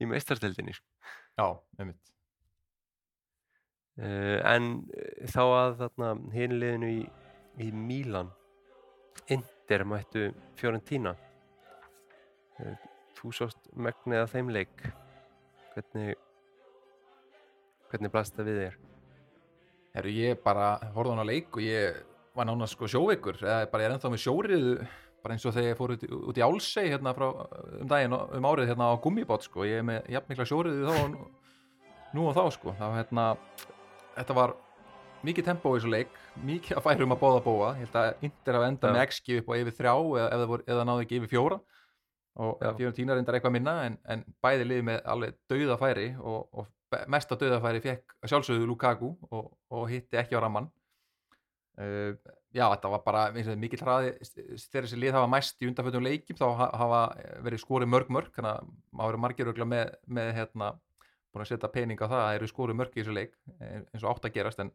í 0.00 0.08
meistarstildinni 0.12 0.76
sko. 0.76 0.86
Já, 1.40 1.46
einmitt 1.80 2.12
uh, 4.00 4.38
en 4.52 4.70
uh, 4.84 5.26
þá 5.32 5.42
að 5.48 5.74
þarna 5.82 6.14
hinliðinu 6.36 6.92
í, 6.92 7.02
í 7.60 7.72
Mílan 7.76 8.32
Inter 9.32 9.84
mættu 9.88 10.28
Fiorentina. 10.58 11.14
Uh, 12.60 12.74
þú 13.18 13.32
sást 13.36 13.72
megnið 13.74 14.24
að 14.24 14.32
þeim 14.34 14.52
leik. 14.56 14.86
Hvernig 15.72 16.16
hvernig 17.92 18.12
blasta 18.12 18.44
við 18.46 18.58
þér? 18.62 18.80
Herru, 19.92 20.12
ég 20.16 20.42
bara 20.44 20.74
horfði 20.94 21.12
á 21.12 21.14
hana 21.14 21.28
leik 21.28 21.56
og 21.56 21.64
ég 21.64 21.98
var 22.32 22.48
nánast 22.48 22.78
sko 22.78 22.88
sjóveikur. 22.88 23.40
Eða 23.44 23.68
bara 23.72 23.84
ég 23.84 23.90
er 23.90 23.96
ennþá 23.96 24.12
með 24.12 24.22
sjóriðu 24.24 24.76
bara 25.22 25.36
eins 25.36 25.44
og 25.46 25.54
þegar 25.54 25.68
ég 25.68 25.78
fór 25.78 25.92
út, 25.94 26.04
út 26.32 26.38
í 26.40 26.42
Álsei 26.42 26.88
hérna 26.90 27.12
frá, 27.14 27.28
um 27.78 27.90
daginn 27.90 28.16
um 28.16 28.48
árið 28.48 28.72
hérna 28.72 28.88
á 28.90 28.94
gummibát 28.98 29.44
sko, 29.46 29.62
ég 29.68 29.78
er 29.78 29.86
með 29.86 30.08
jafn 30.10 30.32
mikla 30.32 30.46
sjóriðu 30.50 30.88
þá 30.88 30.96
nú 32.16 32.24
og 32.26 32.34
þá 32.36 32.42
sko. 32.56 32.74
Þá 32.80 32.86
hérna, 32.96 33.26
þetta 34.16 34.36
var 34.40 34.56
mikið 35.26 35.46
tempó 35.46 35.72
í 35.74 35.78
þessu 35.80 35.92
leik, 35.92 36.16
mikið 36.48 36.78
að 36.78 36.86
færum 36.86 37.14
að 37.14 37.20
bóða 37.22 37.42
bóa, 37.44 37.70
ég 37.78 37.86
held 37.86 37.98
að 38.00 38.26
Inter 38.28 38.58
hafa 38.58 38.68
enda 38.72 38.90
Já. 38.90 38.94
með 38.96 39.04
XG 39.08 39.38
upp 39.40 39.50
á 39.50 39.54
yfir 39.60 39.76
þrjá 39.78 39.94
eða, 40.24 40.60
eða, 40.66 40.84
náðu 40.88 41.06
ekki 41.06 41.18
yfir 41.20 41.32
fjóra. 41.32 41.58
Og 42.42 42.62
Já. 42.64 42.70
fjórum 42.78 42.94
tína 42.96 43.16
reyndar 43.16 43.36
eitthvað 43.38 43.56
minna 43.58 43.74
en, 43.86 43.98
en 44.08 44.22
bæði 44.42 44.68
liðið 44.68 44.86
með 44.88 45.02
alveg 45.14 45.34
dauða 45.52 45.78
færi 45.82 46.06
og, 46.18 46.46
og 46.52 47.02
mesta 47.12 47.36
dauða 47.40 47.58
færi 47.64 47.82
fekk 47.84 48.14
sjálfsögðu 48.28 48.68
Lukaku 48.68 49.10
og, 49.30 49.50
og 49.72 49.84
hitti 49.88 50.16
ekki 50.20 50.36
á 50.36 50.40
ramman 50.44 50.66
uh, 51.80 52.12
já 52.52 52.64
þetta 52.68 52.90
var 52.92 53.02
bara 53.04 53.22
mikil 53.32 53.80
hraði. 53.80 54.14
Þegar 54.28 54.86
þessi 54.86 55.00
lið 55.00 55.16
hafa 55.16 55.30
mæst 55.32 55.62
í 55.62 55.68
undanfjöldum 55.70 56.04
leikjum 56.04 56.38
þá 56.40 56.46
ha- 56.58 56.72
hafa 56.82 57.02
verið 57.46 57.62
skorið 57.64 57.92
mörg 57.92 58.10
mörg. 58.12 58.32
Þannig 58.36 58.52
að 58.52 58.72
maður 58.92 59.12
verið 59.12 59.24
margir 59.24 59.52
ögla 59.52 59.68
með, 59.72 59.92
með 60.18 60.32
hérna, 60.36 60.72
búin 61.32 61.44
að 61.46 61.52
setja 61.52 61.72
pening 61.72 62.00
á 62.00 62.06
það 62.06 62.18
að 62.18 62.26
það 62.26 62.38
eru 62.40 62.50
skorið 62.52 62.80
mörg 62.80 62.96
í 62.96 63.00
þessu 63.00 63.16
leik 63.16 63.36
eh, 63.58 63.78
eins 63.92 64.04
og 64.04 64.10
átt 64.12 64.28
að 64.28 64.34
gerast. 64.36 64.60
En, 64.64 64.72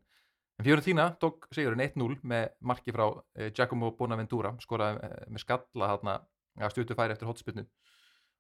en 0.58 0.66
Fiorentina 0.66 1.10
tók 1.22 1.48
sigurinn 1.54 1.84
1-0 1.86 2.20
með 2.24 2.48
marki 2.62 2.94
frá 2.96 3.06
uh, 3.12 3.50
Giacomo 3.54 3.92
Bonaventura 3.98 4.56
skoraði 4.64 5.00
uh, 5.06 5.26
með 5.30 5.44
skalla 5.46 5.92
hérna, 5.94 6.18
ja, 6.58 6.70
stuttu 6.74 6.98
færi 6.98 7.14
eftir 7.14 7.30
hotspinnu 7.30 7.66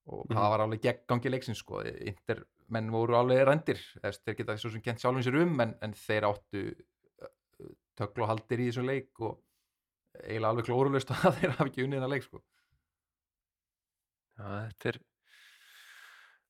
og 0.07 0.21
Mhm. 0.29 0.37
það 0.37 0.49
var 0.53 0.61
alveg 0.63 0.81
gegn 0.85 1.01
gangi 1.11 1.29
leiksins 1.33 1.59
sko. 1.59 1.81
Inter 1.83 2.45
menn 2.71 2.87
voru 2.91 3.17
alveg 3.19 3.41
rændir 3.43 3.79
Þess, 4.01 4.21
þeir 4.23 4.37
geta 4.37 4.55
svo 4.57 4.69
sem 4.71 4.81
kent 4.81 5.01
sjálfum 5.03 5.23
sér 5.25 5.35
um 5.41 5.59
en, 5.59 5.73
en 5.83 5.93
þeir 5.93 6.23
áttu 6.29 6.61
töklu 7.97 8.23
og 8.23 8.29
haldir 8.31 8.61
í 8.63 8.69
þessum 8.69 8.87
leik 8.87 9.19
og 9.19 9.41
eiginlega 10.23 10.49
alveg 10.53 10.65
klórulust 10.69 11.11
að 11.15 11.41
þeir 11.41 11.53
hafi 11.57 11.69
ekki 11.73 11.83
unnið 11.83 11.99
þennan 11.99 12.13
leik 12.15 12.23
sko. 12.27 12.41
Já, 14.37 14.47
þetta 14.69 14.89
er 14.93 14.99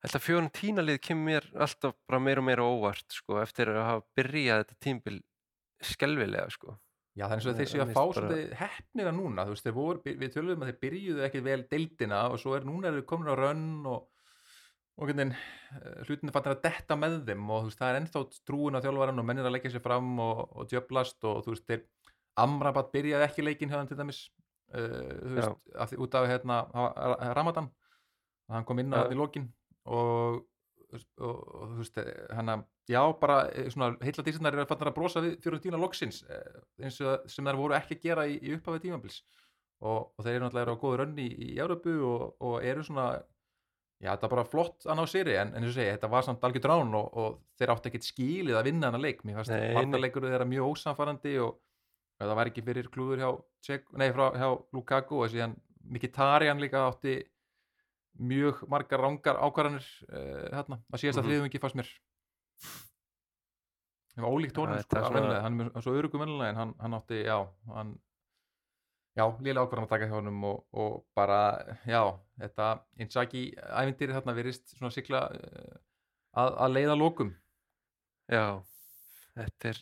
Þetta 0.05 0.19
Fiorentina 0.21 0.83
lið 0.85 0.99
kemur 1.01 1.25
mér 1.31 1.45
alltaf 1.57 1.95
bara 2.07 2.19
meira 2.21 2.41
og 2.43 2.45
meira 2.45 2.61
á 2.61 2.69
óvart 2.69 3.15
sko, 3.17 3.39
eftir 3.41 3.71
að 3.73 3.79
hafa 3.87 4.03
byrjað 4.19 4.59
þetta 4.61 4.75
tímbil 4.85 5.17
skelvilega 5.83 6.49
sko. 6.53 6.75
Já, 7.17 7.25
er 7.25 7.39
og 7.41 7.45
Nei, 7.49 7.55
þeir 7.57 7.69
séu 7.71 7.81
að 7.81 7.93
fá 7.95 8.01
svolítið 8.13 8.51
heppnina 8.59 9.11
núna, 9.15 9.45
þú 9.47 9.53
veist, 9.55 9.65
þeir 9.65 9.73
voru, 9.73 10.01
við 10.05 10.33
töluðum 10.35 10.61
að 10.65 10.69
þeir 10.69 10.79
byrjuðu 10.85 11.23
ekki 11.25 11.39
vel 11.47 11.63
deildina 11.71 12.19
og 12.29 12.37
svo 12.41 12.53
er 12.57 12.67
núna 12.67 12.91
eru 12.91 13.01
komin 13.09 13.31
á 13.33 13.35
rönn 13.39 13.87
og, 13.89 14.03
og 14.97 15.09
hvernig 15.09 15.33
hlutinu 16.05 16.33
fattir 16.35 16.53
að 16.53 16.61
detta 16.67 16.97
með 16.99 17.15
þeim 17.25 17.49
og 17.49 17.63
þú 17.63 17.71
veist, 17.71 17.79
það 17.81 17.89
er 17.89 17.99
ennþá 18.03 18.21
trúin 18.45 18.77
á 18.77 18.83
þjálfaran 18.85 19.23
og 19.23 19.25
mennir 19.31 19.49
að 19.49 19.55
leggja 19.57 19.73
sér 19.73 19.83
fram 19.87 20.11
og, 20.21 20.43
og 20.61 20.69
djöblast 20.69 21.25
og 21.25 21.41
þú 21.47 21.55
veist, 21.55 21.65
þeir 21.71 21.85
Amrabat 22.37 22.91
byrjaði 22.93 23.25
ekki 23.31 23.47
leikinn 23.47 23.71
hjá 23.73 23.79
þeim 23.81 23.89
til 23.89 23.97
dæmis 23.97 24.19
uh, 24.77 24.99
þú 25.25 25.33
veist, 25.39 25.57
af, 25.73 25.89
því- 25.89 26.01
út 26.05 26.17
af 26.21 26.27
hérna, 26.29 26.59
Ramadan. 27.33 27.71
Hann 28.53 28.63
kom 28.69 28.77
inn 28.79 28.93
á 28.93 29.01
þetta 29.09 29.17
í 29.17 29.19
lokin 29.23 29.49
og, 29.89 30.43
og, 30.95 31.05
og 31.27 31.71
þú 31.71 31.79
veist, 31.81 31.99
hann 32.37 32.51
að 32.53 32.65
já, 32.87 33.01
bara 33.21 33.37
eh, 33.51 33.69
svona 33.73 33.95
heilla 34.03 34.25
dísarnar 34.25 34.55
eru 34.55 34.63
að 34.63 34.71
fattar 34.71 34.91
að 34.91 34.97
brosa 34.97 35.23
við 35.23 35.37
Fiorentina 35.43 35.79
loksins 35.81 36.21
eh, 36.31 36.61
eins 36.83 36.99
og 37.03 37.27
sem 37.31 37.47
þær 37.47 37.59
voru 37.59 37.77
ekki 37.77 37.97
að 37.97 38.05
gera 38.05 38.27
í, 38.29 38.37
í 38.39 38.53
upphafi 38.55 38.83
tímabils 38.85 39.21
og, 39.83 40.13
og 40.15 40.23
þeir 40.23 40.37
eru 40.37 40.45
náttúrulega 40.45 40.77
á 40.77 40.81
góðu 40.83 41.01
rönni 41.01 41.27
í, 41.27 41.51
í 41.51 41.59
Európu 41.61 41.97
og, 42.07 42.23
og 42.39 42.57
eru 42.65 42.85
svona 42.87 43.09
já, 43.17 44.11
þetta 44.13 44.29
er 44.29 44.33
bara 44.35 44.47
flott 44.47 44.87
að 44.87 44.99
ná 44.99 45.05
séri 45.09 45.37
en, 45.41 45.53
eins 45.57 45.71
og 45.71 45.77
segja, 45.77 45.97
þetta 45.97 46.11
var 46.15 46.27
samt 46.27 46.47
algjör 46.47 46.65
drán 46.67 46.97
og, 46.97 47.07
og 47.17 47.39
þeir 47.59 47.73
áttu 47.73 47.91
ekkert 47.91 48.07
skilið 48.07 48.59
að 48.59 48.67
vinna 48.71 48.91
hana 48.91 49.01
leik 49.01 49.23
mér 49.27 49.41
fannst 49.41 49.55
nei. 49.55 49.71
varnarleikur 49.77 50.27
þeirra 50.29 50.49
mjög 50.49 50.73
ósamfarandi 50.73 51.37
og 51.43 51.57
það 52.21 52.35
var 52.39 52.51
ekki 52.51 52.65
fyrir 52.65 52.91
klúður 52.93 53.23
hjá, 53.23 53.31
Czech, 53.67 53.89
nei, 53.99 54.09
frá, 54.15 54.29
hjá 54.37 54.49
Lukaku 54.73 55.23
og 55.25 55.33
síðan 55.33 55.57
Mkhitaryan 55.87 56.59
líka 56.59 56.87
átti 56.87 57.19
mjög 58.19 58.63
margar 58.69 58.99
rángar 59.03 59.37
ákvarðanir 59.43 59.87
uh, 60.09 60.49
hérna, 60.55 60.81
að 60.93 61.01
síðasta 61.03 61.21
Mhm. 61.23 61.29
mm 61.31 61.47
-hmm. 61.49 61.61
fannst 61.61 61.75
mér 61.75 61.89
það 64.15 64.23
var 64.25 64.33
ólíkt 64.33 64.57
honum 64.57 64.75
Já, 64.77 64.81
sko, 64.83 65.01
svona- 65.07 65.41
hann 65.41 65.61
er 65.61 65.81
svo 65.81 65.93
örugum 65.93 66.21
venjulega 66.23 66.49
en 66.49 66.55
hann, 66.61 66.73
hann 66.79 66.93
átti, 66.97 67.23
já 67.25 67.37
hann, 67.73 67.91
já, 69.17 69.25
lélega 69.41 69.65
ákvarðan 69.65 69.85
að 69.85 69.89
taka 69.89 70.07
hjá 70.07 70.15
honum 70.17 70.43
og, 70.43 70.65
og 70.73 71.05
bara, 71.15 71.41
já 71.85 72.01
þetta 72.39 72.69
Inzaghi 72.97 73.43
ævindir 73.55 74.13
þarna 74.15 74.33
verist 74.35 74.73
svona 74.77 74.91
sikla 74.91 75.21
uh, 75.29 75.77
að, 76.37 76.55
að 76.57 76.73
leiða 76.73 76.95
lókum 76.97 77.35
Já, 78.27 78.61
þetta 79.35 79.69
er 79.69 79.77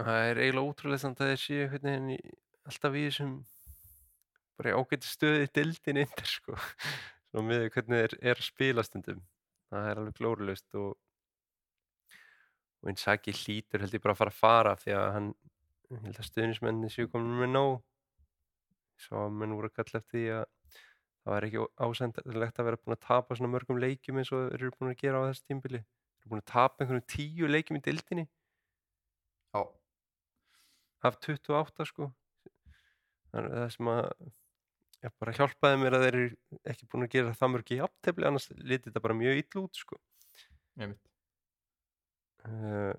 það 0.00 0.30
er 0.30 0.38
eiginlega 0.42 0.68
ótrúlega 0.70 0.98
samt 1.04 1.20
að 1.20 1.34
einhvern 1.36 1.82
veginn 1.82 2.10
í, 2.16 2.20
alltaf 2.66 2.94
í 2.98 3.04
þessum 3.08 3.34
bara 4.58 4.70
í 4.70 4.74
ágæti 4.74 5.06
stöði 5.10 5.50
dildin 5.54 6.00
indir 6.02 6.26
sko 6.36 6.56
svo 7.34 7.42
með 7.42 7.66
hvernig 7.74 8.14
er 8.14 8.36
að 8.38 8.46
spila 8.46 8.84
stundum 8.86 9.24
það 9.72 9.88
er 9.90 10.00
alveg 10.00 10.20
glórulaust 10.20 10.78
og 10.78 10.92
og 12.84 12.90
eins 12.92 13.06
ekki 13.08 13.32
hlýtur 13.32 13.80
held 13.80 13.96
ég 13.96 14.02
bara 14.04 14.12
að 14.12 14.20
fara 14.20 14.32
að 14.32 14.40
fara 14.40 14.72
því 14.76 14.92
að 14.92 15.06
hann 15.14 15.28
ég 15.88 16.02
held 16.04 16.18
að 16.20 16.28
stuðnismenni 16.28 16.90
séu 16.92 17.08
komin 17.08 17.38
með 17.40 17.50
nóg. 17.54 17.78
Svo 19.00 19.24
að 19.24 19.38
menn 19.40 19.54
voru 19.56 19.70
að 19.70 19.78
kalla 19.78 20.00
eftir 20.00 20.18
því 20.18 20.24
að 20.34 20.44
það 21.24 21.32
var 21.32 21.46
ekki 21.46 21.64
ásendilegt 21.86 22.60
að 22.60 22.68
vera 22.68 22.80
búin 22.82 22.96
að 22.96 23.06
tapa 23.06 23.38
svona 23.38 23.52
mörgum 23.54 23.80
leikjum 23.80 24.20
eins 24.20 24.32
og 24.36 24.52
eru 24.52 24.72
búin 24.76 24.92
að 24.92 25.00
gera 25.00 25.22
á 25.24 25.26
þessu 25.30 25.46
tímbili 25.48 25.80
eru 25.80 26.32
búin 26.32 26.44
að 26.44 26.50
tapa 26.52 26.84
einhvern 26.84 27.06
tíu 27.08 27.48
leikjum 27.48 27.80
í 27.80 27.84
dildinni 27.88 28.26
Já, 29.54 29.62
af 31.08 31.18
28 31.24 31.88
sko. 31.88 32.10
Þannig 33.32 33.48
að 33.48 33.62
það 33.62 33.72
sem 33.78 33.92
að 33.94 34.08
ég 35.04 35.12
bara 35.20 35.34
hjálpaði 35.36 35.80
mér 35.80 35.96
að 35.98 36.04
þeir 36.04 36.16
eru 36.18 36.60
ekki 36.72 36.86
búin 36.90 37.06
að 37.06 37.14
gera 37.14 37.34
það 37.38 37.50
mörg 37.54 37.72
í 37.74 37.80
aftefli 37.84 38.28
annars 38.28 38.46
liti 38.56 38.88
þetta 38.88 39.02
bara 39.04 39.16
mjög 39.18 39.40
ill 39.40 39.64
út 39.64 39.80
sko. 39.80 39.98
Uh, 42.44 42.94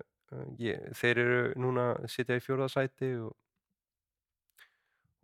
ég, 0.62 0.86
þeir 0.98 1.22
eru 1.22 1.40
núna 1.62 1.86
sitja 2.10 2.38
í 2.38 2.44
fjóraðasæti 2.44 3.10
og, 3.24 3.32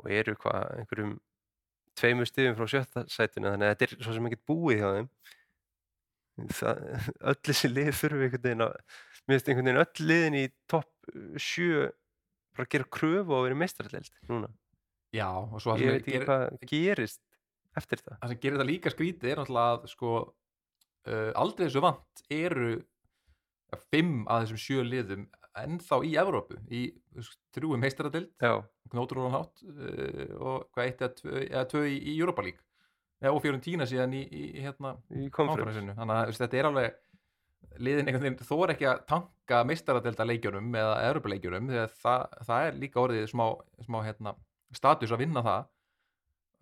og 0.03 0.11
eru 0.15 0.35
hvað 0.43 0.75
einhverjum 0.81 1.15
tveimur 1.99 2.31
stíðum 2.31 2.59
frá 2.59 2.71
sjötta 2.71 3.05
sætinu 3.13 3.53
þannig 3.53 3.69
að 3.69 3.75
þetta 3.75 3.89
er 3.89 4.05
svo 4.07 4.17
sem 4.17 4.29
ekkert 4.31 4.45
búið 4.49 4.83
hjá 4.83 4.91
þeim. 4.97 5.09
Það, 6.57 6.79
öll 7.29 7.41
þessi 7.47 7.69
lið 7.69 7.91
þurfi 7.99 8.27
einhvern 8.27 8.47
veginn 8.47 8.65
að 8.65 8.77
mér 9.29 9.35
finnst 9.37 9.51
einhvern 9.53 9.69
veginn 9.69 9.83
öll 9.83 10.07
liðin 10.09 10.39
í 10.39 10.47
topp 10.71 11.13
sjö 11.45 11.91
bara 12.57 12.71
gera 12.73 12.89
kröfu 12.97 13.37
á 13.37 13.39
að 13.39 13.45
vera 13.47 13.59
meistaralleld 13.61 14.17
núna 14.31 14.49
Já, 15.13 15.29
og 15.29 15.61
svo 15.61 15.75
það 15.75 15.85
ég 15.85 15.97
veit 15.97 16.09
ekki 16.09 16.23
hvað 16.25 16.71
gerist 16.71 17.23
eftir 17.79 18.01
það. 18.01 18.17
það 18.21 18.33
sem 18.33 18.41
gerir 18.43 18.59
þetta 18.59 18.69
líka 18.69 18.93
skrítið 18.93 19.33
er 19.33 19.41
náttúrulega 19.43 19.77
að 19.77 19.87
sko 19.93 20.15
uh, 20.23 21.31
aldrei 21.43 21.67
þessu 21.67 21.85
vant 21.85 22.25
eru 22.33 22.73
fimm 23.93 24.27
af 24.29 24.45
þessum 24.45 24.61
sjö 24.61 24.85
liðum 24.85 25.29
ennþá 25.63 26.01
í 26.09 26.13
Evrópu 26.21 26.59
í 26.73 26.83
trúi 27.53 27.79
meistaradeld 27.81 28.31
já, 28.41 28.55
knótrúlan 28.93 29.37
hátt 29.37 29.65
uh, 29.69 30.37
og 30.41 30.69
hvað 30.73 30.89
eitt 30.89 31.05
eða 31.05 31.15
tvö, 31.21 31.39
eða 31.47 31.65
tvö 31.73 31.87
í, 31.89 31.97
í 32.13 32.19
Europa 32.19 32.45
League 32.47 33.31
og 33.31 33.39
fjörun 33.45 33.63
tína 33.63 33.87
síðan 33.87 34.17
í, 34.19 34.25
í 34.27 34.65
hérna 34.65 34.97
í 35.13 35.29
konferens 35.31 35.61
konferensinu 35.61 35.97
þannig 35.99 36.17
að 36.17 36.39
þetta 36.41 36.59
er 36.59 36.69
alveg 36.71 36.97
liðin 37.83 38.09
einhvern 38.09 38.25
veginn 38.27 38.49
þó 38.49 38.57
er 38.65 38.73
ekki 38.75 38.89
að 38.91 39.03
tanka 39.13 39.61
meistaradelda 39.69 40.27
leikjunum 40.27 40.73
eða 40.81 40.97
Evrópuleikjunum 41.11 41.69
því 41.71 41.79
að 41.85 41.95
það, 42.03 42.25
það 42.49 42.67
er 42.67 42.81
líka 42.83 43.03
orðið 43.03 43.29
smá, 43.31 43.45
smá 43.87 43.99
hérna, 44.07 44.35
status 44.77 45.13
að 45.15 45.23
vinna 45.25 45.43
það. 45.47 45.69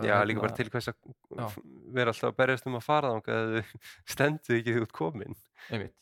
Já, 0.00 0.14
Hérna, 0.14 0.24
líka 0.30 0.40
bara 0.46 0.56
til 0.56 0.70
hvers 0.72 0.88
að 0.88 1.56
vera 1.92 2.12
alltaf 2.14 2.30
að 2.30 2.36
berjast 2.38 2.66
um 2.70 2.76
að 2.78 2.84
fara 2.86 3.10
að 3.12 3.26
þau 3.26 3.80
stendu 4.14 4.54
ekki 4.56 4.72
því 4.76 4.84
út 4.86 4.94
komin. 4.96 5.34
Einmitt. 5.70 5.96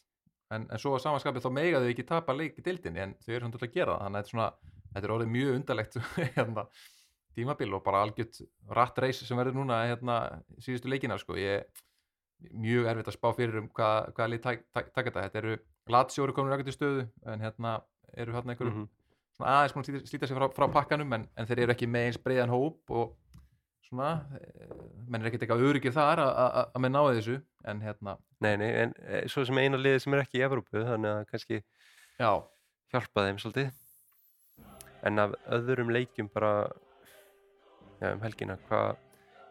En, 0.54 0.68
en 0.70 0.78
svo 0.80 0.94
að 0.96 1.02
samanskapið 1.04 1.44
þá 1.44 1.50
mega 1.52 1.80
þau 1.82 1.88
ekki 1.90 2.04
tapa 2.08 2.32
leik 2.36 2.60
í 2.60 2.62
dildinni 2.64 3.02
en 3.02 3.16
þau 3.24 3.32
eru 3.34 3.42
samt 3.48 3.56
alltaf 3.58 3.66
að 3.68 3.74
gera 3.74 3.96
það 3.98 4.04
þannig 4.06 4.20
að 4.20 4.22
þetta 4.22 4.28
er 4.28 4.32
svona, 4.32 4.46
þetta 4.94 5.08
er 5.08 5.14
orðið 5.16 5.32
mjög 5.34 5.50
undarlegt 5.58 5.98
hérna, 6.38 6.64
tímabil 7.36 7.74
og 7.76 7.82
bara 7.84 8.04
algjört 8.06 8.38
rat 8.78 9.02
reis 9.04 9.20
sem 9.28 9.36
verður 9.42 9.58
núna 9.58 9.80
hérna, 9.90 10.16
síðustu 10.64 10.88
leikina 10.94 11.18
sko. 11.20 11.36
ég 11.36 11.66
mjög 12.54 12.86
erfitt 12.92 13.10
að 13.10 13.18
spá 13.18 13.28
fyrir 13.34 13.58
um 13.60 13.66
hvað, 13.74 14.12
hvað 14.14 14.30
lið 14.32 14.42
tak, 14.46 14.62
tak, 14.72 14.88
taka 14.94 15.10
þetta. 15.10 15.26
Þetta 15.26 15.42
eru 15.42 15.58
Lazio 15.90 16.22
eru 16.24 16.36
komin 16.38 16.54
rækandi 16.54 16.72
stöðu 16.78 17.04
en 17.34 17.42
hérna 17.42 17.74
eru 18.14 18.32
hérna 18.36 18.54
einhverjum 18.54 18.74
Mhm. 18.78 18.86
svona 18.86 18.97
aðeins 19.46 19.74
búin 19.76 19.84
að 19.86 20.06
slíta, 20.10 20.26
sig 20.26 20.36
frá, 20.36 20.48
frá 20.54 20.66
pakkanum 20.72 21.12
en, 21.14 21.26
en 21.38 21.46
þeir 21.46 21.64
eru 21.64 21.74
ekki 21.76 21.86
með 21.90 22.08
eins 22.08 22.20
breiðan 22.22 22.50
hóp 22.50 22.90
og 22.90 23.12
svona 23.88 24.08
eh, 24.36 24.72
menn 25.08 25.22
er 25.22 25.30
ekkert 25.30 25.44
eitthvað 25.46 25.66
öryggir 25.68 25.94
þar 25.94 26.22
að- 26.24 26.78
menn 26.82 26.92
náði 26.96 27.20
þessu 27.20 27.36
en 27.70 27.82
hérna, 27.84 28.16
nei, 28.44 28.54
nei, 28.60 28.68
en 28.82 28.94
eh, 29.06 29.26
svo 29.30 29.44
sem 29.46 29.58
eina 29.62 29.78
liði 29.80 30.00
sem 30.02 30.14
er 30.16 30.24
ekki 30.24 30.40
í 30.40 30.44
Evrópu 30.46 30.82
þannig 30.82 31.12
að 31.14 31.22
kannski 31.30 31.60
já. 32.18 32.30
hjálpa 32.92 33.24
þeim 33.28 33.38
svolítið. 33.42 33.70
En 35.06 35.18
af 35.22 35.34
öðrum 35.54 35.92
leikjum 35.94 36.28
bara 36.34 36.68
já, 38.02 38.10
um 38.12 38.24
helgina 38.24 38.58
hvað 38.68 38.96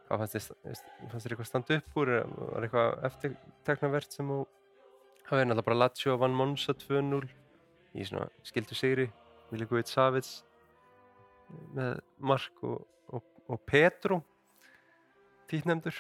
hva 0.08 0.18
fannst 0.22 0.52
þér 0.54 1.34
eitthvað 1.34 1.48
standa 1.50 1.78
upp 1.82 1.98
úr? 2.00 2.12
Var 2.28 2.68
eitthvað 2.68 3.06
eftirteknavert 3.10 4.14
sem 4.16 4.28
þú 4.28 4.42
er 5.36 5.48
náttúrulega 5.48 5.66
bara 5.68 5.80
Lazio 5.82 6.16
vann 6.20 6.36
Monza 6.36 6.76
2-0 6.76 7.26
í 7.98 8.06
svona 8.08 8.28
skildu 8.48 8.76
sigri 8.78 9.08
Milikovic 9.52 9.92
Savic 9.92 10.30
með 11.76 12.00
Mark 12.20 12.64
og, 12.68 12.84
og, 13.14 13.24
og 13.48 13.62
Petru 13.70 14.20
títnemdur 15.48 15.96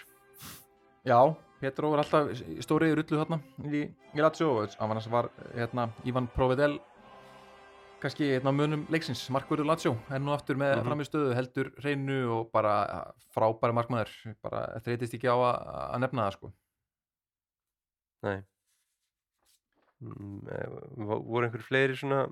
Já, 1.07 1.19
Petro 1.61 1.93
var 1.93 2.03
alltaf 2.03 2.33
í 2.35 2.59
stórið 2.65 2.97
rullu 2.99 3.21
þarna 3.21 3.39
í, 3.71 3.85
í 3.87 4.23
Lazio 4.23 4.49
og 4.59 4.75
hann 4.81 4.99
var, 5.13 5.29
hérna, 5.55 5.87
Ivan 6.09 6.27
Provedel 6.33 6.77
kannski 8.01 8.27
hérna, 8.35 8.51
munum 8.53 8.83
leiksins, 8.93 9.23
markverður 9.33 9.69
Lazio 9.71 9.95
en 10.13 10.25
nú 10.25 10.33
aftur 10.35 10.59
með 10.59 10.75
mm 10.75 10.91
-hmm. 10.91 11.07
stöðu 11.07 11.33
heldur 11.33 11.71
hreinu 11.79 12.19
og 12.35 12.51
bara 12.51 13.13
frábæri 13.33 13.73
markmaður 13.73 14.11
bara 14.41 14.79
þreytist 14.83 15.13
ekki 15.13 15.27
á 15.31 15.37
að, 15.37 15.55
að 15.93 15.99
nefna 15.99 16.25
það 16.27 16.33
sko. 16.33 16.53
Nei. 18.23 18.43
Mm, 19.99 20.41
eh, 20.51 20.67
vo- 20.97 21.23
voru 21.25 21.45
einhverju 21.45 21.65
fleiri 21.65 21.95
svona 21.95 22.27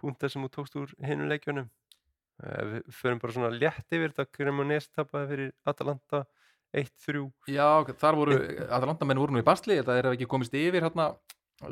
púntar 0.00 0.32
sem 0.32 0.44
þú 0.44 0.50
tókst 0.54 0.78
úr 0.80 0.92
hinum 1.04 1.30
leikjunum. 1.30 1.70
Eh, 2.42 2.64
við 2.72 2.90
förum 2.94 3.22
bara 3.22 3.36
svona 3.36 3.52
létt 3.54 3.94
yfir 3.94 4.12
þetta. 4.12 4.28
Cremonese 4.34 4.92
tapaði 4.94 5.30
fyrir 5.32 5.54
Atalanta 5.68 6.24
1-3 6.76 7.24
Já, 7.48 7.68
þar 7.98 8.20
voru, 8.20 8.36
Atalantamenn 8.68 9.22
voru 9.22 9.34
nú 9.34 9.42
í 9.42 9.46
basli. 9.46 9.80
Þetta 9.80 9.98
er 9.98 10.12
ekki 10.12 10.28
komist 10.30 10.54
yfir 10.54 10.86
hérna. 10.86 11.12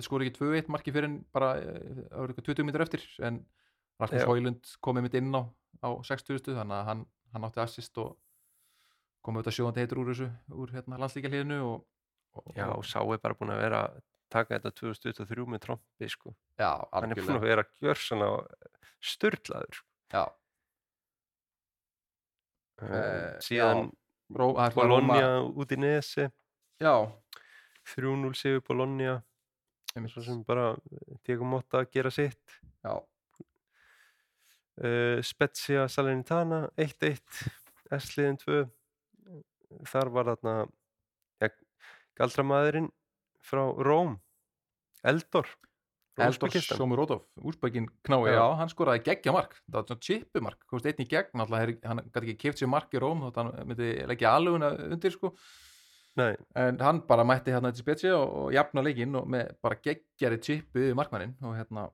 Skor 0.02 0.24
ekki 0.24 0.40
2-1 0.40 0.72
marki 0.74 0.90
fyrir 0.90 1.10
en 1.12 1.20
bara 1.34 1.52
það 1.60 2.32
eitthvað 2.32 2.48
20 2.50 2.66
minnur 2.66 2.86
eftir. 2.86 3.04
En 3.22 3.44
Rasmus 4.00 4.24
Já. 4.24 4.28
Hóilund 4.28 4.72
komið 4.84 5.06
mitt 5.06 5.18
inn 5.20 5.30
á 5.32 5.46
á 5.84 5.88
60 6.04 6.40
þannig 6.46 6.76
að 6.78 6.88
hann, 6.90 7.04
hann 7.34 7.46
átti 7.48 7.62
assist 7.62 8.00
og 8.00 8.16
komið 9.26 9.42
auðvitað 9.42 9.56
sjóðandi 9.58 9.82
heitur 9.82 10.00
úr 10.02 10.10
þessu 10.12 10.28
úr 10.54 10.74
hérna 10.74 11.00
landslíkja 11.02 11.32
hliðinu 11.32 11.58
og, 11.66 11.86
og, 12.38 12.50
Já, 12.56 12.66
og 12.70 12.84
Sá 12.86 13.00
er 13.02 13.22
bara 13.22 13.38
búin 13.38 13.52
að 13.54 13.62
vera 13.64 13.82
að 13.88 13.98
taka 14.30 14.58
þetta 14.58 14.72
2023 14.74 15.46
með 15.46 15.60
trombi 15.66 16.08
sko. 16.10 16.34
já, 16.58 16.70
hann 16.92 17.10
er 17.10 17.16
búin 17.16 17.28
algjörlega. 17.28 17.36
að 17.36 17.46
vera 17.46 17.64
störtlaður 19.00 19.74
sko. 19.74 19.86
já, 20.12 20.24
uh, 22.82 22.88
Eh, 22.96 23.38
síðan 23.40 23.92
Ró, 24.34 24.48
það 24.56 24.66
er 24.66 24.72
svona 24.72 24.88
Bologna 24.88 25.20
Róma- 25.20 25.54
út 25.62 25.70
í 25.72 25.76
Nesi. 25.78 26.24
Já, 26.80 27.12
3-0 27.86 28.34
sigur 28.34 28.60
Bologna. 28.66 29.22
Svo 30.08 30.22
sem 30.22 30.42
bara 30.44 30.76
Diego 31.24 31.44
Motta 31.44 31.78
að 31.84 31.90
gera 31.92 32.10
sitt. 32.10 32.58
Já, 32.84 32.96
uh, 34.84 35.22
Spezia 35.22 35.86
Salernitana 35.88 36.68
1-1 36.76 37.48
S-liðin 37.96 38.36
2 38.42 38.66
þar 39.88 40.10
var 40.12 40.24
þarna 40.36 40.68
ja, 41.40 41.48
galdramæðurinn 42.18 42.90
frá 43.46 43.62
Róm 43.86 44.16
Eldor 45.06 45.48
Eldor. 46.16 46.48
Sjómurótov, 46.48 47.26
úsbækin 47.44 47.90
knái, 48.08 48.32
Já. 48.32 48.40
hann 48.56 48.70
skoraði 48.72 49.02
geggja 49.04 49.34
mark 49.36 49.58
það 49.66 49.76
var 49.76 49.86
svona 49.90 50.04
chipumark, 50.06 50.62
komst 50.70 50.86
einn 50.88 51.02
í 51.04 51.08
gegn 51.10 51.42
alltaf, 51.44 51.74
hann 51.84 52.00
gæti 52.08 52.22
ekki 52.22 52.36
keft 52.46 52.62
sér 52.62 52.70
mark 52.72 52.94
í 52.96 53.02
Róm 53.02 53.20
þótt 53.26 53.40
hann 53.42 53.52
myndi 53.68 53.90
leggja 54.08 54.32
alveguna 54.32 54.72
undir 54.88 55.12
sko 55.12 55.34
Nei, 56.16 56.32
en 56.56 56.78
hann 56.80 57.02
bara 57.04 57.26
mætti 57.28 57.52
hérna 57.52 57.68
til 57.74 57.84
spetsi 57.84 58.08
og, 58.08 58.24
og 58.24 58.52
jafna 58.56 58.80
leikinn 58.80 59.18
og 59.20 59.26
með 59.28 59.50
bara 59.60 59.76
geggjari 59.84 60.38
chipu 60.40 60.80
yfir 60.80 60.96
markmannin 60.96 61.34
og 61.44 61.52
hérna 61.58 61.90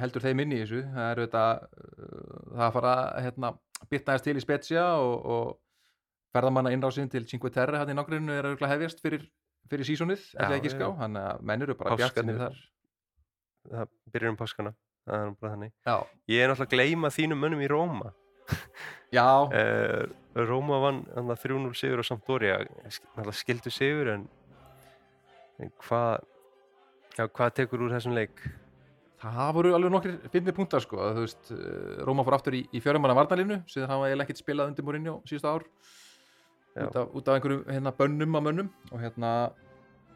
heldur 0.00 0.24
þeim 0.24 0.42
inn 0.42 0.54
í 0.56 0.62
þessu 0.64 0.80
það 0.90 1.10
er 1.10 1.20
þetta 1.24 1.44
uh, 1.60 2.40
það 2.56 2.64
að 2.66 2.74
fara 2.76 2.94
hérna 3.22 3.52
bitnaðist 3.92 4.26
til 4.26 4.34
í 4.34 4.42
spetsja 4.42 4.86
og, 4.98 5.14
og 5.34 6.34
ferðamanna 6.34 6.72
innrásinn 6.74 7.10
til 7.12 7.22
Cinque 7.30 7.52
Terre 7.54 7.78
hann 7.78 7.92
í 7.92 7.96
nágrinu 7.96 8.34
er 8.34 8.50
auðvitað 8.50 8.74
hefjast 8.74 9.04
fyrir, 9.04 9.28
fyrir 9.70 9.88
sísonið, 9.88 10.22
Já, 10.32 10.38
ætla 10.44 10.58
ekki 10.60 10.72
ská 10.74 10.86
hann 11.00 11.18
að 11.20 11.42
menn 11.50 11.66
eru 11.66 11.76
bara 11.78 11.98
bjart 11.98 12.14
Páskarnir. 12.14 12.40
þar. 12.40 12.62
það 13.70 13.92
byrjar 14.14 14.32
um 14.34 14.40
páskana 14.40 14.74
það 15.06 15.26
er 15.26 15.36
bara 15.40 15.52
þannig. 15.54 15.72
Já, 15.86 15.94
ég 16.30 16.42
er 16.42 16.50
náttúrulega 16.50 16.68
að 16.68 16.74
gleyma 16.76 17.12
þínum 17.14 17.44
mönnum 17.44 17.62
í 17.64 17.70
Róma. 17.70 18.12
Já, 19.16 19.26
uh, 19.46 20.04
Róma 20.38 20.80
vann 20.84 21.04
þarna 21.10 21.36
3-0 21.42 21.74
sigur 21.78 22.02
á 22.02 22.04
Sampdoria 22.06 22.58
náttúrulega 22.62 23.34
skildu 23.34 23.72
sigur 23.74 24.12
en, 24.12 24.26
en 25.58 25.72
hvað 25.82 26.20
já, 27.16 27.24
hvað 27.26 27.54
tekur 27.58 27.86
úr 27.86 27.94
þessum 27.94 28.14
leik? 28.14 28.42
Það 29.20 29.50
voru 29.56 29.72
alveg 29.76 29.92
nokkrir 29.92 30.30
finnir 30.32 30.54
punktar 30.56 30.80
sko, 30.80 31.00
að 31.04 31.18
þú 31.18 31.24
veist, 31.26 31.50
eh, 31.52 31.96
Róma 32.08 32.24
fór 32.24 32.38
aftur 32.38 32.56
í, 32.56 32.62
í 32.72 32.80
fjörumanna 32.80 33.18
varnalínu, 33.18 33.58
síðan 33.68 33.90
hafa 33.92 34.08
ég 34.08 34.22
ekkert 34.24 34.40
spilað 34.40 34.70
undir 34.70 34.86
Mourinho 34.86 35.18
síðustu 35.28 35.50
ár. 35.50 35.66
Út 36.76 36.96
af, 36.96 37.08
út 37.14 37.28
af 37.28 37.34
einhverjum 37.38 37.64
hérna, 37.66 37.92
bönnum 37.98 38.36
á 38.36 38.40
mönnum 38.46 38.68
og 38.92 39.00
hérna 39.02 39.30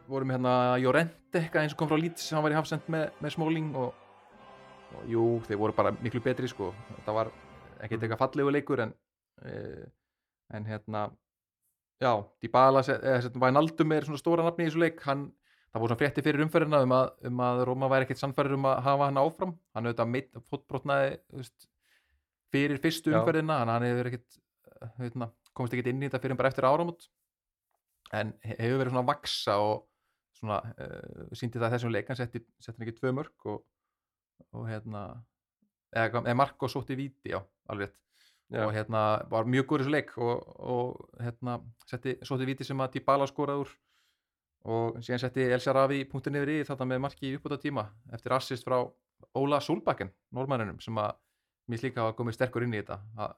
vorum 0.09 0.30
hérna 0.30 0.52
Jorente 0.82 1.40
eitthvað 1.40 1.62
eins 1.64 1.74
og 1.74 1.78
kom 1.80 1.88
frá 1.90 1.98
Leeds 1.98 2.30
hann 2.32 2.44
var 2.44 2.55
í 2.55 2.59
hafsend 2.59 2.86
með, 2.92 3.09
með 3.24 3.34
Smalling 3.34 3.74
og, 3.80 3.94
og 4.94 5.09
jú, 5.11 5.24
þeir 5.48 5.59
voru 5.59 5.74
bara 5.76 5.94
miklu 6.05 6.20
betri 6.22 6.48
sko, 6.48 6.72
það 7.07 7.14
var 7.20 7.32
ekkert 7.80 7.98
Mhm. 8.00 8.05
eitthvað 8.05 8.22
fallegu 8.22 8.52
leikur 8.55 8.80
en 8.84 8.94
eh, 9.44 9.86
en 10.55 10.64
hérna 10.68 11.11
já, 12.00 12.12
Dybala, 12.42 12.82
þess 12.84 13.30
að 13.30 13.40
Wijnaldum 13.40 13.92
er 13.96 14.05
svona 14.05 14.20
stóra 14.20 14.44
nafni 14.44 14.66
í 14.66 14.68
þessu 14.68 14.80
leik. 14.82 15.00
Hann, 15.07 15.32
það 15.72 15.80
voru 15.80 15.88
svona 15.94 16.00
frétti 16.02 16.22
fyrir 16.22 16.44
umferðina 16.44 16.82
um 16.84 16.92
að, 16.92 17.07
um 17.30 17.40
að 17.40 17.62
Róma 17.64 17.88
væri 17.88 18.05
ekkert 18.07 18.20
sannfærir 18.20 18.55
um 18.55 18.66
að 18.68 18.82
hafa 18.84 19.09
hann 19.09 19.20
áfram. 19.22 19.55
Hann 19.74 19.88
auðvitað 19.88 20.42
fótbrotnaði 20.50 21.16
fyrir 22.52 22.78
fyrstu 22.82 23.11
umferðina 23.18 23.57
hann 23.64 23.82
hefur 23.88 24.11
ekkert 24.12 24.38
hérna, 25.00 25.30
komist 25.55 25.74
ekki 25.76 25.90
inn 25.94 26.02
í 26.02 26.09
þetta 26.09 26.22
fyrir 26.22 26.38
bara 26.40 26.50
eftir 26.52 26.66
áramót. 26.68 27.09
En 28.14 28.32
he- 28.44 28.57
hefur 28.61 28.80
verið 28.82 28.92
svona 28.94 29.05
að 29.05 29.11
vaksa 29.12 29.59
og 29.62 29.84
svona 30.38 30.59
uh, 30.74 31.28
síndi 31.36 31.61
það 31.62 31.76
þessum 31.76 31.92
leik 31.94 32.09
hann 32.11 32.18
setti, 32.18 32.42
hann 32.66 32.84
ekki 32.86 32.96
tvö 32.98 33.12
mörg 33.16 33.46
og, 33.52 33.62
og 34.52 34.66
hérna 34.68 35.05
eða, 35.94 36.24
eða 36.24 36.34
Marko 36.36 36.68
sótti 36.68 36.96
víti, 36.98 37.30
já, 37.32 37.40
alveg 37.70 37.94
Já. 38.52 38.66
og 38.66 38.74
hérna 38.76 39.00
var 39.32 39.46
mjög 39.48 39.64
góður 39.70 39.82
þessu 39.86 39.92
leik 39.94 40.11
og, 40.20 40.42
og 40.61 41.20
hérna 41.22 41.55
setti 41.88 42.12
sótti 42.26 42.44
víti 42.46 42.66
sem 42.66 42.82
að 42.84 42.98
Dybala 42.98 43.24
skoraði 43.30 43.62
úr 43.64 43.70
og 44.74 44.98
síðan 45.05 45.22
setti 45.22 45.46
El 45.48 45.62
Sharavi 45.64 46.02
punktin 46.11 46.36
yfir 46.38 46.52
í 46.52 46.59
þetta 46.68 46.86
með 46.88 47.00
marki 47.07 47.30
í 47.30 47.38
uppbúta 47.38 47.57
tíma 47.62 47.86
eftir 48.12 48.34
assist 48.36 48.66
frá 48.68 48.82
Óla 49.40 49.62
Solbakken 49.64 50.12
normanninum 50.36 50.76
sem 50.84 50.98
að 51.00 51.14
mér 51.64 51.78
finnst 51.78 51.86
líka 51.88 52.05
hafa 52.05 52.16
komið 52.18 52.36
sterkur 52.36 52.66
inn 52.66 52.76
í 52.76 52.82
þetta. 52.82 53.00
Að, 53.16 53.32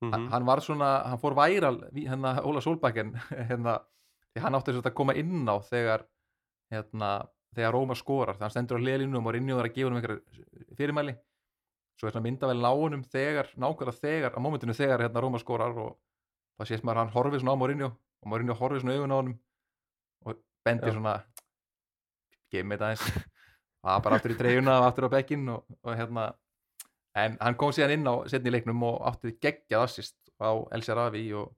Mhm. 0.00 0.28
hann 0.30 0.44
var 0.46 0.60
svona, 0.62 0.88
hann 1.10 1.18
fór 1.18 1.34
væral 1.34 1.80
hérna 1.90 2.36
Óla 2.46 2.60
Solbakken 2.62 3.16
hérna, 3.50 3.80
hann 4.38 4.54
átti 4.54 4.70
þess 4.76 4.86
að 4.86 4.94
koma 4.94 5.14
inn 5.18 5.42
á 5.50 5.58
þegar 5.58 6.04
hérna, 6.70 7.08
þegar 7.56 7.74
Róma 7.74 7.96
skorar 7.98 8.36
þannig 8.36 8.46
hann 8.46 8.54
stendur 8.54 8.78
á 8.78 8.82
hliðlínum 8.84 9.26
og 9.26 9.34
Rinjó 9.34 9.56
þar 9.58 9.70
að 9.70 9.74
gefa 9.74 9.90
um 9.90 9.98
einhverja 9.98 10.76
fyrirmæli 10.78 11.16
svo 11.98 12.06
er 12.06 12.14
svona 12.14 12.26
myndavel 12.28 12.60
náunum 12.62 13.02
þegar, 13.10 13.50
nákvæmlega 13.58 13.98
þegar 13.98 14.38
á 14.38 14.40
mómentinu 14.44 14.76
þegar 14.78 15.02
hérna 15.02 15.24
Róma 15.24 15.40
skorar 15.42 15.74
og 15.74 15.96
það 16.60 16.70
sést 16.70 16.86
maður 16.86 17.00
að 17.00 17.04
hann 17.04 17.14
horfið 17.16 17.42
svona 17.42 17.56
á 17.58 17.60
Mourinho 17.64 17.88
og 17.90 18.30
Mourinho 18.30 18.58
horfið 18.60 18.84
svona 18.84 18.94
í 18.94 19.00
augun 19.00 19.14
á 19.14 19.18
honum 19.18 19.36
og 20.26 20.42
bendir 20.66 20.92
Já. 20.92 20.98
svona 20.98 21.16
mér 22.54 22.78
þetta 22.78 22.92
eins 22.92 23.08
það 23.82 23.90
var 23.90 24.04
bara 24.06 24.20
aftur 24.20 24.34
í 24.34 24.38
treyjuna 24.38 24.78
og 24.78 24.86
aftur 24.92 25.08
á 25.10 25.14
bekkin 25.18 25.48
og, 25.56 25.66
og 25.82 25.98
hérna 25.98 26.30
en 27.24 27.38
hann 27.40 27.56
kom 27.58 27.72
síðan 27.74 27.96
inn 27.96 28.10
á 28.10 28.14
setni 28.30 28.52
leiknum 28.52 28.84
og 28.88 29.00
átti 29.08 29.34
geggjað 29.42 29.84
assist 29.84 30.16
á 30.38 30.50
El 30.74 30.84
Sharavi 30.86 31.24
og, 31.38 31.50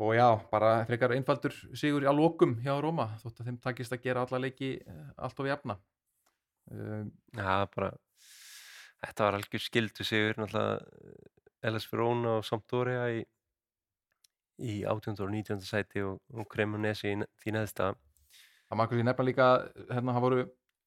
og 0.00 0.12
já, 0.16 0.28
bara 0.52 0.72
frekar 0.88 1.14
einfaldur 1.16 1.54
sigur 1.78 2.04
á 2.04 2.12
lokum 2.12 2.58
hjá 2.64 2.74
Róma 2.82 3.10
þótt 3.22 3.40
að 3.40 3.50
þeim 3.50 3.58
takist 3.64 3.96
að 3.96 4.04
gera 4.04 4.26
alla 4.26 4.42
leiki 4.44 4.74
eh, 4.78 5.08
allt 5.16 5.40
of 5.40 5.48
jafna 5.48 5.78
um, 6.70 7.10
Já, 7.36 7.66
bara 7.74 7.92
þetta 9.00 9.26
var 9.26 9.38
algjör 9.38 9.64
skildu 9.64 10.06
sigur 10.06 10.40
LS 11.70 11.88
Verona 11.92 12.38
og 12.38 12.46
Sampdoria 12.48 13.08
í, 13.12 13.24
í 14.60 14.80
18. 14.84 15.16
og 15.16 15.32
19. 15.32 15.64
sæti 15.64 16.04
og, 16.04 16.20
og 16.36 16.48
Cremonesi 16.52 17.14
í 17.14 17.18
því 17.40 17.56
neðsta 17.56 17.92
það 17.92 18.78
maður 18.78 18.92
kannski 18.92 19.08
nefna 19.08 19.28
líka 19.28 19.50
hérna 19.90 20.16
hann 20.16 20.24
voru 20.24 20.44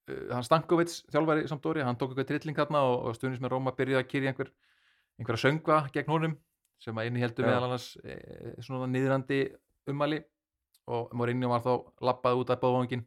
hann 0.08 0.46
Stankovic 0.46 0.94
þjálfari 1.14 1.48
Sampdoria, 1.48 1.86
hann 1.88 2.00
tók 2.00 2.12
eitthvað 2.12 2.30
trilling 2.34 2.58
þarna 2.58 2.82
og, 2.90 2.96
og 3.08 3.18
stuðnis 3.18 3.42
með 3.44 3.54
Róma 3.54 3.76
byrjuði 3.78 4.02
að 4.02 4.10
kyrja 4.12 4.34
einhver 4.34 4.52
einhverja 5.20 5.44
söngva 5.46 5.80
gegn 5.94 6.12
honum 6.12 6.38
sem 6.84 6.98
að 7.00 7.10
inni 7.10 7.24
heldur 7.24 7.46
Já. 7.46 7.52
meðal 7.52 7.68
annars 7.70 7.88
e, 8.04 8.18
svona 8.66 8.90
niðrandi 8.92 9.40
ummæli 9.92 10.20
og 10.92 11.14
Mourinho 11.16 11.52
var 11.52 11.64
þá 11.64 11.74
lappað 12.04 12.42
út 12.42 12.52
af 12.52 12.62
bóðvangin 12.64 13.06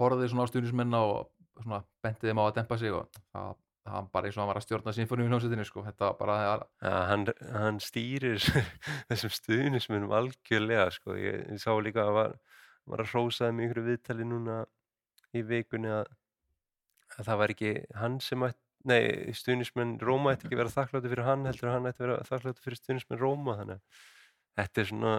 horfði 0.00 0.30
svona 0.30 0.46
á 0.48 0.50
stuðnismenna 0.50 1.02
og 1.04 1.28
svona 1.60 1.82
benti 2.04 2.30
þeim 2.30 2.40
á 2.40 2.44
að 2.46 2.54
dempa 2.60 2.78
sig 2.80 2.94
og 2.96 3.10
það, 3.34 3.52
var 3.84 4.08
bara 4.14 4.28
eins 4.28 4.38
og 4.38 4.42
hann 4.42 4.50
var 4.52 4.60
að 4.60 4.66
stjórna 4.66 4.94
sinfóníu 4.96 5.26
í 5.26 5.32
hljómsveitinu 5.32 5.66
sko, 5.68 5.84
þetta 5.84 6.08
var 6.08 6.16
bara 6.20 6.38
það 6.38 6.64
ja, 6.86 6.94
hann, 7.10 7.26
hann 7.58 7.82
stýrir 7.82 8.40
þessum 9.10 9.34
stuðnismunum 9.36 10.16
algjörlega 10.16 10.88
sko. 10.94 11.18
ég, 11.18 11.44
ég 11.50 11.60
sá 11.60 11.72
líka 11.82 12.06
að 12.06 12.16
var, 12.16 12.36
var 12.88 13.04
að 13.04 13.12
hrósaði 13.12 13.58
mig 13.58 13.68
ykkur 13.68 13.84
viðtali 13.90 14.28
núna 14.28 14.62
í 15.36 15.44
vikunni 15.48 15.92
að, 15.92 16.08
að 17.18 17.28
það 17.28 17.40
var 17.42 17.54
ekki 17.56 17.72
hann 18.00 18.20
sem 18.24 18.48
ætti 18.48 18.60
Nei, 18.88 19.30
stuðnismenn 19.38 19.94
Róma 20.02 20.32
ætti 20.34 20.48
ekki 20.48 20.56
að 20.56 20.62
vera 20.64 20.72
þakkláttu 20.74 21.10
fyrir 21.12 21.26
hann 21.28 21.46
heldur 21.46 21.68
að 21.70 21.76
hann 21.76 21.84
ætti 21.86 22.02
að 22.02 22.08
vera 22.08 22.26
þakkláttu 22.26 22.64
fyrir 22.64 22.80
stuðnismenn 22.80 23.20
Róma 23.20 23.54
þannig 23.60 23.78
að 23.78 24.00
þetta 24.58 24.82
er 24.82 24.88
svona 24.90 25.12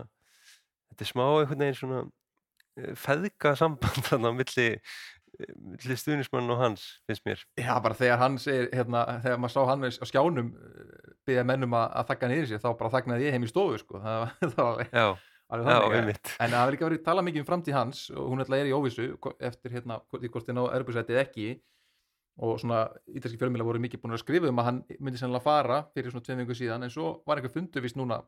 þetta 0.92 1.06
er 1.06 1.10
smá 1.10 1.24
einhvern 1.30 1.64
veginn 1.64 1.80
svona 1.80 2.02
eh, 2.04 2.94
feðga 3.00 3.56
samband 3.60 4.04
þannig 4.10 4.36
á 4.36 4.40
milli, 4.42 4.68
eh, 4.76 5.54
milli 5.56 5.98
stuðnismann 6.02 6.54
og 6.54 6.62
hans 6.62 6.86
finnst 7.08 7.26
mér. 7.30 7.48
Já, 7.56 7.74
bara 7.86 7.98
þegar 7.98 8.22
hann 8.26 8.40
segir, 8.44 8.68
hérna, 8.76 9.06
þegar 9.24 9.44
maður 9.46 9.56
sá 9.56 9.72
hann 9.72 9.88
á 9.88 10.06
skjánum 10.12 10.54
byggja 11.24 11.48
mennum 11.48 11.80
að, 11.80 11.90
að 12.02 12.10
þakka 12.12 12.34
niður 12.34 12.50
sér, 12.52 12.64
þá 12.66 12.72
bara 12.82 12.96
þaknaði 12.98 13.30
ég 13.30 13.38
heim 13.38 13.48
í 13.48 13.54
stofu, 13.54 13.80
sko, 13.80 14.04
það, 14.04 14.26
það 14.58 14.66
var 14.68 14.90
Já, 14.92 15.08
En 15.54 16.50
það 16.50 16.58
hefur 16.58 16.74
líka 16.74 16.88
verið 16.88 17.02
talað 17.06 17.26
mikið 17.30 17.44
um 17.44 17.48
framtíð 17.48 17.76
hans 17.78 18.08
og 18.10 18.32
hún 18.32 18.42
ætla 18.42 18.58
er 18.58 18.70
í 18.72 18.76
óvissu 18.76 19.12
eftir 19.38 19.76
hérna, 19.76 20.00
hvort 20.10 20.24
hvort 20.34 20.48
þið 20.48 20.58
ná 20.58 20.64
erbjörnsætið 20.80 21.20
ekki 21.22 21.48
og 22.42 22.60
svona 22.62 22.88
ítalski 23.14 23.38
fjölmjöla 23.38 23.66
voru 23.68 23.82
mikið 23.84 24.02
búin 24.02 24.16
að 24.16 24.24
skrifa 24.24 24.50
um 24.50 24.62
að 24.62 24.66
hann 24.70 24.80
myndi 25.00 25.20
sennilega 25.22 25.46
fara 25.46 25.82
fyrir 25.94 26.14
svona 26.14 26.26
tveim 26.26 26.40
viku 26.42 26.56
síðan 26.58 26.86
en 26.88 26.94
svo 26.94 27.12
var 27.28 27.38
einhver 27.38 27.54
fundu 27.54 27.82
vist 27.84 27.98
núna 28.00 28.22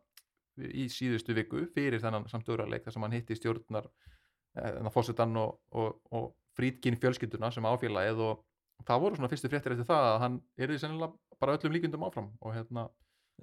í 0.62 0.86
síðustu 0.94 1.34
viku 1.36 1.64
fyrir 1.74 2.00
þennan 2.04 2.28
samtöðurarleik 2.32 2.86
þar 2.86 2.96
sem 2.96 3.06
hann 3.08 3.16
hitti 3.18 3.38
stjórnar 3.40 3.88
eh, 4.62 4.92
fórsetan 4.94 5.34
og, 5.42 5.58
og, 5.74 5.98
og 6.14 6.28
frýtkinn 6.56 7.00
fjölskylduna 7.02 7.50
sem 7.52 7.66
áfélagið 7.66 8.22
og 8.28 8.46
það 8.86 9.02
voru 9.02 9.18
svona 9.18 9.32
fyrstu 9.32 9.50
fréttir 9.52 9.74
eftir 9.76 9.90
það 9.90 10.12
að 10.12 10.20
hann 10.26 10.38
er 10.58 10.76
sennilega 10.78 11.42
bara 11.42 11.58
öllum 11.58 11.74
líkundum 11.76 12.06
áfram 12.08 12.30
og 12.42 12.54
hérna 12.56 12.86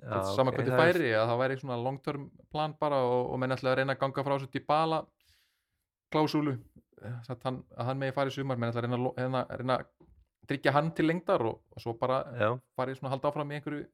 Já, 0.00 0.22
saman 0.32 0.54
ok, 0.54 0.56
hvernig 0.56 0.72
það 0.72 0.86
er- 0.88 0.96
færi 0.96 1.10
að 1.12 1.26
það 1.28 1.40
væri 1.42 1.56
svona 1.60 1.76
long 1.82 1.98
term 2.00 2.30
plan 2.54 2.72
bara 2.80 3.02
og, 3.04 3.26
og 3.34 3.40
menn 3.42 3.52
ætla 3.52 3.74
að 3.74 3.82
reyna 3.82 3.92
að 3.92 4.00
ganga 4.00 4.24
frá 4.24 4.34
þessu 4.38 4.48
Dybala 4.54 5.02
klásúlu 6.12 6.54
að 7.02 7.44
hann, 7.44 7.58
að 7.76 7.88
hann 7.90 8.00
megi 8.00 8.14
fara 8.16 8.32
í 8.32 8.34
sumar 8.36 8.56
menn 8.60 8.70
ætla 8.72 8.80
að 8.80 8.86
reyna, 8.86 9.00
að 9.10 9.20
reyna, 9.20 9.42
reyna 9.60 9.76
að 9.82 9.90
tryggja 10.49 10.74
hann 10.74 10.90
til 10.97 11.07
lengdar 11.09 11.45
og, 11.47 11.61
og 11.70 11.82
svo 11.84 11.95
bara 11.99 12.22
farið 12.76 12.99
svona 12.99 13.12
að 13.12 13.14
halda 13.16 13.30
áfram 13.30 13.53
í 13.53 13.59
einhverju 13.59 13.84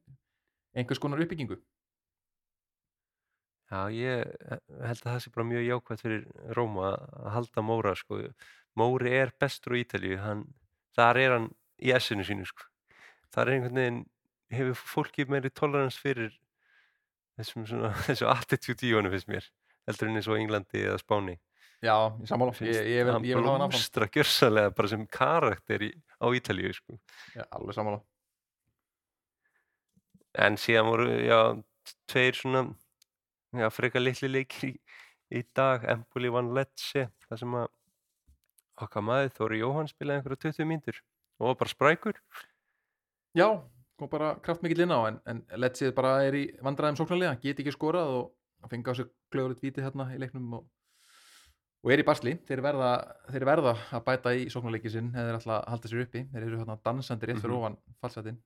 einhvers 0.77 1.01
konar 1.01 1.21
uppbyggingu 1.23 1.59
Já, 3.69 3.85
ég 3.93 4.25
held 4.81 5.01
að 5.03 5.11
það 5.11 5.19
sé 5.21 5.31
bara 5.33 5.45
mjög 5.45 5.67
jákvæmt 5.67 6.01
fyrir 6.01 6.23
Róma 6.57 6.87
að 6.97 7.27
halda 7.35 7.61
Móra 7.61 7.91
sko. 7.97 8.23
Móri 8.79 9.11
er 9.13 9.29
bestur 9.37 9.75
á 9.77 9.81
Ítalíu, 9.81 10.17
hann, 10.23 10.47
þar 10.97 11.19
er 11.21 11.35
hann 11.35 11.45
í 11.77 11.91
essinu 11.93 12.25
sínu 12.25 12.47
sko. 12.49 12.65
Þar 13.29 13.43
er 13.43 13.55
einhvern 13.55 13.77
veginn, 13.77 13.99
hefur 14.57 14.81
fólki 14.95 15.27
meiri 15.29 15.53
tolerans 15.53 15.99
fyrir 16.01 16.33
þessum 17.37 17.67
svona, 17.69 17.93
þessu 18.07 18.29
attitude 18.31 18.89
í 18.89 18.95
honum 18.97 19.13
finnst 19.13 19.29
mér, 19.29 19.45
heldur 19.85 20.09
en 20.09 20.17
eins 20.17 20.31
og 20.31 20.41
Englandi 20.41 20.83
eða 20.87 20.97
Spáni. 21.03 21.37
já, 21.79 21.93
ég 22.19 22.27
sammála, 22.27 22.57
ég, 22.65 22.87
ég, 22.89 23.07
hann 23.07 23.23
ég 23.23 23.37
vil 23.37 23.45
hafa 23.45 23.53
hann 23.53 23.67
áfram 23.67 23.77
blómstra 23.77 24.07
gjörsalega 24.11 24.73
bara 24.75 24.89
sem 24.91 25.05
karakter 25.07 25.85
í, 25.85 25.93
á 26.19 26.25
Ítalíu 26.35 26.73
sko. 26.75 26.99
já, 27.35 27.43
alveg 27.51 27.75
sammála 27.75 28.03
En 30.37 30.59
síðan 30.61 30.85
voru, 30.85 31.07
já, 31.25 31.39
tveir 32.05 32.37
svona, 32.37 32.61
já, 33.57 33.65
frekar 33.73 34.03
litli 34.03 34.29
leikir 34.29 34.69
í, 34.69 34.73
í 35.33 35.41
dag, 35.57 35.87
Empoli 35.89 36.29
vann 36.29 36.53
Lecce, 36.53 37.07
það 37.25 37.41
sem 37.41 37.55
að 37.57 37.67
okkar 38.85 39.03
maður 39.03 39.33
Þóri 39.39 39.61
Jóhann 39.63 39.89
spilaði 39.89 40.21
einhverja 40.21 40.43
20 40.45 40.69
mínútur 40.69 41.01
og 41.39 41.49
var 41.49 41.59
bara 41.63 41.73
sprækur. 41.73 42.21
já, 43.35 43.47
kom 43.97 44.11
bara 44.11 44.35
kraftmikill 44.43 44.85
inn 44.85 44.95
á 44.95 44.99
en, 45.09 45.19
en 45.25 45.41
Letsið 45.59 45.95
bara 45.97 46.19
er 46.27 46.37
í 46.37 46.45
vandræðum 46.63 46.99
sóknarlega, 47.01 47.39
get 47.43 47.59
ekki 47.59 47.73
skorað 47.75 48.13
og 48.19 48.71
fengi 48.71 48.91
á 48.91 48.93
sig 48.95 49.09
klögurinn 49.33 49.63
víti 49.63 49.83
hérna 49.83 50.11
í 50.13 50.19
leiknum 50.21 50.59
og, 50.59 50.69
og 51.83 51.91
er 51.93 52.01
í 52.01 52.05
basli. 52.07 52.33
Þeir 52.47 52.61
verða, 52.65 52.89
þeir 53.31 53.45
verða 53.47 53.73
að 53.95 54.03
bæta 54.09 54.33
í 54.35 54.47
sóknarleiki 54.51 54.91
sinn 54.91 55.11
eða 55.13 55.29
þeir 55.29 55.37
ætla 55.39 55.57
að 55.61 55.67
halda 55.73 55.91
sér 55.91 56.01
uppi. 56.05 56.23
Þeir 56.33 56.45
eru 56.49 56.57
hérna 56.59 56.79
dansandi 56.83 57.29
rétt 57.29 57.39
fyrir 57.41 57.53
Mhm. 57.55 57.59
ofan 57.59 57.77
fallsætin 58.03 58.39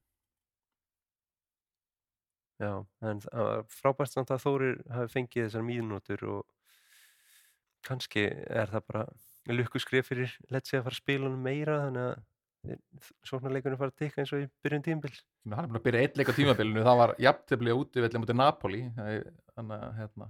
Já, 2.61 2.85
en 3.01 3.19
var 3.33 3.63
frábært 3.67 4.13
samt 4.13 4.29
að 4.31 4.43
Þórir 4.43 4.75
hafi 4.93 5.11
fengið 5.17 5.47
þessar 5.49 5.65
mínútur 5.67 6.21
og 6.29 6.43
kannski 7.83 8.27
er 8.31 8.69
það 8.71 8.85
bara 8.87 9.01
lukkuskrif 9.51 10.07
fyrir 10.07 10.31
Lecce 10.53 10.77
að 10.79 10.85
fara 10.85 10.93
að 10.93 11.01
spila 11.01 11.25
honum 11.27 11.41
meira 11.43 11.79
þannig 11.87 12.05
að 12.13 12.77
sóknarleikunum 13.27 13.77
fara 13.81 13.91
að 13.91 13.97
tikka 13.99 14.21
eins 14.23 14.31
og 14.37 14.45
í 14.45 14.47
byrjun 14.63 14.85
tímbil. 14.85 15.11
hann 15.49 15.65
er 15.65 15.67
búin 15.73 15.81
að 15.81 15.87
byrja 15.89 16.03
eitt 16.05 16.15
leik 16.21 16.29
á 16.31 16.33
tímabilinu. 16.37 16.83
Það 16.85 16.97
var 17.01 17.15
jafntefli 17.25 17.73
úti 17.75 18.05
velli 18.05 18.21
mútið 18.23 18.35
Napoli. 18.39 18.83
Þannig 18.95 19.73
að 19.81 19.97
hérna 19.97 20.29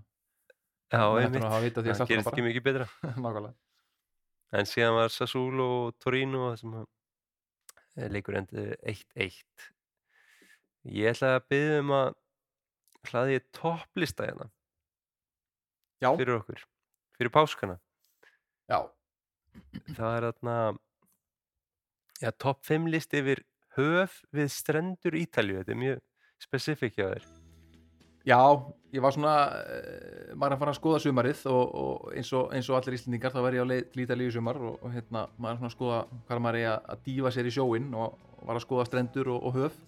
Það 0.93 2.11
gerist 2.11 2.31
ekki 2.31 2.45
mikið 2.45 2.65
betra. 2.67 2.89
En 4.53 4.67
síðan 4.69 4.93
var 4.93 5.09
Sassuolo 5.09 5.65
og 5.87 5.95
Torino 5.97 6.51
sem 6.59 6.75
eh, 6.77 8.09
leikur 8.13 8.35
endi 8.37 8.67
1-1. 8.85 9.39
Ég 10.93 11.09
ætla 11.09 11.31
að 11.39 11.47
byggja 11.49 11.79
um 11.81 11.93
að 11.97 12.11
hlaði 13.09 13.37
ég 13.39 13.47
topplista 13.57 14.27
hérna 14.27 14.45
já, 16.03 16.11
fyrir 16.11 16.35
okkur, 16.37 16.61
fyrir 17.17 17.33
páskana. 17.33 17.79
já, 18.69 18.79
Það 19.97 20.17
er 20.19 20.27
þarna 20.29 20.57
ja, 22.21 22.31
topp 22.45 22.63
5 22.69 22.89
listi 22.93 23.23
yfir 23.23 23.43
höf 23.79 24.21
við 24.29 24.51
strendur 24.53 25.17
Ítalju. 25.17 25.63
Þetta 25.63 25.73
er 25.73 25.81
mjög 25.81 26.03
spesifik 26.45 26.99
hjá 26.99 27.07
þér. 27.09 27.27
Já, 28.23 28.39
ég 28.95 29.03
var 29.03 29.11
svona 29.15 29.33
maður 30.37 30.53
er 30.53 30.55
að 30.55 30.61
fara 30.61 30.73
að 30.73 30.77
skoða 30.77 30.99
sumarið 31.03 31.41
og, 31.51 31.73
og 31.79 32.11
eins, 32.15 32.29
og, 32.35 32.51
eins 32.55 32.69
og 32.71 32.77
allir 32.77 32.97
íslendingar 32.97 33.33
þá 33.33 33.39
var 33.43 33.57
ég 33.57 33.65
á 33.65 33.71
leið 33.71 33.87
til 33.91 34.03
Ítalíu 34.05 34.33
sumar 34.33 34.59
og, 34.61 34.77
og 34.79 34.93
hérna, 34.93 35.25
maður 35.37 35.59
svona 35.59 35.71
að 35.71 35.75
skoða 35.75 35.97
hvað 36.27 36.43
maður 36.45 36.59
er 36.59 36.69
að, 36.69 36.85
að 36.93 37.01
dífa 37.07 37.33
sér 37.35 37.49
í 37.49 37.53
sjóin 37.53 37.89
og, 37.99 38.15
var 38.43 38.59
að 38.59 38.65
skoða 38.65 38.85
strendur 38.87 39.31
og, 39.33 39.49
höf. 39.55 39.81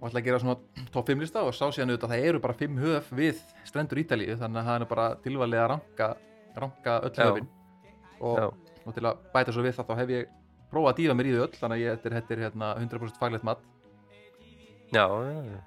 Og 0.00 0.08
ætla 0.08 0.22
að 0.22 0.28
gera 0.30 0.40
svona 0.40 0.84
top 0.94 1.10
5 1.12 1.24
lista 1.24 1.42
og 1.44 1.56
sá 1.56 1.66
síðan 1.68 1.92
auðvitað 1.92 2.06
að 2.08 2.14
það 2.14 2.28
eru 2.30 2.42
bara 2.44 2.58
5 2.60 2.78
höf 2.84 3.10
við 3.18 3.42
strendur 3.68 4.02
Ítalíu 4.04 4.36
þannig 4.40 4.60
að 4.62 4.70
það 4.70 4.84
er 4.84 4.92
bara 4.92 5.08
tilvalið 5.24 5.62
að 5.64 5.68
ranka, 5.74 6.10
ranka 6.64 6.98
öll 7.08 7.16
höfin. 7.24 7.50
Og, 8.20 8.70
til 8.96 9.04
að 9.06 9.26
bæta 9.34 9.52
svo 9.54 9.64
við 9.64 9.76
það 9.76 9.90
þá 9.90 10.00
hef 10.00 10.14
ég 10.16 10.38
prófað 10.70 10.92
að 10.92 11.02
dýfa 11.02 11.18
mér 11.18 11.28
í 11.28 11.34
þau 11.36 11.42
öll 11.44 11.58
þannig 11.58 11.76
að 11.76 11.84
ég, 11.84 12.00
þetta 12.06 12.36
er 12.36 12.46
hérna, 12.46 12.72
100% 12.80 13.20
faglegt 13.20 13.48
mat. 13.48 13.68
Já, 14.90 15.04
já, 15.04 15.36
já. 15.52 15.60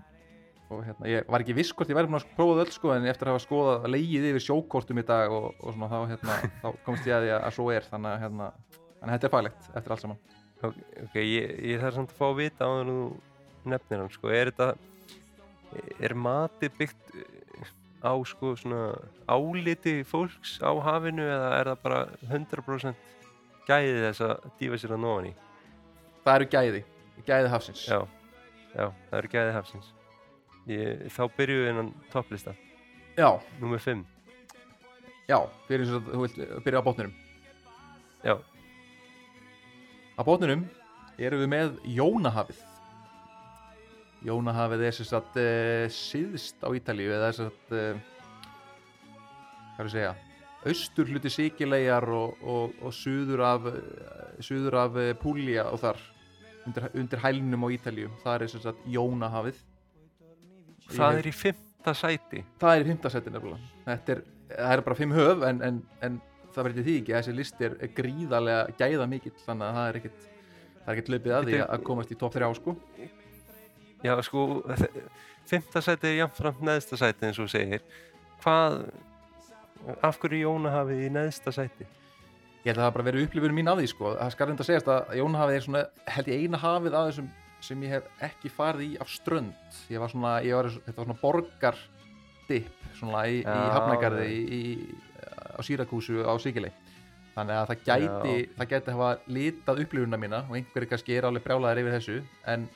Og 0.73 0.83
hérna, 0.87 1.09
ég 1.09 1.27
var 1.31 1.43
ekki 1.43 1.55
viss 1.57 1.73
hvort 1.73 1.91
ég 1.91 1.97
væri 1.97 2.09
búin 2.09 2.19
að 2.19 2.31
prófa 2.37 2.55
þau 2.57 2.63
öll 2.63 2.73
sko, 2.75 2.93
en 2.95 3.07
eftir 3.09 3.29
að 3.29 3.35
hafa 3.35 3.43
skoðað 3.45 3.87
leigið 3.93 4.29
yfir 4.31 4.45
sjókortum 4.47 5.01
í 5.01 5.05
dag 5.07 5.33
og, 5.33 5.49
og 5.59 5.75
svona, 5.75 5.89
þá, 5.91 5.99
hérna, 6.13 6.37
þá 6.63 6.67
komst 6.85 7.09
ég 7.09 7.17
að 7.17 7.27
því 7.27 7.33
að 7.37 7.51
svo 7.57 7.67
er 7.73 7.87
þannig 7.89 8.11
að 8.11 8.23
hérna, 8.25 8.49
þetta 9.03 9.29
er 9.29 9.35
faglegt 9.37 9.69
eftir 9.73 9.95
allt 9.97 10.05
saman 10.07 10.23
Ok, 10.63 10.77
ok, 11.03 11.15
ég, 11.19 11.49
ég 11.73 11.81
þarf 11.81 11.97
samt 11.97 12.11
að 12.13 12.19
fá 12.21 12.25
að 12.29 12.37
vita 12.39 12.67
á 12.67 12.71
það 12.71 12.83
nú 12.87 12.97
nefnir 13.73 13.99
hann, 13.99 14.11
sko, 14.13 14.29
er 14.31 14.51
þetta, 14.51 14.69
er 16.07 16.15
matið 16.15 16.77
byggt 16.77 17.17
eh, 17.19 17.73
á, 17.99 18.13
sko, 18.31 18.53
svona 18.59 18.83
áliti 19.27 19.97
fólks 20.07 20.55
á 20.63 20.71
hafinu 20.87 21.25
eða 21.27 21.49
er 21.57 21.71
það 21.73 21.83
bara 21.83 21.99
100% 22.29 23.11
gæði 23.67 23.99
þess 24.07 24.23
að 24.29 24.47
dýfa 24.61 24.79
sér 24.79 24.95
að 24.95 25.03
nóðan 25.03 25.29
í? 25.31 25.33
það 26.23 26.37
eru 26.39 26.49
gæði, 26.55 26.83
gæði 27.27 27.51
hafsins 27.51 27.83
Já, 27.87 27.99
já, 28.71 28.87
það 29.09 29.17
eru 29.19 29.31
gæði 29.35 29.55
hafsins. 29.57 29.92
Ég, 30.69 31.07
þá 31.11 31.23
byrjuðu 31.35 31.63
við 31.65 31.69
innan 31.73 31.89
topplista, 32.13 32.53
já, 33.17 33.27
númer 33.59 33.81
5. 33.83 34.05
já, 35.27 35.37
fyrir 35.67 35.83
eins 35.83 35.97
og 35.97 36.05
þú 36.07 36.21
vilt 36.21 36.37
byrja 36.63 36.79
á 36.79 36.87
bótninum 36.87 37.15
Já, 38.23 38.37
á 40.15 40.21
bótninum 40.23 40.61
erum 41.19 41.41
við 41.43 41.49
með 41.51 41.73
Jónahafið. 41.91 42.61
Jónahafið 44.23 44.83
er 44.87 44.95
sem 44.95 45.09
sagt 45.09 45.35
uh, 45.35 45.89
síðst 45.91 46.63
á 46.63 46.71
Ítalíu 46.71 47.11
eða 47.11 47.33
sem 47.35 47.49
sagt 47.49 47.75
uh, 47.75 47.99
hvað 49.73 49.83
er 49.83 49.89
að 49.89 49.95
segja 49.97 50.13
austur 50.63 51.11
hluti 51.11 51.33
Sikilegar 51.35 52.07
og, 52.15 52.39
og, 52.39 52.79
og 52.79 52.95
suður 52.95 53.43
af 53.49 53.67
suður 54.39 54.79
af 54.85 54.99
Púlia 55.19 55.67
og 55.67 55.83
þar 55.83 55.99
undir, 56.63 56.87
undir 56.95 57.23
hælnum 57.25 57.67
á 57.67 57.75
Ítalíu. 57.75 58.15
Það 58.23 58.37
er 58.37 58.53
sem 58.55 58.63
sagt 58.63 58.87
Jónahafið 58.87 59.59
það 60.97 61.19
er 61.21 61.29
í 61.29 61.33
fymta 61.37 61.95
sæti. 61.97 62.43
það 62.61 62.75
er 62.75 62.85
í 62.85 62.89
fimmtasætti 62.91 63.33
nefnilega 63.33 63.87
þetta 63.87 64.15
er, 64.15 64.21
það 64.53 64.75
er 64.75 64.83
bara 64.87 64.99
fimm 64.99 65.15
höf 65.17 65.47
en, 65.49 65.63
en, 65.69 65.81
en 66.05 66.21
það 66.53 66.69
verður 66.69 66.87
því 66.87 66.99
ekki 67.01 67.15
að 67.15 67.19
þessi 67.19 67.35
listi 67.39 67.67
er, 67.67 67.75
gríðarlega 67.97 68.77
gæða 68.79 69.09
mikill 69.11 69.35
þannig 69.45 69.67
að 69.67 69.79
það 69.79 69.89
er 69.89 69.99
ekkit 70.01 70.29
það 70.83 70.87
er 70.87 70.95
ekkit 70.95 71.11
löpið 71.15 71.37
að 71.37 71.49
því 71.49 71.59
að 71.65 71.87
komast 71.89 72.13
í 72.13 72.19
topp 72.19 72.37
3 72.37 72.53
sko 72.59 72.77
Já, 74.03 74.17
sko, 74.19 74.41
fimmta 75.47 75.79
sæti 75.79 76.09
er 76.09 76.17
jafnframt 76.17 76.59
neðsta 76.67 76.97
sæti 76.99 77.23
eins 77.23 77.37
og 77.39 77.47
segir. 77.47 77.85
Hvað, 78.43 78.81
af 80.03 80.17
hverju 80.19 80.41
Jóna 80.41 80.73
hafið 80.73 81.05
í 81.05 81.11
neðsta 81.15 81.53
sæti? 81.55 81.87
ég 82.63 82.71
held 82.71 82.79
að 82.79 82.85
það 82.85 82.93
bara 82.95 83.05
verið 83.09 83.25
upplifun 83.27 83.55
mín 83.57 83.69
af 83.71 83.79
því 83.79 83.87
sko 83.91 84.11
það 84.15 84.29
skal 84.33 84.47
reynda 84.47 84.63
að 84.63 84.67
segjast 84.69 84.91
að 84.93 85.15
Jónahafið 85.19 85.57
er 85.57 85.63
svona 85.65 85.81
held 86.15 86.29
ég 86.31 86.43
eina 86.43 86.59
hafið 86.61 86.93
af 86.95 87.07
þessum 87.09 87.25
sem 87.63 87.83
ég 87.85 87.93
hef 87.95 88.07
ekki 88.27 88.51
farið 88.51 88.85
í 88.85 88.99
af 89.03 89.09
strönd. 89.13 89.79
Ég 89.93 90.01
var 90.03 90.11
svona, 90.11 90.33
ég 90.43 90.55
var, 90.57 90.67
þetta 90.83 90.97
var 90.99 91.07
svona 91.09 91.21
borgardipp 91.23 92.87
svona 92.99 93.25
í, 93.31 93.39
í 93.39 93.43
Já, 93.47 93.57
Hafnagarði 93.77 94.27
já. 94.29 94.39
í, 94.59 94.61
á 95.57 95.59
Sýrakúsu 95.63 96.23
á 96.27 96.33
Sigilei 96.43 96.71
þannig 97.33 97.57
að 97.57 97.69
það 97.71 97.79
gæti, 97.87 98.33
það 98.59 98.67
gæti 98.75 98.93
hafa 98.93 99.11
litað 99.33 99.79
upplifunna 99.83 100.19
mína 100.21 100.43
og 100.49 100.57
einhverju 100.59 100.89
kannski 100.91 101.15
er 101.17 101.25
alveg 101.25 101.41
brjálæðir 101.47 101.79
yfir 101.81 101.95
þessu 101.95 102.17
en 102.53 102.67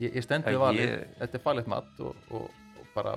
ég, 0.00 0.14
ég 0.14 0.24
stend 0.24 0.46
við 0.48 0.56
Já, 0.56 0.60
valið, 0.62 0.86
ég- 0.94 1.10
þetta 1.20 1.36
er 1.40 1.42
fallet 1.44 1.68
mat 1.68 2.00
og, 2.00 2.22
og, 2.38 2.46
og 2.80 2.86
bara 2.94 3.12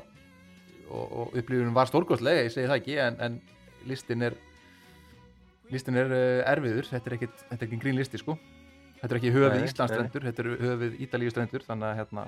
og, 0.90 1.06
og 1.22 1.38
upplifunum 1.40 1.78
var 1.78 1.88
stórkostlega, 1.88 2.44
ég 2.50 2.52
segi 2.52 2.68
það 2.68 2.82
ekki 2.82 2.98
en, 3.06 3.20
en 3.30 3.40
listin 3.88 4.28
er 4.28 4.36
listin 5.72 6.00
er 6.00 6.12
uh, 6.12 6.52
erfiður, 6.52 6.88
þetta 6.92 7.12
er 7.14 7.16
er 7.16 7.64
ekki 7.68 7.80
grín 7.86 7.98
listi 8.02 8.20
sko 8.20 8.36
þetta 9.02 9.10
er 9.14 9.20
ekki 9.22 9.34
höfið 9.36 9.56
Nei, 9.56 9.70
Íslandsstrendur, 9.70 10.28
þetta 10.30 10.44
er 10.44 10.52
höfið 10.66 11.02
Ítalíustrendur 11.08 11.66
þannig 11.68 11.90
að 11.92 12.00
hérna, 12.02 12.28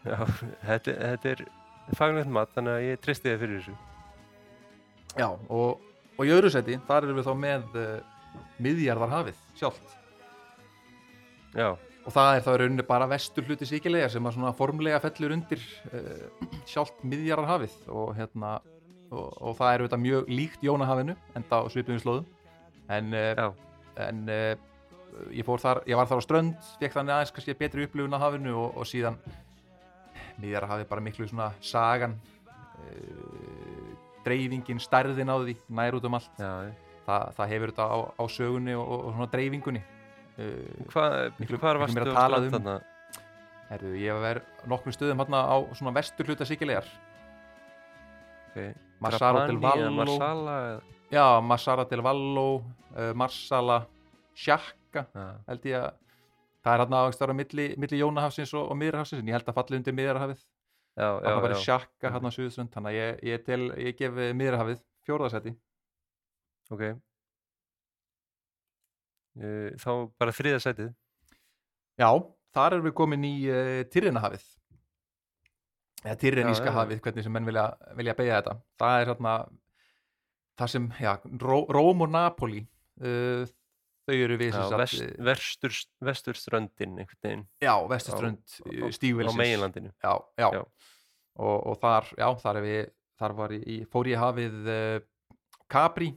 Já, 0.00 0.16
þetta, 0.64 0.94
þetta 0.96 1.32
er 1.34 1.44
fagnlegt 1.98 2.32
mat, 2.32 2.50
þannig 2.54 2.76
að 2.76 2.86
ég 2.86 3.04
tristi 3.04 3.28
þið 3.28 3.42
fyrir 3.42 3.60
þessu. 3.60 3.76
já 5.18 5.26
og, 5.28 5.86
og 6.16 6.24
í 6.24 6.32
öðru 6.32 6.52
seti, 6.54 6.78
þar 6.88 7.08
erum 7.08 7.20
við 7.20 7.28
þá 7.28 7.34
með 7.44 7.78
uh, 7.80 7.94
miðjarðarhafið 8.64 9.44
sjálft. 9.58 9.96
Já, 11.58 11.68
og 11.74 12.14
það 12.14 12.32
er 12.36 12.44
þá 12.46 12.50
rauninni 12.62 12.86
bara 12.86 13.10
vestur 13.10 13.48
hluti 13.48 13.68
síkilega 13.68 14.08
sem 14.12 14.26
að 14.26 14.36
svona 14.38 14.54
formlega 14.56 15.02
fellur 15.02 15.34
undir 15.36 15.64
uh, 15.90 16.26
sjálft 16.70 17.02
miðjarðarhafið. 17.04 17.76
Og 17.92 18.14
hérna 18.16 18.56
og, 19.10 19.28
og 19.34 19.56
það 19.58 19.74
er 19.74 19.84
auðvitað 19.84 20.04
mjög 20.06 20.32
líkt 20.32 20.64
Jónahafinu 20.64 21.18
enda 21.36 21.60
á 21.60 21.64
svipuðum 21.68 22.04
slóðum. 22.04 22.30
En, 22.90 23.12
uh, 23.12 23.50
en 24.00 24.24
ég 25.34 25.46
þar, 25.62 25.82
ég 25.90 25.98
var 25.98 26.08
þar 26.10 26.20
á 26.22 26.26
strönd 26.26 26.68
fekk 26.80 26.96
þannig 26.96 27.14
aðeins 27.16 27.32
kannski 27.36 27.54
betri 27.58 27.86
upplifun 27.86 28.16
á 28.16 28.22
hafinu 28.22 28.54
og, 28.56 28.76
og 28.80 28.88
síðan 28.88 29.16
miðjarðarhafið 30.40 30.88
bara 30.90 31.04
miklu 31.04 31.26
svona 31.28 31.50
sagan 31.64 32.14
uh, 32.80 33.90
dreifingin, 34.24 34.80
stærðin 34.82 35.32
á 35.32 35.36
því 35.40 35.56
nær 35.80 35.98
út 35.98 36.06
um 36.08 36.16
allt 36.18 36.40
já. 36.40 36.52
það, 37.06 37.26
það 37.38 37.52
hefur 37.54 37.72
þetta 37.74 37.88
á, 37.90 37.98
á 38.16 38.24
sögunni 38.30 38.76
og, 38.78 38.88
og 38.96 39.12
svona 39.16 39.28
dreifingunni 39.34 39.82
uh, 39.82 40.88
Hvað, 40.92 41.18
Miklu- 41.40 41.60
hvar 41.60 41.80
varstu 41.82 42.06
á 42.06 42.14
strand 42.14 42.48
um. 42.48 42.56
þarna? 42.56 42.78
Herðu, 43.70 43.92
ég 44.02 44.10
hef 44.10 44.24
verið 44.24 44.66
nokkrum 44.72 44.94
stöðum 44.96 45.20
hérna 45.22 45.44
á 45.46 45.56
svona 45.78 45.94
vestur 46.00 46.30
hluta 46.30 46.48
Sikilegar 46.48 46.88
Okay. 48.50 48.72
Marsara 48.98 49.44
del 49.46 49.60
Vallo 49.62 49.90
Marsala? 49.94 50.54
Já, 51.06 51.38
Marsara 51.38 51.84
del 51.86 52.00
Vallo 52.02 52.46
uh, 52.96 53.12
Marsala 53.14 53.84
Sjakka 54.34 54.79
Já, 54.94 55.26
held 55.48 55.68
ég 55.70 55.76
að 55.80 55.90
það 56.60 56.72
er 56.72 56.82
hérna 56.84 57.02
á 57.04 57.34
milli, 57.40 57.66
milli 57.80 58.00
Jónahafsins 58.00 58.54
og, 58.54 58.66
og 58.72 58.78
Miðrahafsins 58.80 59.22
en 59.22 59.30
ég 59.30 59.38
held 59.38 59.48
að 59.48 59.58
falli 59.60 59.80
undir 59.80 59.96
Miðrahafið 59.96 60.42
það 61.00 61.28
var 61.30 61.44
bara. 61.46 61.60
Sjakka 61.62 62.12
hérna 62.14 62.32
á 62.32 62.36
Suðuströnd 62.36 62.72
þannig 62.74 62.90
að 62.90 62.98
ég, 62.98 63.20
ég, 63.30 63.44
tel, 63.46 63.60
ég 63.80 63.98
gef 64.00 64.18
Miðrahafið 64.40 64.82
fjórðasæti 65.06 65.54
ok. 66.70 66.84
Uh, 69.40 69.70
þá 69.78 69.90
bara 70.20 70.34
þriða 70.34 70.58
sætið. 70.62 70.88
Já, 72.00 72.10
þar 72.54 72.76
erum 72.76 72.88
við 72.88 72.96
komin 72.98 73.26
í 73.26 73.34
uh, 73.48 73.80
Tyrrinahafið 73.90 74.48
eða 76.00 76.16
já. 76.70 76.76
hafið, 76.78 77.00
hvernig 77.04 77.24
sem 77.26 77.34
menn 77.34 77.48
vilja, 77.48 77.66
vilja 77.98 78.14
beigja 78.16 78.38
þetta 78.40 78.54
það 78.80 79.00
er 79.00 79.10
hérna 79.10 79.34
það 80.60 80.72
sem, 80.74 80.86
já, 81.00 81.10
Ró, 81.42 81.56
Róm 81.68 82.04
og 82.06 82.12
Napoli 82.14 82.62
uh, 83.04 83.44
þau 84.10 84.16
eru 84.26 84.36
við 84.40 84.56
Já, 84.58 84.64
vest, 84.82 85.00
eh, 85.06 85.12
vestur, 85.30 85.76
vesturströndin 86.10 86.98
einhvern 86.98 87.22
veginn. 87.24 87.44
Já, 87.62 87.74
vesturströnd 87.90 88.42
á- 88.42 88.84
á 88.84 88.86
stígvilsins 88.98 89.38
meginlandinu. 89.38 89.92
já, 90.02 90.14
já. 90.42 90.48
Og, 91.40 91.56
og 91.70 91.78
þar, 91.80 92.10
já, 92.18 92.28
þar 92.42 92.60
við 92.66 92.90
þar 93.20 93.54
ég, 93.54 93.64
í- 93.70 93.86
fór 93.92 94.08
ég 94.10 94.18
hafið 94.20 94.68
uh, 94.68 95.00
Capri 95.70 96.10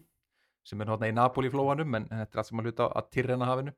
sem 0.65 0.79
er 0.81 0.87
hérna 0.87 1.09
í 1.11 1.13
Napoli 1.15 1.49
flóanum 1.51 1.95
en 1.99 2.05
þetta 2.07 2.33
er 2.33 2.39
allt 2.41 2.47
sem 2.49 2.59
að 2.61 2.69
hluta 2.69 2.85
að 2.95 3.09
Tyrrena 3.11 3.47
hafinu. 3.49 3.73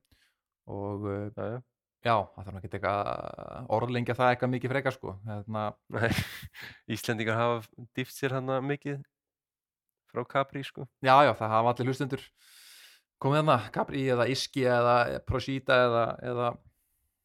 Og 0.70 1.07
uh, 1.09 1.57
Já, 2.05 2.20
það 2.36 2.45
þarf 2.45 2.57
ekki 2.59 2.70
eitthvað 2.78 3.70
orðlengja 3.74 4.13
það 4.13 4.32
eitthvað 4.36 4.51
mikið 4.53 4.72
frekar 4.76 4.93
sko. 4.93 5.13
Nei, 5.26 6.09
Íslendingar 6.93 7.39
hafa 7.39 7.86
dýft 7.97 8.13
sér 8.13 8.36
hann 8.38 8.51
mikið 8.70 8.99
frá 10.13 10.22
Capri, 10.30 10.61
sko. 10.63 10.86
já, 11.03 11.16
já, 11.26 11.34
það 11.36 11.49
hafa 11.55 11.72
allir 11.74 11.89
hlustendur 11.89 12.22
komið 13.22 13.41
þarna, 13.41 13.57
Capri 13.76 14.05
eða 14.13 14.28
Iski 14.32 14.66
eða 14.70 14.95
Prosita 15.28 15.82
eða, 15.88 16.05
eða 16.32 16.53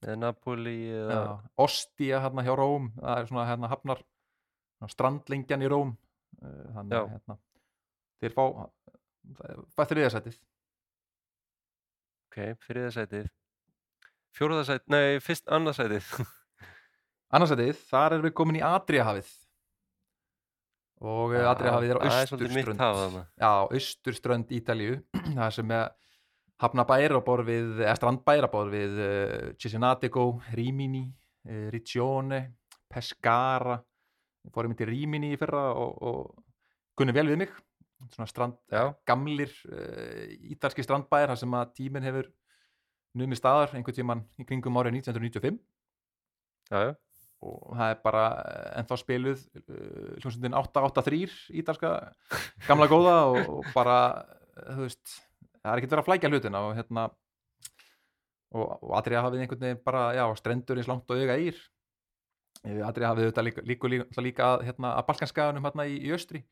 Eða 0.00 0.16
Napoli 0.16 0.78
eða... 0.96 1.16
já, 1.16 1.32
Ostia 1.60 2.20
hérna 2.24 2.42
hjá 2.46 2.54
Róm 2.56 2.86
það 2.96 3.18
er 3.18 3.26
svona 3.28 3.42
hérna 3.50 3.68
hafnar 3.68 3.98
svona 4.78 4.94
strandlengjan 4.94 5.64
í 5.66 5.68
Róm 5.68 5.90
uh, 5.92 6.62
þannig 6.72 6.96
að 6.96 7.10
hérna, 7.10 7.36
þeir 8.22 8.36
fá 8.38 8.44
hvað 9.76 9.90
þriðasætið 9.90 10.38
Ok, 12.30 12.60
þriða 12.62 12.90
sætið. 12.94 13.24
Fjóraða 14.38 14.66
sætið, 14.68 14.92
nei, 14.94 15.16
fyrst 15.18 15.48
annað 15.50 15.80
sætið. 15.80 16.10
annarsætið, 17.34 17.80
þar 17.88 18.14
erum 18.14 18.26
við 18.28 18.34
komin 18.38 18.58
í 18.60 18.62
Adriahafið 18.62 19.32
og 21.00 21.32
uh, 21.34 21.46
Adriahafið 21.50 21.94
er 21.94 22.00
á 22.00 22.02
Það 22.04 22.20
er 22.20 22.30
svolítið 22.30 22.56
mitt 22.58 22.70
austurströnd. 22.70 23.24
já, 23.40 23.52
austurströnd 23.76 24.54
Ítalíu. 24.58 24.98
Það 25.38 25.54
sem 25.56 25.74
er 25.76 25.88
hafnabæri 26.60 27.16
á 27.16 27.22
borð 27.24 27.48
við, 27.48 27.70
eða 27.86 27.96
strandbæri 27.96 28.44
á 28.44 28.50
borð 28.52 28.74
við 28.76 29.00
uh, 29.00 29.48
Cesenatico, 29.60 30.26
Rimini 30.56 31.06
uh, 31.48 31.66
Riccione, 31.72 32.42
Pescara. 32.90 33.78
Við 34.44 34.54
fórum 34.56 34.74
inn 34.74 34.80
til 34.80 34.88
Rimini 34.90 35.32
í 35.34 35.40
fyrra 35.40 35.70
og, 35.76 35.96
og 36.04 37.00
kunni 37.00 37.16
vel 37.16 37.28
við 37.32 37.42
mig. 37.44 37.56
Svona 38.14 38.28
strand, 38.28 38.54
Já. 38.72 38.86
gamlir 39.08 39.50
uh, 39.68 40.28
ítalski 40.52 40.84
strandbæri 40.84 41.28
þar 41.32 41.40
sem 41.40 41.56
að 41.58 41.72
tíminn 41.76 42.06
hefur 42.08 42.30
numið 43.20 43.40
staðar 43.40 43.74
einhvern 43.76 43.96
tíman 43.96 44.22
í 44.40 44.46
kringum 44.48 44.78
árið 44.80 45.00
1995 45.02 45.58
Já, 46.70 46.78
já. 46.86 46.92
Og 47.40 47.72
það 47.72 47.94
er 47.94 47.98
bara 48.04 48.26
eh, 48.44 48.68
ennþá 48.80 48.98
spiluð 49.00 49.42
uh, 49.62 50.12
hljómsundin 50.20 50.56
883 50.58 51.38
ítalska 51.62 51.92
gamla 52.66 52.88
góða 52.90 53.16
og, 53.32 53.40
og 53.56 53.72
bara 53.74 53.96
eh, 54.60 54.70
þú 54.74 54.84
veist, 54.84 55.16
það 55.62 55.72
er 55.72 55.80
ekkert 55.80 55.94
verið 55.94 56.02
að 56.02 56.08
flækja 56.10 56.32
hlutina 56.32 56.62
og 56.68 56.76
hérna 56.76 57.06
og, 58.50 58.64
og 58.66 58.94
Adria 58.98 59.24
hafið 59.24 59.44
einhvern 59.44 59.64
veginn 59.64 59.84
bara 59.86 60.06
já, 60.18 60.24
strendur 60.36 60.80
eins 60.80 60.90
langt 60.90 61.12
og 61.12 61.22
auga 61.22 61.38
ír 61.40 61.60
Adria 62.84 63.14
hafið 63.14 63.30
þetta 63.30 63.44
líka, 63.46 63.64
líka, 63.64 63.88
líka, 63.94 64.24
líka 64.26 64.48
hérna, 64.66 64.94
að 64.98 65.06
Balkanskaganum 65.08 65.64
hérna 65.64 65.88
í, 65.88 65.96
í 66.04 66.12
Östri 66.12 66.42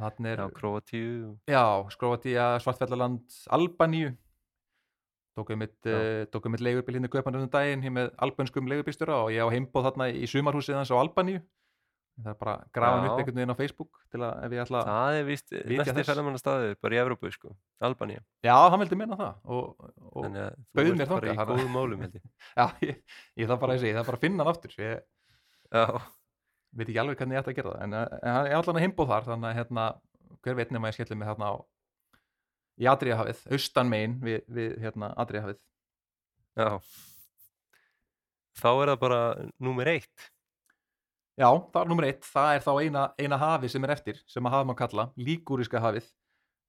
þannig 0.00 0.34
er 0.34 0.42
Króatíu 0.56 1.14
Já, 1.48 1.64
Skróatíja, 1.94 2.52
Svartfjallaland, 2.60 3.24
Albaníu 3.52 4.12
tókum 5.38 5.58
mitt, 5.62 5.78
uh, 5.86 6.24
tókum 6.32 6.52
mitt 6.56 6.60
leigubil 6.64 6.96
hérna 6.98 7.08
í 7.08 7.14
Kaupanum 7.14 7.44
um 7.46 7.50
daginn 7.52 7.82
hér 7.84 7.92
með 7.94 8.10
albönskum 8.26 8.66
leigubílstjóra 8.70 9.20
og 9.24 9.30
ég 9.34 9.40
á 9.44 9.48
heimbóð 9.54 9.86
þarna 9.90 10.08
í 10.10 10.26
sumarhúsið 10.30 10.78
hans 10.80 10.90
á 10.90 10.96
Albaníu. 11.00 11.40
Það 12.20 12.32
er 12.34 12.38
bara 12.40 12.52
að 12.58 12.64
grafa 12.76 12.96
hann 12.98 13.06
upp 13.08 13.20
einhvern 13.22 13.38
veginn 13.38 13.52
á 13.54 13.60
Facebook 13.60 14.00
til 14.12 14.20
að 14.26 14.42
ef 14.44 14.52
ég 14.52 14.60
ætla 14.66 14.80
Það 14.84 15.14
er 15.20 15.24
Vitja 15.30 15.60
næsti 15.70 15.94
þess. 15.96 16.08
ferðamannastaður 16.10 16.74
bara 16.82 16.96
í 16.96 16.98
Evrópu 17.00 17.30
sko, 17.32 17.52
Albanía. 17.86 18.20
Já, 18.44 18.56
hann 18.74 18.82
vildi 18.82 18.98
minna 19.00 19.16
það 19.16 19.38
og, 19.56 19.86
og 20.10 20.26
Þannig 20.26 20.42
að 20.42 20.58
þú 20.74 20.84
ert 21.00 21.14
bara 21.14 21.30
í 21.30 21.38
að- 21.38 21.52
góðum 21.54 21.72
málum 21.78 22.02
ég. 22.04 22.18
Já, 22.60 22.66
ég, 22.84 23.00
ég 23.40 23.48
þarf 23.48 23.62
bara 23.62 23.72
að 23.78 23.80
segja, 23.80 23.94
ég 23.94 23.98
þarf 24.02 24.10
bara 24.10 24.20
að 24.20 24.26
finna 24.26 24.44
hann 24.44 24.52
aftur. 24.52 24.74
Ég 24.76 25.00
Já, 25.70 25.86
veit 26.76 26.88
ekki 26.90 27.00
alveg 27.00 27.22
hvernig 27.22 27.38
ég 27.38 27.40
ætti 27.46 27.54
að 27.54 27.58
gera 27.62 27.72
það 27.72 27.82
en, 27.86 27.94
eh, 28.02 28.18
en 28.20 28.34
hann 28.36 28.46
er 28.50 28.58
allan 28.58 28.76
að 28.80 28.84
heimbóð 28.84 29.10
þar 29.14 29.28
þannig 29.30 29.48
að 29.54 29.58
hérna, 29.62 29.86
hver 30.44 30.58
veit 30.60 30.70
nema 30.76 30.90
ég 30.90 30.98
skelli 30.98 31.16
mig 31.22 31.30
þarna 31.30 31.48
á 31.50 31.54
í 32.80 32.88
Adriahafið, 32.90 33.42
austan 33.52 33.90
megin 33.92 34.18
við, 34.24 34.40
við 34.48 34.76
hérna, 34.84 35.12
Adriahafið 35.20 35.58
já. 36.60 36.70
Þá 38.60 38.70
er 38.72 38.90
það 38.92 38.98
bara 39.00 39.20
númer 39.62 39.88
eitt. 39.94 40.30
Já, 41.40 41.46
það 41.72 41.78
er 41.80 41.88
nummer 41.88 42.04
eitt, 42.08 42.26
það 42.28 42.54
er 42.56 42.64
þá 42.66 42.72
eina, 42.82 43.04
eina 43.20 43.38
hafið 43.40 43.72
sem 43.72 43.84
er 43.86 43.92
eftir, 43.94 44.18
sem 44.28 44.44
að 44.48 44.56
hafa 44.56 44.66
maður 44.68 44.80
kalla 44.82 45.06
líkúriska 45.16 45.80
hafið, 45.80 46.08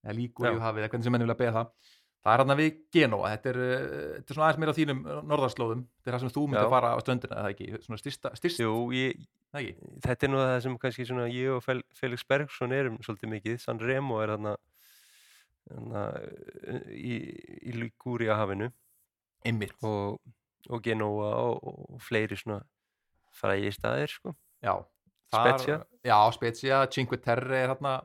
eða 0.06 0.16
líkúríu 0.20 0.54
Já. 0.56 0.62
hafið, 0.64 0.86
eða 0.86 0.92
hvernig 0.94 1.08
sem 1.08 1.16
menn 1.18 1.26
vilja 1.26 1.40
beða 1.42 1.56
það. 1.58 1.74
Það 2.22 2.36
er 2.38 2.42
hann 2.44 2.54
við 2.60 2.70
Genova, 2.94 3.30
þetta 3.34 3.50
er, 3.50 3.58
uh, 3.66 3.84
þetta 4.14 4.32
er 4.32 4.38
svona 4.38 4.46
aðeins 4.48 4.62
meira 4.62 4.72
á 4.72 4.78
þínum 4.78 5.00
norðarslóðum, 5.32 5.80
þetta 5.98 6.12
er 6.12 6.16
það 6.16 6.24
sem 6.24 6.34
þú 6.38 6.44
myndir 6.46 6.62
Já. 6.62 6.68
að 6.70 6.76
fara 6.78 6.92
á 6.94 7.00
stöndina, 7.02 7.40
eða 7.42 7.52
ekki, 7.56 7.70
svona 7.88 8.00
styrsta, 8.00 8.32
styrst, 8.38 8.62
Jú, 8.62 8.74
ég, 8.96 9.24
ekki, 9.58 9.74
þetta 10.06 10.28
er 10.28 10.32
nú 10.32 10.42
það 10.46 10.54
sem 10.68 10.76
kannski 10.86 11.08
svona 11.10 11.26
ég 11.34 11.56
og 11.58 11.64
Fel- 11.66 11.86
Felix 11.98 12.24
Bergsson 12.30 12.76
erum 12.78 13.00
svolítið 13.02 13.34
mikið, 13.34 13.58
San 13.66 13.82
Remo 13.82 14.22
er 14.22 14.36
þarna, 14.36 14.54
þarna 14.54 14.71
í, 16.92 17.18
í 17.68 17.76
Ligúria 17.78 18.38
hafinu 18.40 18.70
einmitt, 19.48 19.78
og, 19.88 20.20
og 20.70 20.82
Genova 20.86 21.32
og, 21.50 21.70
og 21.96 22.02
fleiri 22.06 22.38
svona 22.38 22.62
frægi 23.36 23.72
staðir 23.78 24.18
sko. 24.18 24.36
já. 24.64 24.76
Spezia. 25.32 25.78
Já, 26.04 26.32
Spezia, 26.36 26.86
Cinque 26.92 27.18
Terre 27.24 27.56
er 27.56 27.70
hérna 27.72 28.02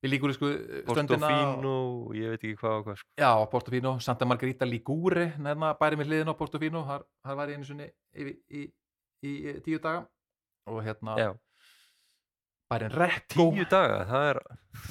við 0.00 0.14
líkúrisku 0.14 0.48
stöndina. 0.88 1.28
Portofino 1.28 1.74
ég 2.16 2.32
veit 2.32 2.44
ekki 2.46 2.56
hvað 2.62 2.76
og 2.78 2.86
hvað 2.86 2.96
sko. 3.02 3.10
Já, 3.20 3.30
Portofino, 3.52 3.92
Santa 4.00 4.28
Margarita 4.28 4.68
Ligure, 4.68 5.26
nefna 5.36 5.74
bæri 5.76 6.00
með 6.00 6.08
hliðin 6.08 6.32
á 6.32 6.38
Portofino, 6.38 6.82
þar, 6.88 7.04
þar 7.26 7.38
var 7.42 7.52
ég 7.52 7.60
einu 7.60 7.68
sinni 7.68 7.90
í, 7.90 8.32
í, 8.48 8.64
í, 9.20 9.34
í 9.36 9.54
tíu 9.66 9.82
daga 9.84 10.06
og 10.70 10.80
hérna 10.86 11.16
Já, 11.18 11.28
bærin 12.70 12.96
Rekko 12.96 13.46
tíu 13.54 13.68
daga, 13.70 14.00
það 14.08 14.26
er 14.30 14.42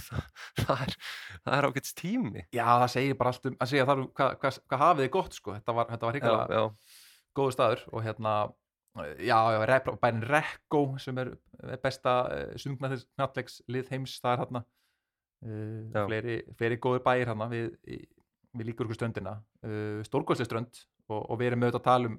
það 0.64 0.86
er, 0.86 0.96
það 1.46 1.58
er 1.58 1.68
ágætts 1.70 1.96
tími. 1.98 2.46
Já, 2.56 2.66
það 2.68 2.88
segir 2.96 3.20
bara 3.20 3.34
allt 3.34 3.50
um, 3.50 3.60
að 3.60 3.74
segja 3.74 3.90
þar 3.90 4.02
um 4.04 4.10
hvað 4.20 4.34
hva, 4.42 4.54
hva 4.72 4.82
hafið 4.84 5.06
þið 5.06 5.14
gott 5.16 5.38
sko, 5.40 5.56
þetta 5.58 5.78
var, 5.78 5.92
þetta 5.94 6.10
var 6.10 6.18
já, 6.18 6.20
hrigalega 6.20 6.60
já, 6.60 6.98
góðu 7.40 7.56
staður 7.56 7.86
og 7.92 8.06
hérna, 8.06 8.34
já, 9.18 9.38
já, 9.56 9.60
rep, 9.72 9.94
bærin 10.04 10.26
Rekko 10.28 10.84
sem 11.02 11.24
er 11.24 11.34
er 11.68 11.82
besta 11.84 12.16
uh, 12.28 12.54
sungnaðlegs 12.60 13.60
lið 13.72 13.92
heims, 13.94 14.16
það 14.24 14.36
er 14.36 14.44
hérna. 14.44 14.64
Uh, 15.40 15.84
Já. 15.94 16.02
fleiri, 16.04 16.40
fleiri 16.60 16.80
góður 16.84 17.04
bæir 17.06 17.30
hérna. 17.32 17.48
Við, 17.52 17.70
við 18.60 18.72
líkur 18.72 18.88
ykkur 18.88 18.98
stöndina 18.98 19.38
uh, 19.64 20.00
stórgóðslega 20.08 20.50
strönd 20.50 20.82
og, 21.10 21.22
og 21.22 21.40
við 21.40 21.52
erum 21.52 21.66
auðvitað 21.66 21.82
að 21.82 21.88
tala 21.90 22.12
um 22.12 22.18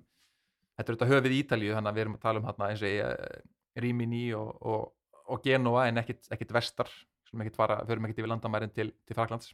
þetta 0.80 0.92
er 0.92 0.94
auðvitað 0.94 1.12
höfið 1.14 1.34
í 1.34 1.40
Ítalíu, 1.44 1.72
þannig 1.76 1.90
að 1.90 1.98
við 1.98 2.04
erum 2.04 2.16
að 2.16 2.24
tala 2.24 2.40
um 2.40 2.46
hérna 2.48 2.68
eins 2.70 2.84
og 2.84 2.94
ég, 2.94 3.34
Rímini 3.80 4.22
og, 4.36 4.50
og, 4.66 4.86
og 5.30 5.44
Genova 5.44 5.86
en 5.88 6.02
ekkit 6.02 6.54
vestar 6.54 6.90
sem 7.30 7.42
ekkit 7.44 7.58
fara, 7.58 7.80
förum 7.86 8.08
ekkit 8.08 8.24
yfir 8.24 8.32
landamærin 8.32 8.72
til, 8.74 8.90
til 9.06 9.18
Fraklands 9.18 9.52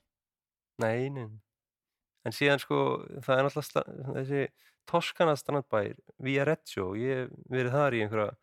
nei, 0.83 1.11
nei 1.12 1.29
en 2.27 2.35
síðan 2.35 2.62
sko, 2.62 2.81
það 3.22 3.39
er 3.39 3.47
náttúrulega 3.47 4.14
þessi 4.18 4.47
Toskana 4.87 5.35
strandbær 5.39 5.97
Viareggio, 6.22 6.93
ég 6.99 7.24
hef 7.24 7.33
verið 7.51 7.74
þar 7.74 7.97
í 7.97 8.03
einhverja 8.05 8.35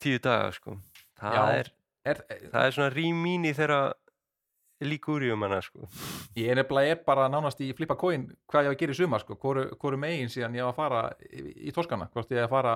tíu 0.00 0.20
daga 0.24 0.48
sko. 0.56 0.78
Það, 1.20 1.36
Já. 1.36 1.42
er, 1.58 1.68
er, 2.08 2.22
það 2.52 2.68
er 2.68 2.76
svona 2.76 2.94
rýmín 2.94 3.44
í 3.48 3.52
þeirra 3.56 3.82
líkúriumanna 4.84 5.60
sko. 5.64 5.88
Ég 6.36 6.50
er 6.50 6.58
nefnilega 6.58 6.96
er 6.96 7.04
bara 7.06 7.28
nánast 7.32 7.60
í 7.64 7.70
flippa 7.76 7.96
coin 8.00 8.26
hvað 8.50 8.66
ég 8.66 8.72
á 8.72 8.74
að 8.74 8.80
gera 8.80 8.96
í 8.96 8.98
sumar 8.98 9.22
sko, 9.22 9.36
hvoru, 9.40 10.00
megin 10.00 10.32
síðan 10.32 10.56
ég 10.58 10.66
á 10.66 10.72
að 10.72 10.80
fara 10.80 11.04
í, 11.28 11.44
í 11.68 11.76
Toskana, 11.76 12.08
hvort 12.12 12.32
ég 12.34 12.44
á 12.44 12.48
að 12.48 12.56
fara 12.56 12.74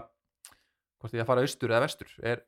hvort 1.00 1.16
ég 1.16 1.22
á 1.22 1.24
að 1.24 1.30
fara 1.32 1.44
austur 1.44 1.74
eða 1.74 1.84
vestur 1.84 2.14
er, 2.26 2.44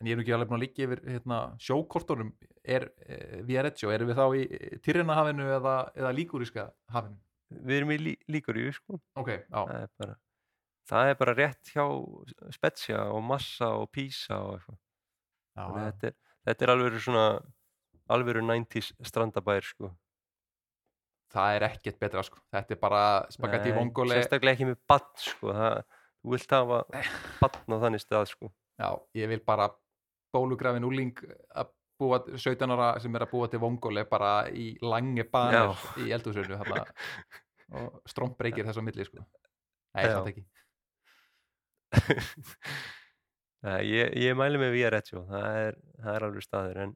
en 0.00 0.10
ég 0.10 0.16
er 0.16 0.22
ekki 0.22 0.34
alveg 0.36 0.50
búin 0.50 0.58
að 0.58 0.64
liggja 0.66 0.86
yfir 0.86 1.02
hérna, 1.08 1.40
sjókortunum. 1.62 2.32
Er 2.66 2.88
eh, 3.06 3.40
Viareggio, 3.46 3.90
erum 3.94 4.10
við 4.10 4.20
þá 4.20 4.26
í 4.36 4.78
Tyrrena 4.84 5.16
hafinu 5.16 5.48
eða, 5.56 5.76
eða 5.96 6.12
Líkuríska 6.16 6.68
hafinu? 6.92 7.18
Við 7.46 7.78
erum 7.78 7.92
í 7.94 7.98
lí, 8.02 8.14
líkúriu 8.34 8.72
sko. 8.74 8.98
Ok, 9.18 9.30
já, 9.30 9.60
það 9.60 9.76
er 9.78 9.92
bara 10.02 10.16
það 10.86 11.10
er 11.10 11.18
bara 11.18 11.34
rétt 11.34 11.70
hjá 11.74 11.84
Spezia 12.54 13.04
og 13.14 13.22
Massa 13.26 13.72
og 13.78 13.88
Pisa 13.94 14.40
og 14.42 14.56
eitthvað. 14.56 14.80
Þetta 15.56 16.10
er, 16.10 16.16
þetta 16.46 16.66
er 16.66 16.72
alveg 16.74 16.98
svona 17.02 17.28
alveg 18.12 18.42
90s 18.42 18.92
strandabær 19.06 19.66
sko. 19.66 19.92
Það 21.32 21.56
er 21.56 21.66
ekkert 21.70 21.98
betra 22.02 22.22
sko. 22.26 22.38
þetta 22.54 22.74
er 22.74 22.78
bara 22.82 23.00
spagetti 23.34 23.72
vongole 23.74 24.18
sérstaklega 24.18 24.54
ekki 24.54 24.68
með 24.68 24.78
bann 24.90 25.08
sko. 25.22 25.54
Það, 25.54 25.80
þú 26.20 26.34
vilt 26.34 26.54
hafa 26.58 26.82
bann 27.42 27.74
á 27.74 27.76
þannig 27.86 28.04
stað 28.04 28.30
sko 28.34 28.52
Já, 28.76 28.90
ég 29.16 29.30
vil 29.32 29.40
bara 29.46 29.70
bólugrafin 30.34 30.84
úling 30.84 31.16
að 31.56 31.72
búa 31.96 32.20
17 32.28 32.74
ára 32.74 32.90
sem 33.00 33.14
er 33.16 33.24
að 33.24 33.32
búa 33.32 33.48
til 33.48 33.60
vongole 33.62 34.04
bara 34.08 34.48
í 34.52 34.74
langi 34.84 35.24
banir 35.32 35.72
Já. 35.72 35.76
í 36.04 36.10
þarna, 36.12 36.84
og 37.80 38.02
strómbreykir 38.10 38.68
þess 38.68 38.78
á 38.78 38.84
milli 38.84 39.06
sko. 39.08 39.24
Nei, 39.96 40.04
samt 40.12 40.30
ekki 40.32 40.44
Nei, 43.66 43.80
ég, 43.88 44.12
ég 44.20 44.36
mæli 44.36 44.60
með 44.60 44.74
Viareggio 44.76 45.24
það 45.30 45.58
er, 45.62 45.78
það 46.02 46.18
er 46.18 46.26
alveg 46.26 46.44
staður 46.44 46.80
en 46.84 46.94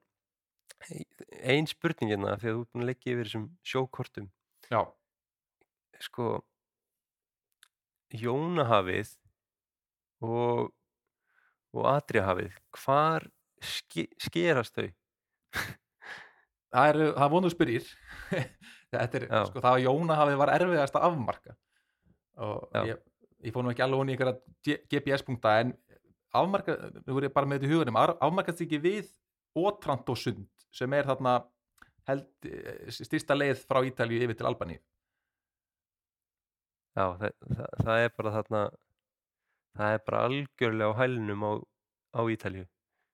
ein 1.41 1.69
spurning 1.71 2.13
hérna 2.13 2.37
því 2.41 2.51
að 2.51 2.59
þú 2.59 2.65
búin 2.67 2.85
að 2.85 2.91
leggja 2.91 3.15
yfir 3.15 3.29
þessum 3.29 3.47
sjókortum 3.73 4.29
Já, 4.71 4.83
sko 6.05 6.29
Jónahafið 8.21 9.15
og 10.27 10.71
og 11.77 11.87
Adriahafið 11.93 12.55
hvar 12.83 13.27
ske, 13.63 14.07
skerast 14.23 14.75
þau? 14.79 14.89
það 16.71 16.89
er, 16.93 16.99
það 17.19 17.33
vonuð 17.35 17.55
spyrir 17.55 17.87
þetta 18.95 19.21
er, 19.21 19.27
Já. 19.31 19.45
sko, 19.51 19.63
það 19.63 19.75
var 19.77 19.85
Jóna 19.85 20.19
hafið 20.21 20.41
var 20.43 20.53
erfiðast 20.57 20.99
að 20.99 21.07
afmarka 21.11 21.57
og 22.41 22.69
Já. 22.75 22.83
ég, 22.93 23.01
ég 23.49 23.55
fór 23.55 23.67
nú 23.67 23.73
ekki 23.75 23.85
alveg 23.87 24.03
honi 24.03 24.15
í 24.15 24.17
einhverja 24.19 24.79
GPS-punkta 24.95 25.55
en 25.65 25.73
afmarka, 26.39 26.77
nú 27.07 27.19
er 27.19 27.27
ég 27.29 27.35
bara 27.35 27.49
með 27.51 27.59
þetta 27.61 27.71
í 27.71 27.75
hugunum 27.75 27.99
af- 28.01 28.17
afmarkast 28.23 28.63
ekki 28.67 28.79
við 28.85 29.11
Ótrantosund 29.59 30.47
sem 30.71 30.93
er 30.95 31.09
þarna 31.09 31.33
held, 32.07 32.29
eh, 32.47 32.87
styrsta 32.95 33.35
leið 33.35 33.65
frá 33.67 33.81
Ítalíu 33.89 34.23
yfir 34.23 34.39
til 34.39 34.47
Albaníu 34.47 34.79
Já, 36.99 37.05
það, 37.19 37.33
það, 37.55 37.67
það 37.87 38.05
er 38.05 38.15
bara 38.19 38.33
þarna 38.39 38.61
það 39.79 39.97
er 39.97 40.05
bara 40.07 40.23
algjörlega 40.29 40.93
á 40.95 40.99
hælnum 41.01 41.47
á, 41.47 41.53
á 42.17 42.21
Ítalíu. 42.31 42.67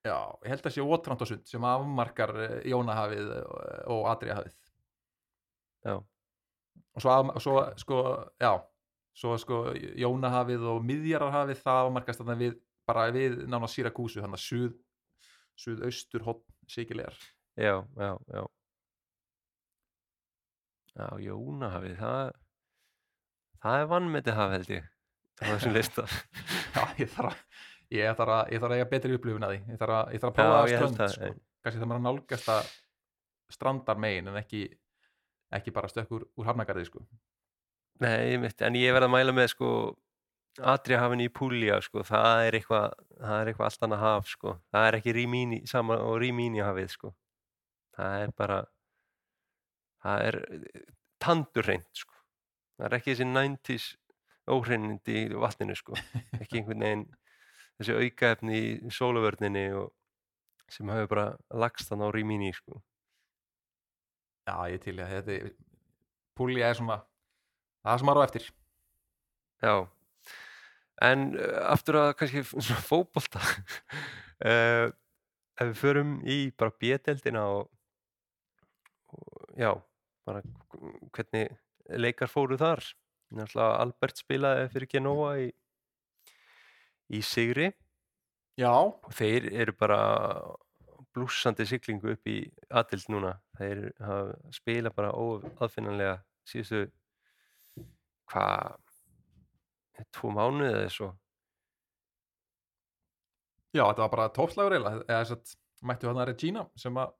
Já, 0.07 0.17
ég 0.45 0.51
held 0.53 0.67
að 0.67 0.75
sé 0.75 0.83
Ótrantosund 0.85 1.49
sem 1.49 1.65
afmarkar 1.67 2.33
eh, 2.43 2.55
Jónahafið 2.71 3.29
og, 3.41 3.61
og 3.93 4.07
Adriahafið 4.13 4.55
Já. 5.87 5.95
og 5.97 7.03
svo, 7.03 7.11
af, 7.13 7.31
svo 7.43 7.55
sko, 7.81 8.01
já 8.41 8.51
svo 9.17 9.35
sko 9.41 9.61
Jónahafið 9.75 10.65
og 10.71 10.85
Miðjararhafið 10.87 11.61
það 11.63 11.81
afmarkast 11.85 12.21
þarna 12.21 12.37
við 12.39 12.59
bara 12.87 13.07
við 13.11 13.41
nána 13.51 13.69
Sýrakúsu, 13.71 14.21
þannig 14.23 14.39
að 14.39 14.45
suð 14.45 14.77
suðaustur 15.57 16.27
hotn 16.27 16.45
sikilegar 16.69 17.17
Já, 17.57 17.81
já, 17.97 18.11
já. 18.31 18.43
Já, 20.93 21.07
Jónahafið 21.25 21.97
það 21.99 22.35
það 23.65 23.81
er 23.81 23.91
vannmetið 23.95 24.37
haf 24.37 24.53
held 24.55 24.75
ég 24.77 24.93
á 25.41 25.45
þessum 25.53 25.75
lista. 25.75 26.05
Já, 26.75 26.81
ég 27.01 27.11
þarf 27.13 27.33
að 27.33 27.37
ég 27.97 28.17
þarf 28.19 28.33
að, 28.37 28.51
ég 28.53 28.61
þarf 28.63 28.71
að 28.73 28.77
eiga 28.81 28.89
betri 28.91 29.15
upplifun 29.17 29.45
að 29.47 29.53
því. 29.55 29.59
Ég 29.73 29.79
þarf 29.81 29.95
að, 29.97 30.11
ég 30.15 30.23
þarf 30.23 30.31
að 30.31 30.37
Já, 30.37 30.41
prófa 30.41 30.57
að 30.63 30.71
ég 30.71 30.81
held 30.81 30.89
strönd 30.89 31.01
það, 31.03 31.13
sko. 31.15 31.29
en- 31.31 31.39
kannski 31.63 31.81
það 31.81 31.89
maður 31.91 32.01
að 32.01 32.07
nálgast 32.07 32.49
að 32.55 32.71
strandar 33.57 33.97
megin 34.03 34.27
en 34.31 34.39
ekki 34.41 34.63
ekki 35.57 35.71
bara 35.75 35.87
stökk 35.91 36.11
úr, 36.17 36.25
úr 36.37 36.49
hafnagarði 36.49 36.85
sko. 36.89 37.05
Nei, 38.03 38.37
mitt, 38.37 38.61
en 38.61 38.75
ég 38.77 38.91
verð 38.93 39.07
að 39.07 39.13
mæla 39.15 39.33
með 39.33 39.47
sko 39.55 39.69
Adriahafin 40.57 41.21
í 41.21 41.29
Púlja 41.29 41.77
sko, 41.85 42.01
það 42.05 42.47
er 42.47 42.55
eitthvað 42.57 42.87
það 43.21 43.35
er 43.43 43.49
eitthvað 43.51 43.67
allt 43.69 43.85
annað 43.87 44.03
haf 44.03 44.27
sko. 44.31 44.53
Það 44.73 44.87
er 44.89 44.97
ekki 44.99 45.13
Rímíni 45.15 45.59
sama 45.69 45.97
og 46.01 46.17
Rímíni 46.21 46.63
hafið 46.65 46.89
sko. 46.95 47.11
Það 47.97 48.23
er 48.25 48.33
bara 48.37 48.57
það 50.03 50.25
er 50.27 50.39
tandurreint 51.23 51.87
sko. 52.03 52.13
Það 52.77 52.87
er 52.89 52.97
ekki 52.99 53.13
þessi 53.13 53.27
90s 53.31 53.87
óhreinindi 54.51 55.23
í 55.25 55.39
vatninu 55.39 55.75
sko. 55.77 55.97
Ekki 56.39 56.57
einhvern 56.61 56.83
veginn 56.85 57.05
þessi 57.77 57.97
aukaefni 58.01 58.59
í 58.59 58.93
sólavörninni 58.93 59.65
sem 60.71 60.89
hefur 60.91 61.11
bara 61.11 61.27
lagst 61.55 61.91
þann 61.91 62.05
á 62.05 62.07
Rímíni 62.13 62.53
sko. 62.55 62.81
Já, 64.47 64.55
ég 64.71 64.81
til 64.83 64.97
ég 64.97 65.03
að 65.05 65.17
þetta 65.17 65.53
Púlja 66.37 66.69
er 66.69 66.77
svona 66.77 66.99
það 67.81 67.99
sem 67.99 68.07
maður 68.07 68.21
á 68.21 68.27
eftir. 68.27 68.49
Já, 69.63 69.73
en 71.07 71.31
uh, 71.37 71.63
aftur 71.73 71.97
að 72.01 72.11
kannski 72.19 72.43
svona 72.45 72.83
fótbolta 72.85 73.41
uh, 73.41 74.87
ef 75.57 75.71
við 75.71 75.79
förum 75.79 76.13
í 76.29 76.37
bara 76.57 76.75
B-deldina 76.77 77.43
og, 77.55 77.71
og 79.17 79.57
já, 79.57 79.71
bara 80.27 80.43
hvernig 81.15 81.57
leikar 81.97 82.29
fóru 82.29 82.59
þar 82.59 82.85
náttúrulega 83.33 83.81
Albert 83.83 84.21
spilaði 84.21 84.69
fyrir 84.73 84.91
Genoa 84.91 85.33
í, 85.41 85.49
í 87.13 87.21
Sigri. 87.25 87.71
Já, 88.57 88.71
og 88.73 89.11
þeir 89.13 89.51
eru 89.53 89.75
bara 89.77 89.99
blúsandi 91.13 91.65
siglingu 91.67 92.13
upp 92.13 92.29
í 92.29 92.39
aðild 92.69 93.09
núna. 93.13 93.35
Þeir 93.57 93.87
spila 94.55 94.93
bara 94.93 95.13
óaðfinnanlega 95.13 96.17
síðustu 96.47 96.87
hvað 98.31 98.75
tvo 100.13 100.33
mánuði 100.33 100.73
eða 100.73 100.91
svo. 100.93 101.11
Já, 103.75 103.83
þetta 103.83 104.03
var 104.03 104.11
bara 104.13 104.27
toppslagur 104.33 104.77
eða 104.77 104.93
þess 105.05 105.35
að 105.35 105.55
mættu 105.87 106.09
hann 106.09 106.21
að 106.21 106.29
Regina 106.31 106.63
sem 106.79 106.97
að 106.97 107.13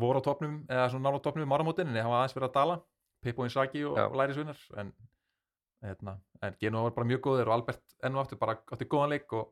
voru 0.00 0.22
á 0.22 0.26
topnum 0.26 0.60
eða 0.66 0.88
svona 0.92 1.08
nála 1.08 1.20
topnum 1.24 1.46
í 1.46 1.50
maramótin 1.50 1.90
en 1.90 1.96
það 1.96 2.08
hafa 2.08 2.20
aðeins 2.20 2.36
verið 2.38 2.48
að 2.48 2.56
dala. 2.58 2.78
Pippo 3.18 3.46
Inzaghi 3.46 3.82
og, 3.88 3.96
og 3.98 4.16
lærisvinnar 4.18 4.58
en, 4.78 4.92
hérna, 5.84 6.18
en 6.42 6.56
Genoa 6.60 6.88
var 6.88 6.96
bara 6.96 7.08
mjög 7.08 7.24
góðir 7.26 7.50
og 7.50 7.58
Albert 7.58 7.96
enn 8.04 8.16
og 8.16 8.24
aftur 8.24 8.40
bara 8.40 8.56
átti 8.72 8.88
góðan 8.90 9.12
leik 9.14 9.32
og, 9.36 9.50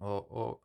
og, 0.00 0.32
og 0.42 0.56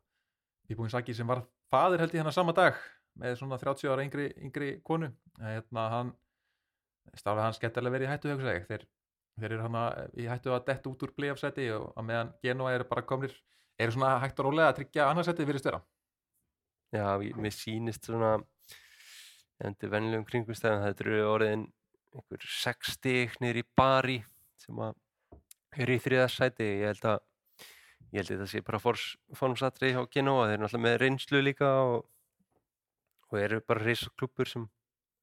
Pippo 0.68 0.86
Inzaghi 0.86 1.14
sem 1.16 1.28
var 1.28 1.44
fadir 1.72 2.02
held 2.02 2.14
ég 2.14 2.22
hennar 2.22 2.36
sama 2.36 2.54
dag 2.56 2.76
með 3.20 3.38
svona 3.40 3.58
30 3.60 3.92
ára 3.92 4.04
yngri, 4.06 4.28
yngri 4.40 4.72
konu. 4.84 5.10
Hérna, 5.40 5.86
hann 5.92 6.12
staflega 7.16 7.46
hann 7.48 7.56
skemmtilega 7.56 7.96
verið 7.96 8.08
í 8.08 8.12
hættu 8.12 8.32
hugsa 8.32 8.54
ég. 8.56 8.68
Þeir, 8.68 8.86
þeir 9.40 9.56
eru 9.56 9.66
hann 9.66 9.80
í 10.20 10.28
hættu 10.30 10.54
að 10.54 10.66
detta 10.68 10.92
út 10.92 11.04
úr 11.04 11.14
blíafsæti 11.16 11.68
og 11.76 11.90
að 11.96 12.08
meðan 12.08 12.32
Genoa 12.44 12.76
eru 12.76 12.88
bara 12.88 13.04
komnir 13.08 13.34
eru 13.80 13.94
svona 13.94 14.14
hægt 14.22 14.40
og 14.40 14.48
rólega 14.48 14.72
að 14.72 14.80
tryggja 14.80 15.08
annarsæti 15.10 15.48
fyrir 15.48 15.62
störa. 15.62 15.82
Já, 16.92 17.16
mér 17.16 17.54
sýnist 17.56 18.08
svona 18.08 18.34
endur 19.62 19.92
vennilegum 19.92 20.26
kringumstæðum 20.28 20.84
þetta 20.86 21.04
eru 21.06 21.22
orðin 21.30 21.64
einhver 22.12 22.44
sex 22.52 22.96
stig 22.98 23.36
niður 23.40 23.62
í 23.62 23.64
bari 23.78 24.18
sem 24.62 24.80
eru 25.82 25.96
í 25.96 26.02
þriðarsæti 26.04 26.68
ég 26.82 26.86
held 26.92 27.06
að 27.12 27.20
ég 28.12 28.18
held 28.22 28.30
að 28.30 28.34
þetta 28.36 28.48
sé 28.52 28.62
bara 28.66 28.80
formsatri 29.40 29.92
hjá 29.94 30.02
Genoa 30.12 30.46
þeir 30.48 30.54
eru 30.56 30.64
náttúrulega 30.66 30.86
með 30.88 30.98
reynslu 31.02 31.42
líka 31.42 31.70
og, 31.86 32.02
og 33.30 33.38
eru 33.40 33.60
bara 33.66 33.84
reysklubur 33.86 34.48
sem 34.50 34.66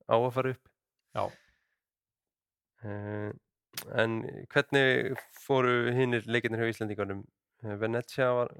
á 0.09 0.15
að 0.17 0.31
fara 0.37 0.53
upp. 0.55 0.71
Já. 1.15 1.23
Uh, 2.79 3.31
en 3.99 4.21
hvernig 4.53 5.17
fóru 5.43 5.91
hinnir 5.93 6.23
leikirnir 6.31 6.63
hjá 6.65 6.73
Íslandingarnum 6.75 7.25
Eh, 7.59 7.73
Venezia 7.75 8.29
var 8.31 8.53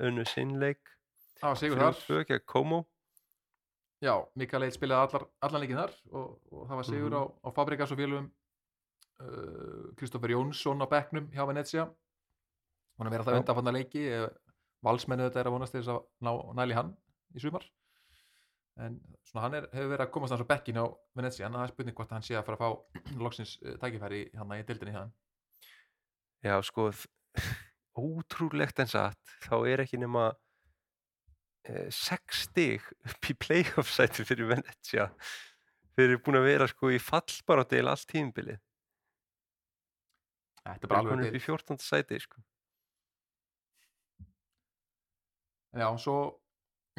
önnu 0.00 0.22
sinn 0.24 0.54
leik. 0.56 0.78
Það 1.36 1.50
var 1.50 1.58
sigur 1.60 1.80
þar. 1.82 2.38
Como. 2.48 2.78
Já, 4.00 4.14
Mikael 4.40 4.64
Eitt 4.64 4.78
spilaði 4.78 5.20
allan 5.44 5.60
leikin 5.60 5.76
þar 5.76 5.92
og, 6.16 6.30
og 6.48 6.62
það 6.70 6.78
var 6.80 6.86
sigur 6.88 7.10
Mhm. 7.12 7.18
á, 7.20 7.22
á 7.44 7.48
Fabrikas 7.52 7.92
og 7.92 7.98
félugum 8.00 8.30
Kristoffer 9.98 10.34
Jónsson 10.34 10.82
á 10.82 10.86
bekknum 10.90 11.28
hjá 11.34 11.44
Venezia 11.48 11.86
hún 12.98 13.08
er 13.08 13.14
verið 13.14 13.28
það 13.28 13.38
Já. 13.38 13.42
undanfanna 13.42 13.76
leiki 13.76 14.02
eh, 14.08 14.26
valsmennu 14.82 15.28
þetta 15.28 15.42
er 15.42 15.50
að 15.50 15.56
vonast 15.56 15.78
þess 15.78 15.92
að 15.94 16.02
ná 16.26 16.32
næli 16.58 16.76
hann 16.78 16.92
í 17.36 17.42
sumar 17.42 17.66
en 18.82 18.96
svona 19.28 19.46
hann 19.46 19.58
er, 19.58 19.66
hefur 19.72 19.90
verið 19.92 20.06
að 20.06 20.12
komast 20.14 20.34
hans 20.34 20.44
á 20.44 20.52
bekkin 20.52 20.80
á 20.80 20.86
Venezia 21.18 21.46
en 21.46 21.58
það 21.58 21.66
er 21.66 21.74
spurning 21.74 21.98
hvort 21.98 22.14
hann 22.16 22.24
sé 22.24 22.38
að 22.38 22.46
fara 22.48 22.58
að 22.58 22.62
fá 22.64 23.18
loksins 23.26 23.58
eh, 23.62 23.76
tækifæri 23.82 24.24
hann 24.38 24.56
í 24.56 24.64
dildinni 24.68 24.96
hann 24.96 25.12
Já, 26.42 26.56
sko, 26.66 26.88
ótrúlegt 28.02 28.80
en 28.82 28.90
satt, 28.90 29.34
þá 29.44 29.54
er 29.70 29.84
ekki 29.84 30.00
nema 30.02 30.32
eh, 31.68 31.86
sex 31.94 32.48
stig 32.48 32.88
upp 33.06 33.30
í 33.30 33.36
playoff 33.38 33.92
sæti 33.94 34.26
fyrir 34.26 34.50
Venezia. 34.50 35.12
Þeir 35.94 36.08
eru 36.08 36.22
búin 36.24 36.40
að 36.40 36.48
vera 36.48 36.66
sko 36.70 36.90
í 36.90 36.98
fallbarátti 36.98 37.82
allt 37.84 38.08
tímbilið. 38.10 38.58
Þetta 40.62 40.86
er 40.86 40.92
bara 40.92 41.02
alveg 41.02 41.28
upp 41.28 41.38
í 41.38 41.42
14. 41.42 41.82
sæti, 41.82 42.20
sko. 42.22 42.42
Já, 45.72 45.88
svo, 45.98 46.16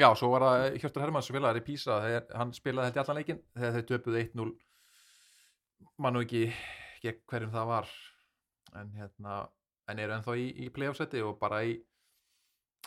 já, 0.02 0.08
svo 0.18 0.32
var 0.34 0.48
það 0.48 0.78
Hjörtur 0.82 1.04
Hermanns 1.06 1.30
félagari 1.30 1.62
í 1.62 1.66
Písa, 1.68 2.00
þegar 2.02 2.30
hann 2.42 2.54
spilaði 2.58 2.90
held 2.90 2.98
í 2.98 3.02
allan 3.04 3.20
leikinn 3.20 3.42
þegar 3.54 3.76
þeir 3.76 3.90
töpuðu 3.92 4.22
1-0 4.24 4.54
mann 6.02 6.18
og 6.18 6.26
ekki 6.26 6.48
gegn 7.04 7.22
hverjum 7.30 7.54
það 7.54 7.70
var 7.70 7.92
en 8.80 8.94
hérna 8.98 9.36
en 9.92 10.00
eru 10.00 10.16
ennþá 10.16 10.36
í, 10.40 10.48
í 10.66 10.70
playoff-seti 10.74 11.22
og 11.22 11.36
bara 11.42 11.62
í 11.68 11.76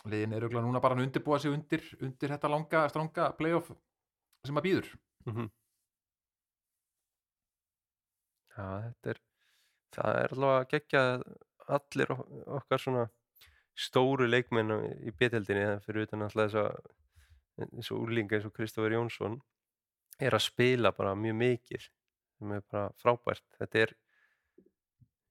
liðin 0.07 0.35
eru 0.35 0.47
örugglega 0.47 0.65
núna 0.65 0.81
bara 0.83 0.97
að 0.97 1.05
undirbúa 1.05 1.39
sig 1.41 1.53
undir, 1.53 1.83
undir 2.01 2.33
þetta 2.33 2.51
langa, 2.51 2.83
stranga 2.91 3.29
playoff 3.39 3.71
sem 4.45 4.59
að 4.59 4.67
býður 4.69 4.91
Mm 5.27 5.49
Já, 8.57 8.63
þetta 8.87 9.11
er, 9.11 9.17
það 9.95 10.19
er 10.23 10.33
allavega 10.35 10.69
geggja 10.73 11.03
allir 11.77 12.11
ok- 12.15 12.47
okkar 12.59 12.79
svona 12.83 13.05
stóru 13.77 14.27
leikmenn 14.29 14.71
á- 14.73 14.87
í 15.07 15.11
beteldinni 15.13 15.79
fyrir 15.85 16.07
utan 16.07 16.25
alltaf 16.25 16.51
þess 16.51 16.61
að 16.63 17.67
eins 17.67 17.91
og 17.91 18.01
úrlinga 18.05 18.37
eins 18.37 18.45
og 18.49 18.53
Kristoffer 18.53 18.93
Jónsson 18.95 19.39
er 20.19 20.33
að 20.37 20.45
spila 20.47 20.91
bara 20.91 21.15
mjög 21.17 21.35
mikið 21.41 21.87
sem 22.37 22.51
er 22.53 22.61
bara 22.71 22.89
frábært. 23.01 23.43
Þetta 23.57 23.79
er 23.85 23.93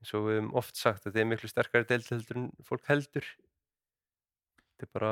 eins 0.00 0.12
og 0.14 0.26
við 0.26 0.36
höfum 0.40 0.52
oft 0.58 0.76
sagt 0.78 1.04
þetta 1.06 1.20
er 1.22 1.28
miklu 1.30 1.48
sterkari 1.50 1.86
deild 1.90 2.08
heldur 2.10 2.36
en 2.40 2.48
fólk 2.66 2.86
heldur. 2.90 3.26
Þetta 4.76 4.86
er 4.86 4.92
bara 4.94 5.10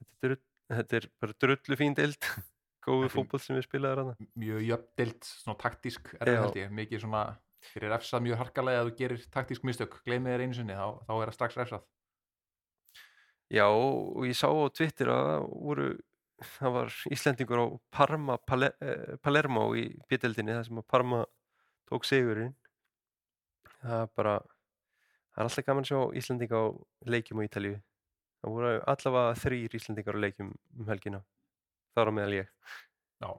þetta 0.00 0.30
er, 0.30 0.36
þetta 0.76 0.98
er 1.00 1.08
bara 1.20 1.36
drullu 1.44 1.78
fín 1.80 1.96
deild. 1.98 2.20
Góðu 2.86 3.10
fótboll 3.12 3.42
sem 3.44 3.58
við 3.58 3.66
spilaðum 3.66 4.14
mjög 4.40 4.62
jöfndild, 4.64 5.26
svona 5.28 5.58
taktísk 5.60 6.14
er 6.16 6.30
Já. 6.32 6.38
held 6.46 6.54
ég, 6.56 6.70
mikið 6.72 7.02
svona 7.04 7.24
fyrir 7.70 7.92
refsað 7.92 8.24
mjög 8.26 8.40
harkalega 8.44 8.82
að 8.82 8.90
þú 8.90 8.98
gerir 9.02 9.24
taktísk 9.34 9.64
mistök 9.68 9.98
gleymið 10.06 10.34
þér 10.34 10.44
einu 10.46 10.56
sinni, 10.56 10.76
þá, 10.76 10.88
þá 11.06 11.12
er 11.16 11.30
það 11.30 11.36
strax 11.38 11.58
refsað 11.60 11.88
Já, 13.50 13.66
og 13.66 14.22
ég 14.28 14.36
sá 14.38 14.46
á 14.46 14.70
Twitter 14.70 15.08
að 15.10 15.24
það 15.26 15.44
voru, 15.66 15.86
það 16.52 16.74
var 16.76 16.92
Íslendingur 17.10 17.58
á 17.58 17.66
Parma, 17.90 18.36
eh, 18.78 19.16
Palermo 19.18 19.64
í 19.74 19.88
bjöldinni, 20.06 20.54
það 20.54 20.66
sem 20.68 20.78
að 20.78 20.86
Parma 20.86 21.24
tók 21.90 22.06
sigurinn. 22.06 22.54
Það 23.80 24.04
er 24.04 24.12
bara, 24.14 24.36
það 25.34 25.42
er 25.42 25.48
alltaf 25.48 25.66
gaman 25.66 25.82
að 25.82 25.90
sjá 25.90 25.98
Íslendinga 26.20 26.62
á 26.62 26.66
leikjum 27.10 27.42
á 27.42 27.46
Ítalíu. 27.48 27.80
Það 28.38 28.54
voru 28.54 28.70
allavega 28.94 29.34
þrýr 29.42 29.76
Íslendingar 29.80 30.14
á 30.14 30.22
leikjum 30.22 30.54
um 30.54 30.86
helgina, 30.94 31.24
þar 31.98 32.06
á 32.06 32.12
meðal 32.14 32.38
ég. 32.38 32.54
Já, 33.18 33.30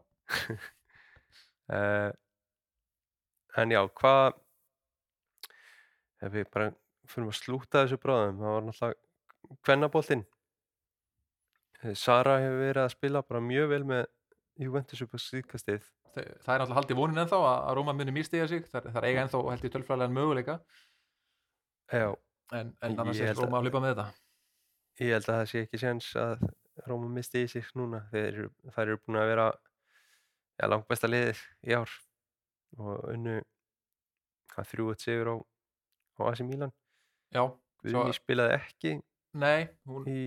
Uh, 1.72 2.12
en 3.60 3.74
já, 3.74 3.82
hvað, 4.00 4.38
ef 6.22 6.34
við 6.36 6.48
bara 6.54 6.70
fyrir 7.12 7.32
að 7.32 7.40
slúta 7.40 7.84
þessu 7.84 8.00
bráðum, 8.02 8.40
það 8.40 8.56
var 8.56 8.68
náttúrulega 8.68 9.58
kvennaboltinn. 9.68 10.26
Eh, 11.82 11.96
Sara 11.98 12.38
hefur 12.44 12.62
verið 12.62 12.84
að 12.86 12.94
spila 12.96 13.26
bara 13.28 13.44
mjög 13.44 13.74
vel 13.74 13.84
með 13.92 14.06
Juventus 14.62 15.04
upp 15.04 15.18
á 15.18 15.20
síðkastið. 15.26 15.84
Það 16.12 16.24
er 16.24 16.34
náttúrulega 16.46 16.80
haldið 16.80 17.00
vonin 17.00 17.24
ennþá 17.24 17.44
að, 17.50 17.70
Róma 17.80 17.96
muni 17.96 18.16
mýrstiga 18.16 18.48
sig, 18.52 18.66
það, 18.72 18.90
það 18.92 19.00
er 19.02 19.10
eiga 19.10 19.26
ennþá 19.26 19.46
held 19.48 19.68
ég 19.68 19.76
tölfræðilegan 19.76 20.18
möguleika 20.18 20.58
Já, 21.92 22.10
en, 22.52 22.74
en 22.84 23.00
annars 23.00 23.22
er 23.24 23.40
Róma 23.40 23.62
að 23.62 23.70
hlaupa 23.70 23.84
með 23.84 23.94
þetta 23.94 24.10
ég 25.02 25.16
held 25.16 25.28
að 25.30 25.40
það 25.40 25.50
sé 25.50 25.64
ekki 25.66 25.80
séns 25.82 26.10
að 26.20 26.44
Róma 26.88 27.10
misti 27.12 27.44
í 27.46 27.50
sig 27.52 27.68
núna. 27.78 28.06
Þeir 28.12 28.28
eru, 28.28 28.48
þær 28.74 28.84
eru 28.86 29.00
búin 29.04 29.20
að 29.22 29.30
vera 29.32 29.48
ja, 29.52 30.70
langt 30.72 30.88
besta 30.90 31.10
liðið 31.10 31.42
í 31.68 31.76
ár 31.78 31.96
og 32.80 33.08
unnu 33.12 33.40
hvað 34.52 34.70
þrjú 34.72 34.92
eitt 34.92 35.04
sigur 35.06 35.32
á, 35.32 35.36
á 36.20 36.22
AC 36.32 36.44
Milan. 36.46 36.74
Já, 37.32 37.44
Guðni 37.82 38.16
spilaði 38.16 38.58
ekki 38.60 38.96
nei, 39.42 39.70
hún, 39.88 40.08
í, 40.12 40.26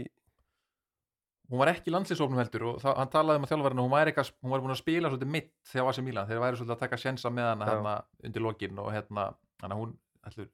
hún 1.51 1.61
var 1.61 1.71
ekki 1.75 1.93
landslýsofnum 1.93 2.41
heldur 2.41 2.67
og 2.71 2.81
það, 2.83 2.97
hann 3.01 3.13
talaði 3.13 3.41
um 3.41 3.47
að 3.47 3.53
þjálfarinn 3.53 3.83
hún, 3.83 3.93
hún 4.41 4.55
var 4.55 4.65
búin 4.65 4.75
að 4.75 4.81
spila 4.81 5.13
svolítið 5.13 5.33
mitt 5.35 5.53
þegar 5.71 5.91
AC 5.91 6.01
Milan, 6.07 6.31
þeir 6.31 6.43
væri 6.43 6.61
svolítið 6.61 6.77
að 6.77 6.83
taka 6.87 7.01
sjensa 7.05 7.33
með 7.35 7.51
hana 7.51 7.69
Já. 7.69 7.73
hérna 7.75 7.95
undir 8.29 8.47
lokin 8.47 8.83
og 8.83 8.91
hérna, 8.95 9.29
að 9.61 9.77
hún 9.79 9.95
ætlur, 10.25 10.51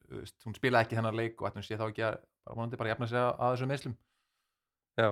hún 0.47 0.59
spilaði 0.59 0.89
ekki 0.89 0.99
þennan 0.99 1.19
leik 1.21 1.41
og 1.41 1.51
ætlum 1.51 1.67
sé 1.67 1.79
þá 1.79 1.87
ekki 1.89 2.07
að 2.11 2.21
bara 2.51 2.81
bara 2.83 2.93
jafna 2.93 3.11
sig 3.11 3.21
að, 3.21 3.31
að 3.39 3.55
þessum 3.55 3.71
meðslum 3.75 3.99
Já 5.01 5.11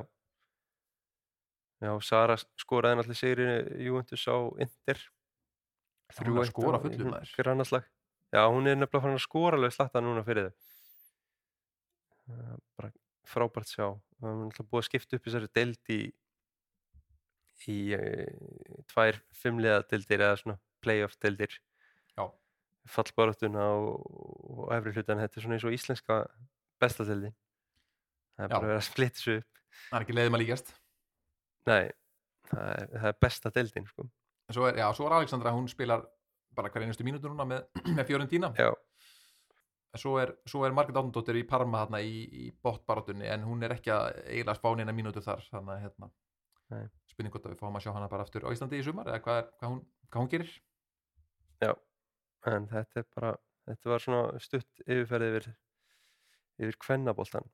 Já, 1.78 1.92
Sara 2.02 2.34
skoraði 2.58 2.98
náttúrulega 2.98 3.20
sigri 3.20 3.84
Juventus 3.86 4.24
á 4.26 4.36
Inter 4.58 5.02
Er 6.08 6.30
að 6.32 6.48
skora 6.48 6.80
fullu, 6.80 7.10
maður. 7.12 7.32
Fyrir 7.36 7.52
annarslag 7.52 7.88
Já, 8.28 8.42
hún 8.52 8.68
er 8.68 8.76
nefnilega 8.76 9.02
farin 9.04 9.18
að 9.18 9.24
skora 9.24 9.56
alveg 9.56 9.72
slatta 9.72 10.02
núna 10.04 10.24
fyrir 10.24 10.50
þau 10.50 10.56
bara 12.76 12.90
frábært 13.28 13.70
sjá 13.70 13.86
það 13.86 14.28
er 14.30 14.40
náttúrulega 14.40 14.70
búið 14.72 14.82
að 14.82 14.88
skipta 14.88 15.18
upp 15.18 15.28
þessari 15.28 15.50
deild 15.56 15.92
í 15.94 16.00
í 17.68 17.78
e, 17.96 18.02
tvær 18.92 19.18
fimmliða 19.34 19.80
deildir 19.90 20.22
eða 20.24 20.36
svona 20.40 20.58
playoff 20.84 21.16
deildir 21.20 21.56
Já. 22.14 22.24
fallbaráttuna 22.88 23.64
og, 23.80 24.04
og 24.54 24.74
efri 24.76 24.94
hlutan 24.94 25.20
þetta 25.20 25.40
er 25.40 25.44
svona 25.44 25.58
eins 25.58 25.66
og 25.68 25.74
íslenska 25.76 26.20
bestadeildin 26.80 27.34
það 27.34 28.44
er 28.44 28.52
Já. 28.52 28.54
bara 28.54 28.70
verið 28.70 28.80
að 28.80 28.86
splitta 28.88 29.18
þessu 29.18 29.38
upp 29.40 29.64
það 29.88 29.98
er 29.98 30.06
ekki 30.06 30.18
leiðum 30.18 30.38
að 30.38 30.44
líkast 30.44 30.72
nei, 31.68 31.82
það 32.48 32.70
er, 32.76 32.86
það 32.94 33.10
er 33.10 33.20
besta 33.26 33.52
deildin 33.58 33.90
sko. 33.90 34.08
Svo 34.54 34.68
er, 34.68 34.78
já, 34.80 34.86
svo 34.96 35.08
er 35.08 35.16
Alexandra, 35.18 35.54
hún 35.56 35.68
spilar 35.70 36.04
bara 36.56 36.70
hver 36.72 36.86
einustu 36.86 37.06
mínútur 37.06 37.32
núna 37.32 37.46
með, 37.48 37.66
með 37.96 38.06
Fiorentina. 38.08 38.52
Já, 38.58 38.70
svo 39.98 40.16
er, 40.22 40.34
svo 40.48 40.64
er 40.66 40.76
Margrét 40.76 40.98
Átnandóttir 41.00 41.38
í 41.40 41.44
Parma 41.48 41.84
þarna 41.84 42.00
í, 42.04 42.22
í 42.46 42.48
botbarátunni 42.62 43.28
en 43.28 43.46
hún 43.48 43.62
er 43.66 43.76
ekki 43.78 43.92
að 43.94 44.10
eiginlega 44.26 44.58
spá 44.60 44.70
neina 44.76 44.94
mínútur 44.94 45.24
þar 45.24 45.44
þannig 45.48 45.74
að 45.74 45.84
hérna 45.86 46.10
spurning 47.08 47.32
hvort 47.32 47.46
að 47.48 47.54
við 47.54 47.60
fáum 47.62 47.78
að 47.78 47.84
sjá 47.86 47.92
hana 47.96 48.08
bara 48.12 48.24
aftur 48.26 48.44
á 48.44 48.52
Íslandi 48.52 48.78
í 48.78 48.84
sumar 48.84 49.08
eða 49.08 49.22
hvað, 49.24 49.38
er, 49.40 49.46
hvað, 49.58 49.70
hún, 49.72 49.78
hvað 50.08 50.22
hún 50.22 50.32
gerir. 50.34 50.50
En 52.48 52.68
þetta 52.70 53.00
er 53.00 53.06
bara 53.16 53.30
þetta 53.68 53.92
var 53.92 54.04
svona 54.04 54.42
stutt 54.42 54.84
yfirferð 54.84 55.28
yfir 55.28 55.48
yfir 56.58 56.78
kvennaboltan 56.84 57.48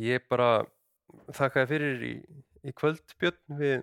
ég 0.00 0.26
bara 0.30 0.64
þakkaði 1.36 1.68
fyrir 1.70 2.02
í, 2.04 2.14
í 2.68 2.74
kvöld 2.76 3.14
Björn 3.20 3.60
við 3.60 3.76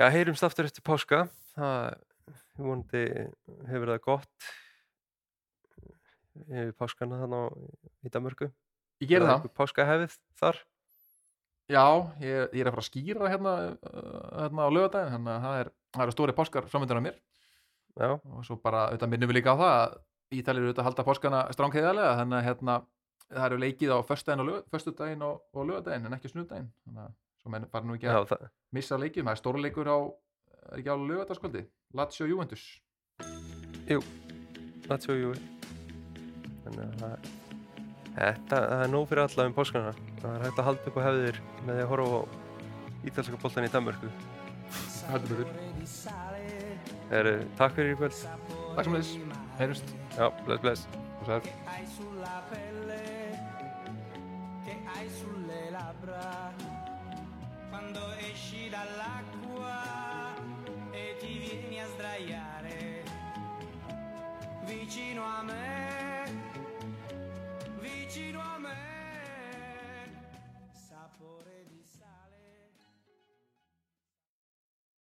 já, 0.00 0.08
heyrumst 0.08 0.46
aftur 0.46 0.68
eftir 0.68 0.84
páska. 0.86 1.26
Það 1.54 2.00
vonandi 2.60 3.04
hefur 3.68 3.92
það 3.92 4.02
gott 4.06 4.50
yfir 6.48 6.74
páskana 6.78 7.20
þannig 7.20 7.40
á 7.40 7.48
í 8.06 8.12
Danmörku. 8.12 8.50
Ég 9.00 9.10
gerir 9.10 9.28
það, 9.28 9.48
páskahefið 9.56 10.14
þar? 10.40 10.60
Já, 11.70 11.84
ég, 12.20 12.50
ég 12.56 12.62
er 12.62 12.68
að 12.70 12.74
fara 12.74 12.82
að 12.82 12.88
skýra 12.88 13.30
hérna, 13.30 13.56
uh, 13.86 14.22
hérna 14.42 14.66
á 14.66 14.74
lögadaginn 14.74 15.14
þannig 15.14 15.34
að 15.34 15.44
það 15.44 15.58
er, 15.60 15.72
það 15.94 16.04
eru 16.04 16.14
stóri 16.16 16.36
páskar 16.36 16.70
framöndan 16.70 17.02
á 17.02 17.06
mér. 17.06 17.18
Já, 18.00 18.10
og 18.16 18.46
svo 18.46 18.56
bara, 18.62 18.86
auðvitað 18.88 19.12
minnum 19.12 19.30
við 19.30 19.40
líka 19.40 19.54
á 19.54 19.60
það 19.60 19.74
að 19.74 19.98
Ítalir 20.30 20.62
eru 20.62 20.70
auðvitað 20.70 20.84
að 20.84 20.86
halda 20.86 21.04
páskana 21.08 21.38
strángheðalega 21.56 22.10
þannig 22.20 22.36
að 22.38 22.44
hérna, 22.46 22.74
það 23.30 23.46
eru 23.48 23.56
leikið 23.64 23.94
á 23.94 23.98
föstudaginn 24.06 25.24
og, 25.26 25.40
og, 25.40 25.40
og 25.58 25.66
lögadaginn 25.66 26.06
en 26.06 26.14
ekki 26.14 26.30
snudaginn 26.30 26.68
þannig 26.84 27.02
að 27.02 27.16
svo 27.40 27.52
menn 27.52 27.68
fara 27.72 27.88
nú 27.88 27.96
ekki 27.96 28.08
já, 28.08 28.14
að 28.18 28.30
það, 28.32 28.48
missa 28.76 28.98
leikið, 29.00 29.24
það 29.24 29.32
er 29.32 29.40
stórleikur 29.40 29.90
á 29.90 29.98
er 30.70 30.82
ekki 30.82 30.92
á 30.92 30.96
lögadagskvöldi, 31.00 31.66
Lazio 31.96 32.28
Juventus. 32.30 32.64
Lazio 34.90 35.16
Juve. 35.18 35.38
Þannig 36.64 37.04
að 37.06 37.30
Þetta, 38.10 38.58
er 38.74 38.90
nóg 38.90 39.06
fyrir 39.08 39.22
alla 39.22 39.46
um 39.46 39.54
páskana. 39.54 39.92
Það 40.20 40.32
er 40.34 40.44
hægt 40.44 40.58
að 40.60 40.66
halda 40.66 40.90
upp 40.90 40.98
á 40.98 41.02
hefðir 41.06 41.40
með 41.62 41.70
því 41.70 41.84
að 41.84 41.90
horfa 41.92 42.10
á 42.10 42.22
ítalska 43.10 43.40
boltan 43.44 43.68
í 43.68 43.72
Danmörku. 43.72 44.12
Heldur 45.10 45.42
betur. 45.44 45.80
Heru, 47.10 47.34
Takk 47.58 47.78
fyrir 47.78 47.94
í 47.94 47.98
kvöld. 48.02 48.22
Takk 48.76 48.86
sem 48.86 48.98
þess, 48.98 49.16
heyrjumst 49.62 49.96
Já, 50.18 50.30
bless, 50.46 50.86
bless 51.24 52.09